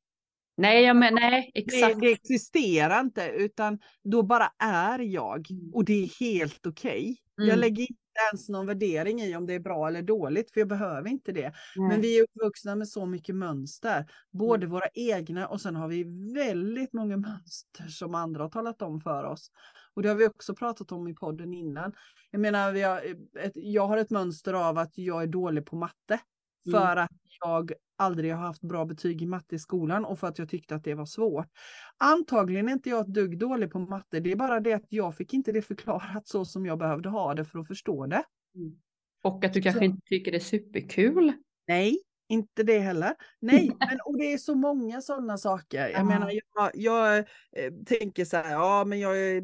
Nej, 0.57 0.83
jag 0.85 0.97
men, 0.97 1.15
nej, 1.15 1.51
Det, 1.55 1.61
exakt. 1.61 2.01
det 2.01 2.13
existerar 2.13 3.01
inte, 3.01 3.29
utan 3.29 3.79
då 4.05 4.23
bara 4.23 4.53
är 4.59 4.99
jag. 4.99 5.51
Mm. 5.51 5.75
Och 5.75 5.85
det 5.85 5.93
är 6.05 6.21
helt 6.21 6.67
okej. 6.67 7.17
Jag 7.37 7.45
Mm. 7.47 7.59
lägger 7.61 7.83
inte 7.83 7.95
ens 8.31 8.49
någon 8.49 8.67
värdering 8.67 9.21
i 9.21 9.37
om 9.37 9.47
det 9.47 9.55
är 9.55 9.61
bra 9.61 9.89
eller 9.89 10.03
dåligt, 10.03 10.51
för 10.53 10.61
jag 10.61 10.69
behöver 10.69 11.11
inte 11.11 11.33
det. 11.33 11.53
Men 11.77 11.89
Nej. 11.89 12.01
vi 12.01 12.19
är 12.19 12.23
uppvuxna 12.23 12.77
med 12.77 12.89
så 12.89 13.07
mycket 13.07 13.35
mönster, 13.35 14.07
både 14.33 14.67
våra 14.67 14.87
egna 14.95 15.47
och 15.47 15.61
sen 15.61 15.77
har 15.77 15.89
vi 15.89 16.05
väldigt 16.35 16.93
många 16.93 17.17
mönster 17.17 17.87
som 17.89 18.15
andra 18.15 18.43
har 18.43 18.51
talat 18.51 18.83
om 18.83 19.01
för 19.01 19.25
oss. 19.25 19.51
Och 19.97 20.03
det 20.03 20.09
har 20.09 20.17
vi 20.17 20.27
också 20.27 20.55
pratat 20.55 20.93
om 20.93 21.09
i 21.09 21.15
podden 21.15 21.55
innan. 21.55 21.93
Jag 22.31 22.41
menar, 22.41 22.73
vi 22.73 22.83
har 22.83 23.03
ett, 23.41 23.53
jag 23.55 23.87
har 23.87 23.97
ett 23.97 24.11
mönster 24.11 24.53
av 24.53 24.79
att 24.79 24.99
jag 24.99 25.23
är 25.23 25.27
dålig 25.27 25.67
på 25.67 25.77
matte. 25.77 26.21
Mm. 26.67 26.81
För 26.81 26.97
att 26.97 27.11
jag 27.45 27.73
aldrig 27.99 28.35
har 28.35 28.41
haft 28.43 28.63
bra 28.63 28.85
betyg 28.85 29.23
i 29.23 29.27
matte 29.27 29.55
i 29.55 29.59
skolan 29.59 30.05
och 30.05 30.19
för 30.19 30.27
att 30.27 30.39
jag 30.39 30.49
tyckte 30.49 30.75
att 30.75 30.85
det 30.85 30.95
var 30.95 31.07
svårt. 31.07 31.47
Antagligen 31.99 32.69
är 32.69 32.73
inte 32.73 32.91
jag 32.91 33.01
ett 33.01 33.15
dugg 33.15 33.39
dålig 33.39 33.71
på 33.71 33.79
matte, 33.79 34.21
det 34.21 34.33
är 34.33 34.37
bara 34.37 34.61
det 34.61 34.73
att 34.73 34.87
jag 34.89 35.17
fick 35.17 35.35
inte 35.35 35.53
det 35.53 35.63
förklarat 35.63 36.29
så 36.29 36.45
som 36.45 36.67
jag 36.67 36.79
behövde 36.79 37.09
ha 37.09 37.35
det 37.35 37.45
för 37.45 37.59
att 37.59 37.67
förstå 37.67 38.07
det. 38.07 38.25
Och 39.23 39.45
att 39.45 39.53
du 39.53 39.63
kanske 39.63 39.79
Så- 39.79 39.85
inte 39.85 40.01
tycker 40.05 40.31
det 40.31 40.37
är 40.37 40.41
superkul. 40.41 41.33
Nej, 41.69 41.99
inte 42.33 42.63
det 42.63 42.79
heller. 42.79 43.15
Nej, 43.41 43.71
men 43.79 43.99
och 44.05 44.19
det 44.19 44.33
är 44.33 44.39
så 44.39 44.55
många 44.55 45.01
sådana 45.01 45.39
saker. 45.39 45.81
Jag 45.89 46.01
Ja. 46.01 46.05
menar, 46.05 46.31
jag, 46.55 46.71
jag 46.75 47.19
eh, 47.19 47.73
tänker 47.87 48.25
så 48.25 48.37
här, 48.37 48.53
ja 48.53 48.85
men 48.85 49.01
jag 49.01 49.19
är, 49.21 49.41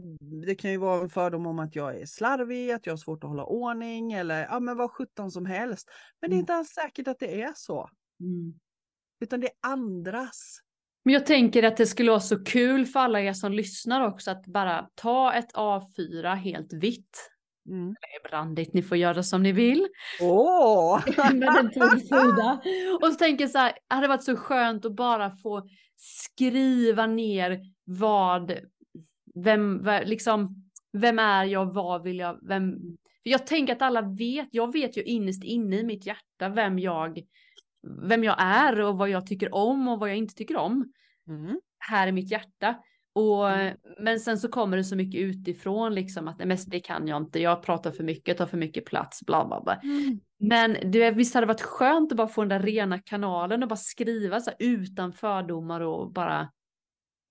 det 0.47 0.55
kan 0.55 0.71
ju 0.71 0.77
vara 0.77 1.01
en 1.03 1.11
fördom 1.11 1.47
om 1.47 1.59
att 1.59 1.77
jag 1.77 2.01
är 2.01 2.07
slarvig, 2.07 2.71
att 2.71 2.87
jag 2.87 2.93
har 2.93 2.99
svårt 2.99 3.25
att 3.25 3.31
hålla 3.31 3.45
ordning 3.45 4.13
eller 4.13 4.43
ja 4.51 4.61
men 4.61 4.77
vad 4.77 4.91
sjutton 4.91 5.31
som 5.31 5.47
helst. 5.47 5.89
Men 6.21 6.31
det 6.31 6.35
är 6.35 6.37
Mm. 6.37 6.41
inte 6.43 6.55
alls 6.55 6.69
säkert 6.69 7.09
att 7.09 7.19
det 7.19 7.43
är 7.43 7.53
så. 7.57 7.89
Mm. 8.21 8.55
utan 9.21 9.41
det 9.41 9.47
är 9.47 9.53
andras. 9.73 10.59
Men 11.05 11.15
jag 11.15 11.27
tänker 11.27 11.63
att 11.63 11.77
det 11.77 11.87
skulle 11.87 12.11
vara 12.11 12.21
så 12.21 12.45
kul 12.45 12.87
för 12.87 13.01
alla 13.01 13.21
er 13.21 13.33
som 13.33 13.53
lyssnar 13.53 14.07
också 14.07 14.31
att 14.31 14.47
bara 14.47 14.89
ta 14.95 15.33
ett 15.33 15.53
A4 15.55 16.35
helt 16.35 16.73
vitt. 16.73 17.31
Mm. 17.69 17.95
Det 18.01 18.27
är 18.27 18.29
brandigt, 18.31 18.75
ni 18.75 18.83
får 18.83 18.97
göra 18.97 19.23
som 19.23 19.43
ni 19.43 19.53
vill. 19.53 19.87
Åh! 20.21 21.03
Med 21.35 21.49
en 21.49 21.71
tom 21.71 22.01
sida. 22.01 22.61
Och 23.03 23.09
så 23.09 23.15
tänker 23.15 23.45
jag 23.45 23.51
så 23.51 23.59
här, 23.59 23.73
det 23.89 23.95
hade 23.95 24.09
varit 24.09 24.25
så 24.25 24.37
skönt 24.37 24.85
att 24.85 24.97
bara 24.97 25.31
få 25.31 25.69
skriva 25.97 27.07
ner 27.07 27.61
vad, 27.85 28.53
vem, 29.35 29.89
liksom, 30.05 30.65
vem 30.93 31.19
är 31.19 31.45
jag, 31.45 31.75
vad 31.75 32.03
vill 32.03 32.19
jag, 32.19 32.39
vem, 32.49 32.73
för 33.23 33.31
jag 33.31 33.47
tänker 33.47 33.73
att 33.73 33.83
alla 33.83 34.03
vet, 34.03 34.49
jag 34.51 34.73
vet 34.73 34.97
ju 34.97 35.03
innerst 35.03 35.45
inne 35.45 35.77
i 35.77 35.85
mitt 35.85 36.07
hjärta 36.07 36.49
vem 36.49 36.79
jag, 36.79 37.23
vem 38.03 38.25
jag 38.25 38.37
är 38.39 38.81
och 38.81 38.99
vad 38.99 39.09
jag 39.11 39.27
tycker 39.27 39.55
om 39.55 39.89
och 39.89 39.99
vad 39.99 40.09
jag 40.09 40.17
inte 40.17 40.35
tycker 40.35 40.57
om 40.57 40.93
Mm. 41.29 41.61
här 41.79 42.07
i 42.07 42.13
mitt 42.13 42.31
hjärta. 42.31 42.77
Och, 43.19 43.51
Mm. 43.51 43.77
Men 43.99 44.21
sen 44.21 44.39
så 44.39 44.49
kommer 44.49 44.77
det 44.77 44.85
så 44.85 44.97
mycket 44.97 45.21
utifrån 45.21 45.95
liksom 45.95 46.29
att 46.29 46.39
men 46.39 46.59
det 46.67 46.81
kan 46.81 47.09
jag 47.09 47.23
inte, 47.23 47.41
jag 47.41 47.63
pratar 47.63 47.91
för 47.91 48.05
mycket, 48.05 48.39
tar 48.39 48.47
för 48.47 48.57
mycket 48.57 48.85
plats, 48.85 49.23
bla 49.27 49.47
bla 49.47 49.63
bla. 49.63 49.81
Men 50.39 50.77
det, 50.93 51.11
visst 51.11 51.35
hade 51.35 51.47
det 51.47 51.53
varit 51.53 51.61
skönt 51.61 52.13
att 52.13 52.17
bara 52.17 52.29
få 52.29 52.41
den 52.41 52.49
där 52.49 52.61
rena 52.61 52.99
kanalen 52.99 53.63
och 53.63 53.69
bara 53.69 53.77
skriva 53.77 54.41
så 54.41 54.51
här, 54.51 54.57
utan 54.59 55.13
fördomar 55.13 55.81
och 55.81 56.13
bara, 56.13 56.51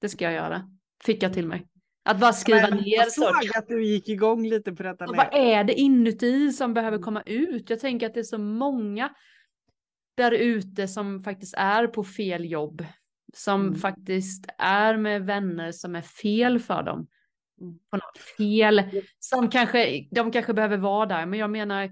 det 0.01 0.09
ska 0.09 0.25
jag 0.25 0.33
göra. 0.33 0.69
Fick 1.03 1.23
jag 1.23 1.33
till 1.33 1.47
mig. 1.47 1.67
Att 2.09 2.19
bara 2.19 2.33
skriva 2.33 2.69
Men 2.69 2.77
ner 2.77 2.97
jag 2.97 3.11
så. 3.11 3.21
såg 3.21 3.57
att 3.57 3.67
du 3.67 3.85
gick 3.85 4.09
igång 4.09 4.47
lite 4.47 4.71
på 4.71 4.83
detta 4.83 5.05
vad 5.05 5.33
är 5.33 5.63
det 5.63 5.73
inuti 5.73 6.51
som 6.51 6.73
behöver 6.73 6.97
komma 6.97 7.21
ut? 7.25 7.69
Jag 7.69 7.79
tänker 7.79 8.07
att 8.07 8.13
det 8.13 8.19
är 8.19 8.23
så 8.23 8.37
många 8.37 9.09
där 10.17 10.31
ute 10.31 10.87
som 10.87 11.23
faktiskt 11.23 11.53
är 11.57 11.87
på 11.87 12.03
fel 12.03 12.51
jobb. 12.51 12.85
Som 13.37 13.61
Mm. 13.61 13.75
faktiskt 13.79 14.45
är 14.57 14.97
med 14.97 15.25
vänner 15.25 15.71
som 15.71 15.95
är 15.95 16.01
fel 16.01 16.59
för 16.59 16.83
dem. 16.83 17.07
Mm. 17.61 17.79
På 17.89 17.97
något 17.97 18.17
fel. 18.37 19.03
Som 19.19 19.49
kanske, 19.49 20.07
de 20.11 20.31
kanske 20.31 20.53
behöver 20.53 20.77
vara 20.77 21.05
där. 21.05 21.25
Men 21.25 21.39
jag 21.39 21.49
menar, 21.49 21.89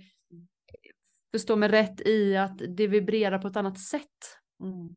förstå 1.32 1.56
mig 1.56 1.70
rätt 1.70 2.02
i 2.02 2.38
att 2.38 2.62
det 2.68 2.88
vibrerar 2.88 3.40
på 3.40 3.48
ett 3.48 3.56
annat 3.58 3.80
sätt. 3.80 4.02
Mm. 4.64 4.96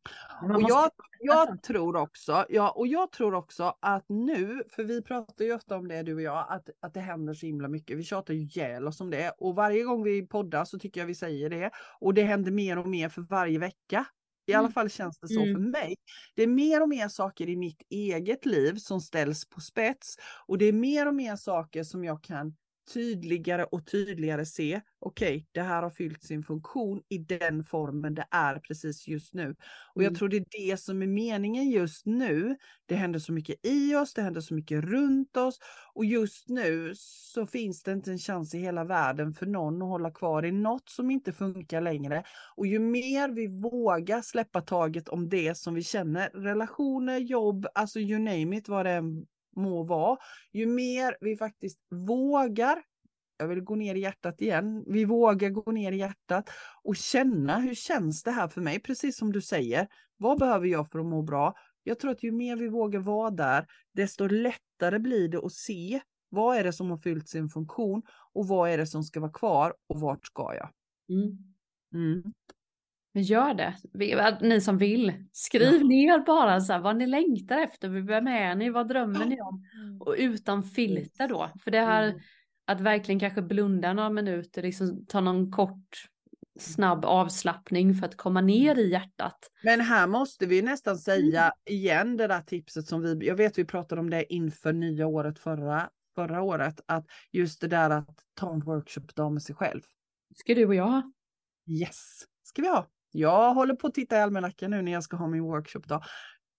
Och 0.55 0.63
jag, 0.69 0.91
jag 1.21 1.63
tror 1.63 1.97
också, 1.97 2.47
ja, 2.49 2.71
och 2.71 2.87
jag 2.87 3.13
tror 3.13 3.35
också 3.35 3.75
att 3.81 4.05
nu, 4.09 4.63
för 4.71 4.85
vi 4.85 5.03
pratar 5.03 5.45
ju 5.45 5.55
ofta 5.55 5.77
om 5.77 5.89
det 5.89 6.03
du 6.03 6.15
och 6.15 6.23
jag, 6.23 6.47
att, 6.49 6.69
att 6.81 6.95
det 6.95 7.01
händer 7.01 7.35
så 7.35 7.47
himla 7.47 7.69
mycket. 7.69 7.99
Vi 7.99 8.05
tjatar 8.05 8.35
ju 8.35 8.41
ihjäl 8.41 8.87
oss 8.87 9.01
om 9.01 9.11
det 9.11 9.31
och 9.39 9.55
varje 9.55 9.83
gång 9.83 10.03
vi 10.03 10.27
poddar 10.27 10.65
så 10.65 10.79
tycker 10.79 11.01
jag 11.01 11.07
vi 11.07 11.15
säger 11.15 11.51
det. 11.51 11.71
Och 12.01 12.15
det 12.15 12.23
händer 12.23 12.51
mer 12.51 12.79
och 12.79 12.89
mer 12.89 13.09
för 13.09 13.23
varje 13.23 13.59
vecka. 13.59 14.07
I 14.49 14.55
alla 14.55 14.69
Mm. 14.69 14.73
fall 14.73 14.91
känns 14.91 15.19
det 15.21 15.29
så 15.29 15.41
Mm. 15.41 15.53
för 15.53 15.59
mig. 15.59 15.97
Det 16.37 16.43
är 16.43 16.47
mer 16.47 16.83
och 16.83 16.89
mer 16.89 17.09
saker 17.09 17.49
i 17.49 17.57
mitt 17.57 17.83
eget 17.91 18.47
liv 18.47 18.75
som 18.77 19.01
ställs 19.01 19.49
på 19.51 19.61
spets 19.61 20.17
och 20.47 20.59
det 20.59 20.65
är 20.67 20.73
mer 20.73 21.09
och 21.09 21.15
mer 21.15 21.37
saker 21.37 21.85
som 21.85 22.05
jag 22.05 22.25
kan 22.25 22.57
tydligare 22.93 23.65
och 23.65 23.87
tydligare 23.87 24.47
se. 24.47 24.81
Okej, 25.01 25.47
det 25.53 25.63
här 25.63 25.83
har 25.83 25.91
fyllt 25.91 26.23
sin 26.23 26.43
funktion 26.43 27.03
i 27.09 27.19
den 27.19 27.65
formen 27.65 28.15
det 28.15 28.27
är 28.31 28.59
precis 28.61 29.09
just 29.09 29.35
nu. 29.35 29.55
Och 29.95 30.03
jag 30.03 30.07
Mm. 30.07 30.15
tror 30.15 30.29
det 30.29 30.37
är 30.37 30.71
det 30.71 30.77
som 30.81 31.03
är 31.03 31.07
meningen 31.07 31.71
just 31.71 32.07
nu. 32.07 32.57
Det 32.87 32.95
händer 32.95 33.19
så 33.19 33.33
mycket 33.33 33.67
i 33.67 33.95
oss, 33.95 34.15
det 34.15 34.23
händer 34.23 34.41
så 34.41 34.55
mycket 34.55 34.85
runt 34.85 35.37
oss 35.37 35.59
och 35.95 36.05
just 36.05 36.49
nu 36.49 36.93
så 36.97 37.47
finns 37.47 37.83
det 37.83 37.93
inte 37.93 38.11
en 38.11 38.19
chans 38.19 38.55
i 38.55 38.59
hela 38.59 38.85
världen 38.85 39.35
för 39.35 39.47
någon 39.47 39.83
att 39.83 39.89
hålla 39.89 40.11
kvar 40.11 40.45
i 40.45 40.53
något 40.53 40.89
som 40.89 41.11
inte 41.11 41.33
funkar 41.33 41.81
längre. 41.81 42.25
Och 42.57 42.67
ju 42.67 42.79
mer 42.79 43.29
vi 43.29 43.47
vågar 43.47 44.23
släppa 44.23 44.61
taget 44.61 45.09
om 45.09 45.29
det 45.29 45.57
som 45.57 45.75
vi 45.75 45.83
känner, 45.83 46.31
relationer, 46.31 47.19
jobb, 47.19 47.67
alltså 47.75 47.99
you 48.01 48.19
name 48.19 48.57
it, 48.57 48.69
vad 48.69 48.87
det 48.87 48.91
än 48.93 49.27
må 49.59 49.85
vara, 49.85 50.19
ju 50.53 50.67
mer 50.67 51.17
vi 51.21 51.37
faktiskt 51.37 51.79
vågar 51.91 52.83
jag 53.39 53.49
vill 53.49 53.61
gå 53.61 53.75
ner 53.75 53.95
i 53.95 54.01
hjärtat 54.01 54.41
igen. 54.41 54.85
Vi 54.87 55.05
vågar 55.05 55.51
gå 55.51 55.73
ner 55.73 55.93
i 55.93 55.97
hjärtat 55.97 56.51
och 56.83 56.97
känna 56.97 57.59
hur 57.59 57.75
känns 57.75 58.23
det 58.23 58.31
här 58.31 58.49
för 58.49 58.61
mig? 58.61 58.81
Precis 58.81 59.17
som 59.17 59.33
du 59.33 59.41
säger. 59.41 59.89
Vad 60.17 60.39
behöver 60.39 60.67
jag 60.67 60.91
för 60.91 60.99
att 60.99 61.07
må 61.07 61.23
bra? 61.23 61.55
Jag 61.83 61.99
tror 61.99 62.11
att 62.11 62.23
ju 62.23 62.33
mer 62.33 62.57
vi 62.57 62.69
vågar 62.69 63.01
vara 63.01 63.31
där, 63.31 63.67
desto 63.93 64.27
lättare 64.27 64.99
blir 64.99 65.29
det 65.29 65.39
att 65.39 65.53
se 65.53 66.01
vad 66.29 66.57
är 66.57 66.65
det 66.65 66.73
som 66.73 66.91
har 66.91 66.99
fyllt 66.99 67.29
sin 67.29 67.49
funktion 67.49 68.03
och 68.33 68.49
vad 68.49 68.71
är 68.71 68.79
det 68.79 68.87
som 68.87 69.05
ska 69.05 69.21
vara 69.21 69.33
kvar 69.33 69.75
och 69.87 70.01
vart 70.01 70.27
ska 70.27 70.55
jag? 70.55 70.71
Mm. 71.09 71.39
Mm. 71.95 72.33
Men 73.15 73.23
gör 73.23 73.55
det. 73.55 73.75
Ni 74.41 74.61
som 74.61 74.79
vill. 74.79 75.13
Skriv 75.33 75.85
ner 75.87 76.19
bara 76.19 76.61
så 76.61 76.73
här, 76.73 76.81
vad 76.81 76.97
ni 76.97 77.07
längtar 77.07 77.59
efter. 77.59 77.89
Vem 77.89 78.27
är 78.27 78.55
ni? 78.55 78.71
Vad 78.71 78.89
drömmer 78.89 79.25
ni 79.27 79.41
om? 79.41 79.67
Och 80.01 80.15
utan 80.19 80.63
filter 80.63 81.29
då. 81.29 81.51
För 81.65 81.71
det 81.71 81.81
här 81.81 82.03
Mm. 82.09 82.21
att 82.67 82.81
verkligen 82.81 83.21
kanske 83.21 83.43
blunda 83.43 83.93
några 83.93 84.11
minuter, 84.11 84.63
liksom 84.63 85.07
ta 85.07 85.21
någon 85.21 85.53
kort 85.53 86.05
snabb 86.61 87.05
avslappning 87.05 87.95
för 87.95 88.07
att 88.07 88.17
komma 88.17 88.41
ner 88.41 88.79
i 88.79 88.91
hjärtat. 88.91 89.51
Men 89.63 89.81
här 89.81 90.07
måste 90.07 90.47
vi 90.47 90.63
nästan 90.63 90.93
Mm. 90.93 90.99
säga 91.01 91.53
igen 91.65 92.17
det 92.17 92.27
där 92.27 92.41
tipset 92.41 92.87
som 92.87 93.03
vi, 93.03 93.27
jag 93.27 93.37
vet 93.37 93.59
vi 93.59 93.65
pratade 93.65 94.01
om 94.01 94.11
det 94.11 94.35
inför 94.35 94.73
nya 94.73 95.07
året 95.07 95.39
förra, 95.39 95.91
förra 96.15 96.43
året, 96.43 96.81
att 96.87 97.07
just 97.33 97.61
det 97.61 97.69
där 97.69 97.91
att 97.91 98.19
ta 98.35 98.53
en 98.53 98.61
workshop-dag 98.61 99.33
med 99.33 99.43
sig 99.43 99.55
själv. 99.55 99.81
Ska 100.37 100.55
du 100.55 100.67
och 100.67 100.75
jag 100.75 100.87
ha? 100.87 101.13
Yes, 101.67 102.23
ska 102.43 102.63
vi 102.63 102.69
ha. 102.69 102.87
Jag 103.11 103.55
håller 103.55 103.75
på 103.75 103.87
att 103.87 103.95
titta 103.95 104.17
i 104.17 104.21
almanackan 104.21 104.71
nu 104.71 104.83
när 104.83 104.93
jag 104.93 105.03
ska 105.03 105.17
ha 105.17 105.27
min 105.27 105.43
workshop-dag. 105.43 106.03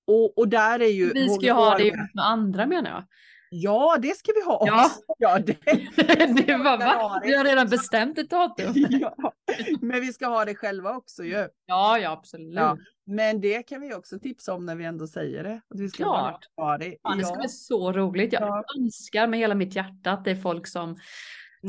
Och, 0.07 0.37
och 0.37 0.47
där 0.47 0.79
är 0.79 0.87
ju... 0.89 1.13
Vi 1.13 1.29
ska 1.29 1.45
ju 1.45 1.51
ha 1.51 1.77
det 1.77 1.95
med 1.95 2.25
andra 2.25 2.65
menar 2.67 2.89
jag. 2.89 3.03
Ja, 3.51 3.97
det 4.01 4.17
ska 4.17 4.31
vi 4.35 4.45
ha 4.45 4.63
Ja. 4.67 4.85
också. 4.85 4.99
Ja, 5.17 5.39
det. 5.39 5.57
det 6.45 6.57
var, 6.57 6.77
va? 6.77 7.21
Vi 7.23 7.35
har 7.35 7.43
redan 7.45 7.69
bestämt 7.69 8.17
ett 8.17 8.29
datum. 8.29 8.73
ja. 8.89 9.33
Men 9.81 10.01
vi 10.01 10.13
ska 10.13 10.27
ha 10.27 10.45
det 10.45 10.55
själva 10.55 10.95
också 10.95 11.23
ju. 11.23 11.47
Ja, 11.65 11.97
ja 11.99 12.11
absolut. 12.11 12.53
Ja. 12.55 12.77
Men 13.05 13.41
det 13.41 13.63
kan 13.63 13.81
vi 13.81 13.93
också 13.93 14.19
tipsa 14.19 14.53
om 14.53 14.65
när 14.65 14.75
vi 14.75 14.85
ändå 14.85 15.07
säger 15.07 15.43
det. 15.43 15.61
Att 15.69 15.79
vi 15.79 15.89
ska 15.89 16.03
Klart. 16.03 16.45
ha 16.55 16.77
det. 16.77 16.95
Fan, 17.03 17.17
det 17.17 17.23
ska 17.25 17.33
Ja. 17.35 17.39
bli 17.39 17.49
så 17.49 17.91
roligt. 17.91 18.33
Jag 18.33 18.41
Ja. 18.41 18.63
önskar 18.79 19.27
med 19.27 19.39
hela 19.39 19.55
mitt 19.55 19.75
hjärta 19.75 20.11
att 20.11 20.25
det 20.25 20.31
är 20.31 20.35
folk 20.35 20.67
som. 20.67 20.97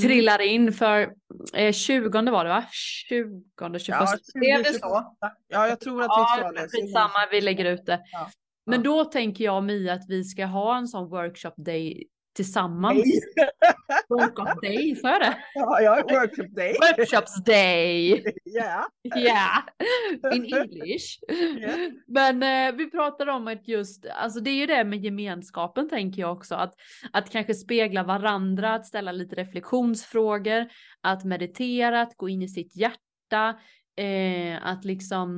Trillar 0.01 0.41
in 0.41 0.73
för 0.73 1.13
eh, 1.55 1.73
20 1.73 2.31
var 2.31 2.45
det 2.45 2.51
va? 2.51 2.65
20, 2.73 3.43
21. 3.79 3.89
Ja, 4.01 4.17
Blev 4.35 4.59
det 4.59 4.65
20, 4.73 4.79
så? 4.79 5.17
Ja, 5.49 5.69
jag 5.69 5.81
tror 5.81 6.01
att 6.03 6.07
Ja, 6.09 6.35
vi 6.37 6.43
sa 6.43 6.53
det. 6.63 6.69
skitsamma, 6.69 7.27
vi 7.31 7.41
lägger 7.41 7.65
ut 7.65 7.87
det. 7.87 8.01
Ja. 8.13 8.31
Men 8.67 8.79
Ja. 8.79 8.83
då 8.91 9.05
tänker 9.05 9.45
jag 9.45 9.57
och 9.57 9.65
Mia 9.65 9.93
att 9.93 10.09
vi 10.09 10.25
ska 10.25 10.45
ha 10.47 10.77
en 10.77 10.89
sån 10.89 11.09
workshop 11.11 11.53
day 11.57 12.05
tillsammans. 12.33 13.05
Workshop 14.09 14.63
day, 14.63 14.97
sa 14.97 15.11
jag 15.11 15.21
det? 15.21 15.37
Ja, 15.55 15.81
är 15.81 16.03
workshop 16.03 16.57
day. 16.57 16.77
Workshops 16.81 17.45
day! 17.45 18.25
Ja. 18.45 18.89
Ja, 19.03 19.63
in 20.33 20.55
English. 20.55 21.19
Ja. 21.61 21.91
Men 22.07 22.43
eh, 22.43 22.77
vi 22.77 22.91
pratar 22.91 23.27
om 23.27 23.49
att 23.49 23.69
just, 23.69 24.07
alltså 24.07 24.41
det 24.41 24.51
är 24.51 24.55
ju 24.55 24.67
det 24.67 24.85
med 24.85 25.05
gemenskapen 25.05 25.89
tänker 25.89 26.23
jag 26.23 26.33
också, 26.33 26.55
att, 26.55 26.75
att 27.13 27.31
kanske 27.31 27.55
spegla 27.55 28.03
varandra, 28.03 28.75
att 28.75 28.87
ställa 28.87 29.13
lite 29.13 29.37
reflektionsfrågor, 29.37 30.69
att 31.01 31.25
meditera, 31.25 32.03
att 32.03 32.17
gå 32.17 32.29
in 32.29 32.43
i 32.43 32.49
sitt 32.49 32.77
hjärta, 32.77 33.59
eh, 33.97 34.67
att 34.67 34.85
liksom, 34.85 35.29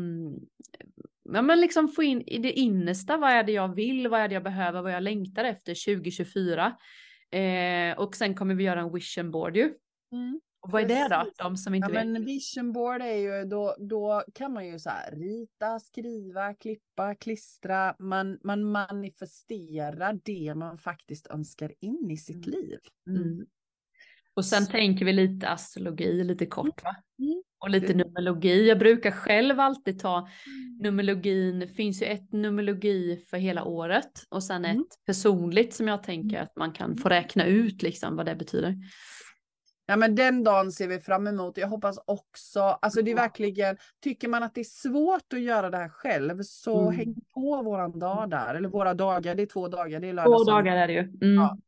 ja 1.34 1.42
men 1.42 1.60
liksom 1.60 1.88
få 1.88 2.02
in 2.02 2.22
i 2.22 2.38
det 2.38 2.52
innersta, 2.52 3.16
vad 3.16 3.30
är 3.30 3.42
det 3.44 3.52
jag 3.52 3.74
vill, 3.74 4.08
vad 4.08 4.20
är 4.20 4.28
det 4.28 4.34
jag 4.34 4.42
behöver, 4.44 4.82
vad 4.82 4.92
jag 4.92 5.02
längtar 5.02 5.44
efter 5.44 5.94
2024. 5.94 6.76
Eh, 7.30 7.98
och 7.98 8.16
sen 8.16 8.34
kommer 8.34 8.54
vi 8.54 8.64
göra 8.64 8.80
en 8.80 8.92
vision 8.92 9.30
board 9.30 9.56
ju. 9.56 9.74
Mm. 10.12 10.40
Och 10.60 10.70
vad 10.70 10.82
är 10.82 10.88
det 10.88 11.08
då? 11.10 11.30
De 11.38 11.56
som 11.56 11.74
Ja, 11.74 11.76
inte 11.76 11.92
vet. 11.92 12.06
men 12.06 12.24
vision 12.24 12.72
board 12.72 13.02
är 13.02 13.14
ju 13.16 13.44
då, 13.44 13.76
då 13.78 14.24
kan 14.34 14.52
man 14.52 14.66
ju 14.66 14.78
så 14.78 14.90
här 14.90 15.10
rita, 15.16 15.78
skriva, 15.78 16.54
klippa, 16.54 17.14
klistra. 17.14 17.94
Man, 17.98 18.38
man 18.44 18.64
manifesterar 18.64 20.18
det 20.24 20.54
man 20.54 20.78
faktiskt 20.78 21.26
önskar 21.26 21.72
in 21.80 22.10
i 22.10 22.16
sitt 22.16 22.46
Mm. 22.46 22.50
liv. 22.60 22.78
Mm. 23.08 23.46
Och 24.34 24.44
sen 24.44 24.64
Så- 24.66 24.72
tänker 24.72 25.04
vi 25.04 25.12
lite 25.12 25.48
astrologi, 25.48 26.24
lite 26.24 26.46
kort 26.46 26.84
va? 26.84 26.96
Mm. 27.18 27.42
Och 27.62 27.70
lite 27.70 27.94
numerologi. 27.94 28.68
Jag 28.68 28.78
brukar 28.78 29.10
själv 29.10 29.60
alltid 29.60 30.00
ta 30.00 30.28
numerologin. 30.80 31.58
Det 31.58 31.66
finns 31.66 32.02
ju 32.02 32.06
ett 32.06 32.32
numerologi 32.32 33.24
för 33.30 33.36
hela 33.36 33.64
året 33.64 34.10
och 34.28 34.42
sen 34.42 34.64
Mm. 34.64 34.80
ett 34.80 35.06
personligt 35.06 35.74
som 35.74 35.88
jag 35.88 36.02
tänker 36.02 36.40
att 36.40 36.56
man 36.56 36.72
kan 36.72 36.96
få 36.96 37.08
räkna 37.08 37.46
ut 37.46 37.82
liksom 37.82 38.16
vad 38.16 38.26
det 38.26 38.34
betyder. 38.34 38.74
Ja 39.86 39.96
men 39.96 40.14
den 40.14 40.44
dagen 40.44 40.72
ser 40.72 40.88
vi 40.88 41.00
fram 41.00 41.26
emot. 41.26 41.56
Jag 41.56 41.68
hoppas 41.68 41.98
också, 42.06 42.60
alltså 42.60 43.02
det 43.02 43.10
är 43.10 43.14
verkligen, 43.16 43.76
tycker 44.02 44.28
man 44.28 44.42
att 44.42 44.54
det 44.54 44.60
är 44.60 44.64
svårt 44.64 45.32
att 45.32 45.40
göra 45.40 45.70
det 45.70 45.76
här 45.76 45.88
själv 45.88 46.42
så 46.42 46.80
Mm. 46.80 46.94
häng 46.96 47.14
på 47.34 47.62
våran 47.62 47.98
dag 47.98 48.30
där, 48.30 48.54
eller 48.54 48.68
våra 48.68 48.94
dagar, 48.94 49.34
det 49.34 49.42
är 49.42 49.46
två 49.46 49.68
dagar, 49.68 50.00
det 50.00 50.08
är 50.08 50.12
lördag 50.12 50.38
Två 50.38 50.44
dagar 50.44 50.76
är 50.76 50.86
det 50.86 50.92
ju. 50.92 51.00
Mm. 51.00 51.34
Ja. 51.34 51.58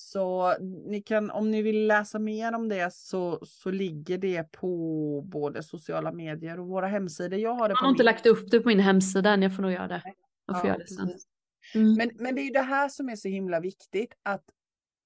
Så 0.00 0.54
ni 0.86 1.02
kan, 1.02 1.30
om 1.30 1.50
ni 1.50 1.62
vill 1.62 1.86
läsa 1.86 2.18
mer 2.18 2.52
om 2.54 2.68
det 2.68 2.92
så, 2.94 3.38
så 3.46 3.70
ligger 3.70 4.18
det 4.18 4.52
på 4.52 5.22
både 5.26 5.62
sociala 5.62 6.12
medier 6.12 6.60
och 6.60 6.66
våra 6.66 6.86
hemsidor. 6.86 7.38
Jag 7.38 7.54
har 7.54 7.68
det 7.68 7.72
Jag 7.72 7.76
har 7.82 7.88
inte 7.88 8.02
min- 8.02 8.04
lagt 8.04 8.26
upp 8.26 8.50
det 8.50 8.60
på 8.60 8.68
min 8.68 8.80
hemsida 8.80 9.30
än, 9.30 9.42
jag 9.42 9.56
får 9.56 9.62
nog 9.62 9.72
göra 9.72 9.88
det. 9.88 10.02
Jag 10.46 10.60
får 10.60 10.68
Ja, 10.68 10.74
göra 10.74 10.78
det 10.78 10.86
sen. 10.88 11.10
Mm. 11.74 11.94
Men, 11.94 12.10
men 12.14 12.34
det 12.34 12.40
är 12.40 12.44
ju 12.44 12.50
det 12.50 12.60
här 12.60 12.88
som 12.88 13.08
är 13.08 13.16
så 13.16 13.28
himla 13.28 13.60
viktigt, 13.60 14.14
att, 14.22 14.44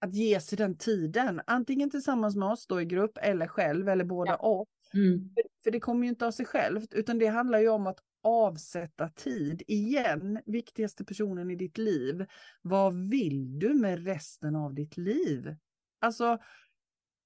att 0.00 0.14
ge 0.14 0.40
sig 0.40 0.58
den 0.58 0.76
tiden. 0.78 1.40
Antingen 1.46 1.90
tillsammans 1.90 2.36
med 2.36 2.48
oss 2.48 2.66
då 2.66 2.80
i 2.80 2.84
grupp 2.84 3.18
eller 3.22 3.46
själv 3.46 3.88
eller 3.88 4.04
båda 4.04 4.36
och. 4.36 4.68
Mm. 4.94 5.30
För, 5.34 5.42
för 5.64 5.70
det 5.70 5.80
kommer 5.80 6.02
ju 6.02 6.08
inte 6.08 6.26
av 6.26 6.30
sig 6.30 6.46
självt, 6.46 6.94
utan 6.94 7.18
det 7.18 7.26
handlar 7.26 7.58
ju 7.58 7.68
om 7.68 7.86
att 7.86 7.98
avsätta 8.22 9.08
tid. 9.08 9.62
Igen, 9.66 10.38
viktigaste 10.46 11.04
personen 11.04 11.50
i 11.50 11.56
ditt 11.56 11.78
liv. 11.78 12.26
Vad 12.62 12.94
vill 13.10 13.58
du 13.58 13.74
med 13.74 14.04
resten 14.04 14.56
av 14.56 14.74
ditt 14.74 14.96
liv? 14.96 15.56
Alltså, 16.00 16.38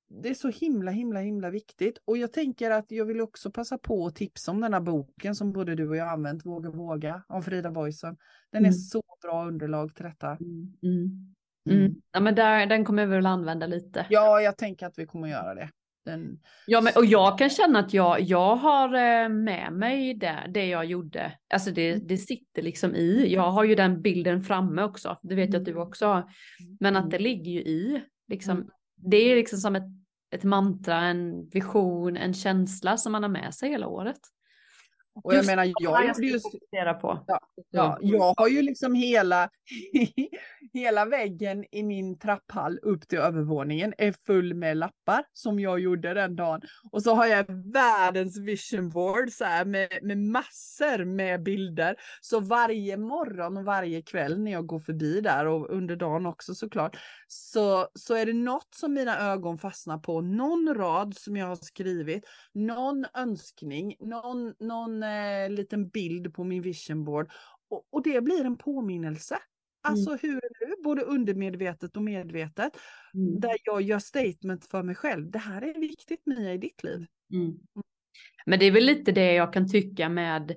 det 0.09 0.28
är 0.28 0.34
så 0.34 0.49
himla, 0.49 0.90
himla, 0.90 1.20
himla 1.20 1.51
viktigt. 1.51 1.99
Och 2.05 2.18
jag 2.18 2.32
tänker 2.32 2.70
att 2.70 2.90
jag 2.90 3.05
vill 3.05 3.20
också 3.20 3.51
passa 3.51 3.78
på 3.78 4.07
att 4.07 4.14
tipsa 4.16 4.51
om 4.51 4.61
den 4.61 4.72
här 4.74 4.80
boken 4.80 5.34
som 5.34 5.53
både 5.53 5.74
du 5.74 5.88
och 5.88 5.97
jag 5.97 6.09
använt, 6.09 6.47
Våga 6.47 6.70
våga, 6.70 7.22
av 7.28 7.42
Frida 7.42 7.70
Boisen. 7.70 8.16
Den 8.51 8.62
är 8.64 8.68
Mm. 8.68 8.72
så 8.78 9.03
bra 9.22 9.47
underlag 9.47 9.94
till 9.94 10.05
detta. 10.05 10.30
Mm. 10.30 10.72
Mm. 10.82 11.34
Mm. 11.70 11.94
Ja, 12.12 12.20
men 12.20 12.34
där, 12.34 12.66
den 12.66 12.84
kommer 12.84 13.03
jag 13.03 13.09
väl 13.09 13.26
använda 13.26 13.66
lite. 13.66 14.07
Ja, 14.11 14.40
jag 14.40 14.57
tänker 14.57 14.86
att 14.86 14.99
vi 14.99 15.07
kommer 15.07 15.28
göra 15.28 15.55
det. 15.55 15.70
Den... 16.07 16.38
Ja, 16.66 16.80
men, 16.80 16.92
och 16.96 17.04
jag 17.04 17.38
kan 17.38 17.50
känna 17.50 17.78
att 17.78 17.94
jag, 17.94 18.20
jag 18.20 18.57
har 18.57 18.94
eh, 18.94 19.28
med 19.28 19.72
mig 19.72 20.14
det, 20.14 20.50
det 20.54 20.66
jag 20.66 20.84
gjorde. 20.84 21.32
Alltså 21.54 21.70
det, 21.70 21.96
det 21.96 22.16
sitter 22.16 22.62
liksom 22.62 22.94
i. 22.94 23.32
Jag 23.34 23.50
har 23.50 23.64
ju 23.64 23.74
den 23.74 24.02
bilden 24.02 24.42
framme 24.42 24.82
också. 24.82 25.18
Det 25.22 25.34
vet 25.34 25.52
jag 25.52 25.61
att 25.61 25.66
du 25.66 25.74
också 25.74 26.07
har. 26.07 26.24
Men 26.80 26.96
att 26.96 27.11
det 27.11 27.18
ligger 27.18 27.52
ju 27.52 27.61
i. 27.61 28.02
Liksom, 28.28 28.57
Mm. 28.57 28.68
Det 28.96 29.16
är 29.16 29.36
liksom 29.36 29.59
som 29.59 29.76
ett, 29.76 29.86
ett 30.30 30.44
mantra, 30.44 31.00
en 31.00 31.48
vision, 31.48 32.16
en 32.16 32.34
känsla 32.34 32.96
som 32.96 33.12
man 33.12 33.22
har 33.22 33.30
med 33.30 33.54
sig 33.54 33.70
hela 33.70 33.86
året. 33.86 34.20
Och 35.22 35.32
jag 35.32 35.36
Just 35.36 35.50
menar, 35.50 35.72
jag 35.80 36.06
gjorde 36.06 36.26
ju... 36.26 36.40
på. 37.00 37.24
Ja, 37.70 37.98
jag 38.00 38.34
har 38.36 38.48
ju 38.48 38.62
liksom 38.62 38.94
hela, 38.94 39.50
hela 40.72 41.04
väggen 41.04 41.64
i 41.72 41.82
min 41.82 42.18
trapphall 42.18 42.78
upp 42.82 43.08
till 43.08 43.18
övervåningen 43.18 43.94
är 43.98 44.14
full 44.26 44.54
med 44.54 44.76
lappar 44.76 45.24
som 45.32 45.60
jag 45.60 45.80
gjorde 45.80 46.14
den 46.14 46.36
dagen. 46.36 46.60
Och 46.92 47.02
så 47.02 47.14
har 47.14 47.26
jag 47.26 47.72
världens 47.72 48.38
vision 48.38 48.90
board 48.90 49.30
så 49.30 49.44
här 49.44 49.64
med, 49.64 49.88
med 50.02 50.18
massor 50.18 51.04
med 51.04 51.42
bilder. 51.42 51.96
Så 52.20 52.40
varje 52.40 52.96
morgon 52.96 53.56
och 53.56 53.64
varje 53.64 54.02
kväll 54.02 54.40
när 54.40 54.52
jag 54.52 54.66
går 54.66 54.78
förbi 54.78 55.20
där 55.20 55.46
och 55.46 55.70
under 55.70 55.96
dagen 55.96 56.26
också 56.26 56.54
såklart. 56.54 56.96
Så, 57.29 57.89
så 57.95 58.14
är 58.14 58.27
det 58.27 58.33
något 58.33 58.74
som 58.74 58.95
mina 58.95 59.18
ögon 59.18 59.59
fastnar 59.59 59.99
på, 59.99 60.20
någon 60.20 60.74
rad 60.74 61.16
som 61.16 61.37
jag 61.37 61.47
har 61.47 61.57
skrivit, 61.57 62.24
någon 62.53 63.07
önskning, 63.14 63.97
någon, 64.01 64.55
någon 64.59 65.03
eh, 65.03 65.51
liten 65.51 65.89
bild 65.89 66.35
på 66.35 66.45
min 66.45 66.62
vision 66.62 67.05
board. 67.05 67.31
Och, 67.70 67.87
och 67.91 68.03
det 68.03 68.20
blir 68.20 68.45
en 68.45 68.59
påminnelse. 68.59 69.39
Alltså 69.83 70.16
hur 70.16 70.35
nu, 70.35 70.74
både 70.85 71.03
undermedvetet 71.03 71.97
och 71.97 72.03
medvetet, 72.03 72.72
Mm. 73.14 73.41
där 73.41 73.57
jag 73.64 73.83
gör 73.83 73.99
statement 73.99 74.66
för 74.66 74.83
mig 74.83 74.95
själv. 74.95 75.31
Det 75.31 75.39
här 75.39 75.62
är 75.62 75.81
viktigt 75.81 76.27
Mia 76.27 76.55
i 76.55 76.59
ditt 76.59 76.85
liv. 76.85 77.07
Mm. 77.33 77.55
Men 78.47 78.59
det 78.59 78.64
är 78.64 78.70
väl 78.70 78.85
lite 78.85 79.12
det 79.12 79.33
jag 79.33 79.53
kan 79.53 79.68
tycka 79.68 80.09
med, 80.09 80.57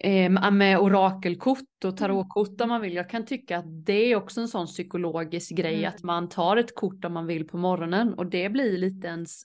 eh, 0.00 0.50
med 0.52 0.78
orakelkort 0.78 1.84
och 1.84 1.96
tarotkort 1.96 2.60
om 2.60 2.68
man 2.68 2.80
vill. 2.80 2.94
Jag 2.94 3.10
kan 3.10 3.24
tycka 3.26 3.58
att 3.58 3.86
det 3.86 4.12
är 4.12 4.16
också 4.16 4.40
en 4.40 4.48
sån 4.48 4.66
psykologisk 4.66 5.56
grej 5.56 5.74
Mm. 5.78 5.88
att 5.88 6.02
man 6.02 6.28
tar 6.28 6.56
ett 6.56 6.74
kort 6.74 7.04
om 7.04 7.12
man 7.12 7.26
vill 7.26 7.46
på 7.46 7.56
morgonen 7.58 8.14
och 8.14 8.26
det 8.26 8.48
blir 8.48 8.78
lite 8.78 9.08
ens, 9.08 9.42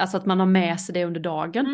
alltså 0.00 0.16
att 0.16 0.26
man 0.26 0.38
har 0.40 0.46
med 0.46 0.80
sig 0.80 0.92
det 0.92 1.04
under 1.04 1.20
dagen. 1.20 1.66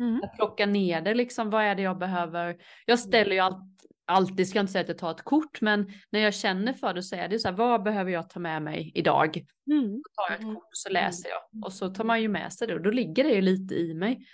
Mm. 0.00 0.20
Att 0.24 0.36
plocka 0.36 0.66
ner 0.66 1.00
det 1.00 1.14
liksom, 1.14 1.50
vad 1.50 1.62
är 1.62 1.74
det 1.74 1.82
jag 1.82 1.98
behöver? 1.98 2.56
Jag 2.86 2.98
ställer 2.98 3.32
ju 3.32 3.38
allt, 3.38 3.62
alltid, 4.06 4.48
ska 4.48 4.58
jag 4.58 4.62
inte 4.62 4.72
säga 4.72 4.82
att 4.82 4.88
jag 4.88 4.98
tar 4.98 5.10
ett 5.10 5.24
kort, 5.24 5.60
men 5.60 5.92
när 6.10 6.20
jag 6.20 6.34
känner 6.34 6.72
för 6.72 6.94
det 6.94 7.02
så 7.02 7.16
är 7.16 7.28
det 7.28 7.38
så 7.38 7.48
här, 7.48 7.56
vad 7.56 7.82
behöver 7.82 8.10
jag 8.10 8.30
ta 8.30 8.40
med 8.40 8.62
mig 8.62 8.92
idag? 8.94 9.36
Mm. 9.70 9.92
Då 9.92 10.02
tar 10.14 10.24
jag 10.30 10.34
ett 10.34 10.40
Mm. 10.42 10.54
kort 10.54 10.64
och 10.64 10.68
så 10.76 10.90
läser 10.92 11.28
jag 11.28 11.64
och 11.64 11.72
så 11.72 11.88
tar 11.88 12.04
man 12.04 12.22
ju 12.22 12.28
med 12.28 12.52
sig 12.52 12.68
det 12.68 12.74
och 12.74 12.82
då 12.82 12.90
ligger 12.90 13.24
det 13.24 13.30
ju 13.34 13.40
lite 13.40 13.74
i 13.74 13.94
mig. 13.94 14.16
Ja, 14.20 14.26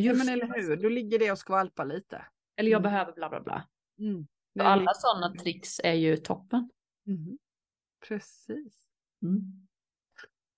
Ja, 0.00 0.12
Just 0.12 0.24
men 0.24 0.34
eller 0.34 0.46
hur, 0.54 0.76
då 0.76 0.88
ligger 0.88 1.18
det 1.18 1.30
och 1.32 1.38
skvalpar 1.38 1.84
lite. 1.84 2.22
Eller 2.56 2.70
jag 2.70 2.80
Mm. 2.80 2.90
behöver 2.92 3.12
bla 3.12 3.28
bla 3.28 3.40
bla. 3.40 3.68
Mm. 3.98 4.26
Det 4.54 4.62
alla 4.62 4.94
sådana 4.94 5.34
tricks 5.34 5.80
är 5.84 5.92
ju 5.92 6.16
toppen. 6.16 6.70
Mhm. 7.04 7.38
Precis. 8.08 8.88
Mm. 9.22 9.66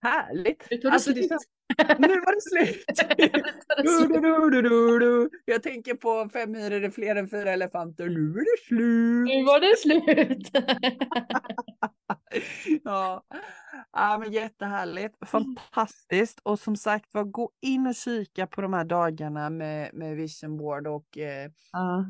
Härligt. 0.03 0.67
Nu 0.71 0.77
tog 0.77 0.91
det 0.91 0.95
Alltså, 0.95 1.13
det 1.13 1.29
Nu 1.99 2.09
var 2.09 2.35
det 2.35 2.41
slut. 2.67 2.85
Du, 3.85 4.09
du, 4.21 4.51
du, 4.51 4.63
du, 4.63 4.99
du. 4.99 5.31
Jag 5.45 5.63
tänker 5.63 5.95
på 5.95 6.29
fem 6.33 6.53
myror 6.53 6.85
är 6.85 6.91
fler 6.91 7.17
än 7.17 7.29
fyra 7.29 7.51
elefanter. 7.53 8.09
Nu 8.09 8.31
är 8.31 8.45
det 8.45 8.65
slut. 8.67 9.27
Nu 9.29 9.45
var 9.45 9.61
det 9.61 9.77
slut. 9.79 10.51
Ja. 12.85 13.23
ja, 13.93 14.19
men 14.21 14.33
jättehärligt. 14.33 15.15
Fantastiskt. 15.29 16.41
Och 16.43 16.59
som 16.59 16.77
sagt 16.77 17.15
var, 17.15 17.25
gå 17.25 17.51
in 17.63 17.87
och 17.87 17.95
kika 17.95 18.47
på 18.47 18.61
de 18.61 18.73
här 18.73 18.85
dagarna 18.85 19.51
med, 19.51 19.95
med 19.95 20.17
Vision 20.17 20.57
Board 20.57 20.87
och 20.87 21.19
eh, 21.19 21.51
Ja. 21.73 22.07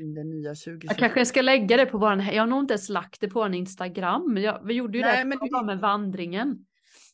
in 0.00 0.14
det 0.14 0.24
nya 0.24 0.48
2020. 0.50 0.86
Jag 0.88 0.96
kanske 0.96 1.24
ska 1.26 1.42
lägga 1.42 1.76
det 1.76 1.86
på 1.86 1.98
våran, 1.98 2.26
jag 2.26 2.42
har 2.42 2.46
nog 2.46 2.60
inte 2.60 2.74
ens 2.74 2.88
lagt 2.88 3.20
det 3.20 3.28
på 3.28 3.42
en 3.42 3.54
Instagram. 3.54 4.36
Jag, 4.36 4.60
vi 4.64 4.74
gjorde 4.74 4.98
ju 4.98 5.04
Nej, 5.04 5.18
det 5.18 5.24
men 5.24 5.38
men 5.38 5.48
det- 5.60 5.66
med 5.66 5.78
vandringen. 5.80 6.66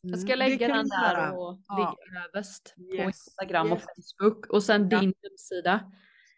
Jag 0.05 0.19
ska 0.19 0.33
Mm, 0.33 0.39
lägga 0.39 0.69
den 0.69 0.89
där 0.89 1.13
göra. 1.13 1.33
och 1.33 1.59
Ja. 1.69 1.97
ligga 2.11 2.21
överst 2.25 2.75
på 2.77 2.83
Yes, 2.95 3.07
Instagram 3.07 3.73
och 3.73 3.79
yes. 3.79 3.87
Facebook. 4.19 4.47
Och 4.47 4.63
sen 4.63 4.89
Ja. 4.91 5.01
din 5.01 5.15
hemsida. 5.23 5.93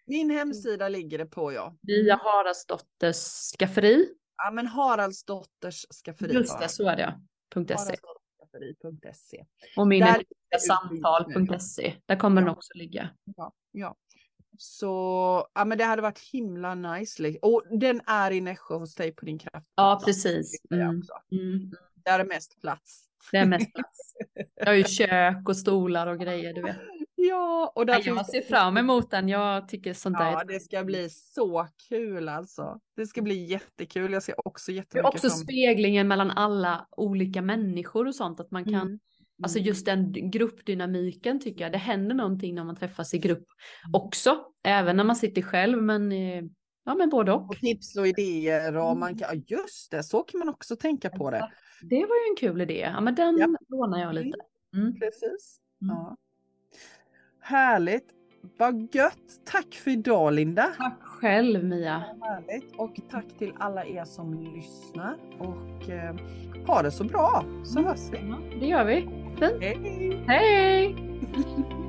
Min 0.06 0.30
hemsida 0.30 0.88
ligger 0.88 1.18
det 1.18 1.26
på 1.26 1.52
ja. 1.52 1.76
Mia 1.80 2.16
Haraldsdotters 2.16 3.16
skafferi. 3.58 4.08
Ja 4.36 4.50
men 4.50 4.66
Haraldsdotters 4.66 5.86
skafferi. 6.04 6.32
Just 6.34 6.60
det, 6.60 6.68
så 6.68 6.88
är 6.88 6.96
det 6.96 7.02
ja. 7.02 7.12
.se. 7.54 7.74
Haraldsdotterskafferi.se. 7.74 9.44
Och 9.76 9.86
min 9.88 10.06
samtal.se. 10.68 11.94
Där 12.06 12.16
kommer 12.16 12.40
den 12.40 12.48
Ja. 12.48 12.52
också 12.56 12.72
ligga. 12.74 13.10
Ja, 13.36 13.52
ja. 13.72 13.96
Så 14.58 15.46
ja, 15.54 15.64
men 15.64 15.78
det 15.78 15.84
hade 15.84 16.02
varit 16.02 16.18
himla 16.18 16.74
nice. 16.74 17.38
Och 17.42 17.62
den 17.80 18.00
är 18.06 18.30
i 18.30 18.40
Nässjö 18.40 18.74
hos 18.74 18.94
dig 18.94 19.12
på 19.12 19.24
din 19.24 19.38
kraft. 19.38 19.66
Ja, 19.74 20.02
precis. 20.04 20.64
Mm. 20.70 21.02
Mm. 21.32 21.70
Där 21.94 22.18
är 22.20 22.24
mest 22.24 22.60
plats. 22.60 23.08
Det 23.32 23.36
är 23.38 23.46
mest 23.46 23.74
plats. 23.74 24.14
Jag 24.54 24.66
har 24.66 24.74
ju 24.74 24.84
kök 24.84 25.48
och 25.48 25.56
stolar 25.56 26.06
och 26.06 26.18
grejer, 26.20 26.54
du 26.54 26.62
vet. 26.62 26.76
Ja, 27.16 27.72
och 27.74 27.86
där 27.86 28.02
jag 28.04 28.26
ser 28.26 28.42
fram 28.42 28.76
emot 28.76 29.10
den. 29.10 29.28
Jag 29.28 29.68
tycker 29.68 29.92
sånt 29.94 30.18
där 30.18 30.30
Ja, 30.32 30.44
det 30.44 30.60
ska 30.60 30.84
bli 30.84 31.08
så 31.10 31.68
kul 31.88 32.28
alltså. 32.28 32.78
Det 32.96 33.06
ska 33.06 33.22
bli 33.22 33.44
jättekul. 33.44 34.12
Jag 34.12 34.22
ser 34.22 34.46
också 34.48 34.70
Det 34.70 34.74
är 34.74 34.76
jättemycket 34.76 35.08
också 35.14 35.28
fram 35.28 35.38
speglingen 35.38 36.08
mellan 36.08 36.30
alla 36.30 36.86
olika 36.96 37.42
människor 37.42 38.06
och 38.06 38.14
sånt. 38.14 38.40
Att 38.40 38.50
man 38.50 38.64
kan, 38.64 38.74
Mm. 38.74 38.98
alltså 39.42 39.58
Mm. 39.58 39.66
just 39.68 39.86
den 39.86 40.12
gruppdynamiken 40.30 41.40
tycker 41.40 41.64
jag. 41.64 41.72
Det 41.72 41.78
händer 41.78 42.14
någonting 42.14 42.54
när 42.54 42.64
man 42.64 42.76
träffas 42.76 43.14
i 43.14 43.18
grupp 43.18 43.46
också. 43.92 44.36
Även 44.64 44.96
när 44.96 45.04
man 45.04 45.16
sitter 45.16 45.42
själv, 45.42 45.82
men 45.82 46.12
eh, 46.12 46.42
ja, 46.84 46.94
men 46.94 47.08
både 47.08 47.32
och. 47.32 47.50
Och 47.50 47.56
tips 47.56 47.96
och 47.96 48.06
idéer 48.08 48.76
och 48.76 48.86
Mm. 48.86 48.98
man 49.00 49.18
kan, 49.18 49.28
ja 49.32 49.42
just 49.46 49.90
det, 49.90 50.02
så 50.02 50.22
kan 50.22 50.38
man 50.38 50.48
också 50.48 50.76
tänka 50.76 51.10
på 51.10 51.30
det. 51.30 51.50
Det 51.82 51.96
var 52.00 52.16
ju 52.26 52.30
en 52.30 52.36
kul 52.38 52.60
idé. 52.60 52.90
Ja, 52.94 53.00
men 53.00 53.14
den 53.14 53.36
Ja. 53.38 53.46
lånar 53.68 54.00
jag 54.00 54.14
lite. 54.14 54.38
Mm. 54.76 54.98
Precis. 54.98 55.60
Mm. 55.82 55.96
Ja. 55.96 56.16
Härligt. 57.40 58.06
Vad 58.58 58.94
gött. 58.94 59.40
Tack 59.44 59.74
för 59.74 59.90
idag 59.90 60.32
Linda. 60.32 60.62
Tack 60.78 60.98
själv 61.02 61.64
Mia. 61.64 62.04
Härligt. 62.20 62.76
Och 62.78 62.96
tack 63.10 63.24
till 63.38 63.52
alla 63.58 63.84
er 63.86 64.04
som 64.04 64.34
lyssnar. 64.54 65.16
Och 65.40 65.88
eh, 65.90 66.16
ha 66.66 66.82
det 66.82 66.90
så 66.90 67.04
bra 67.04 67.44
så 67.64 67.82
hörs 67.82 68.00
vi. 68.12 68.18
Det 68.60 68.66
gör 68.66 68.84
vi. 68.84 69.08
Hej! 69.40 70.24
Hej! 70.26 70.96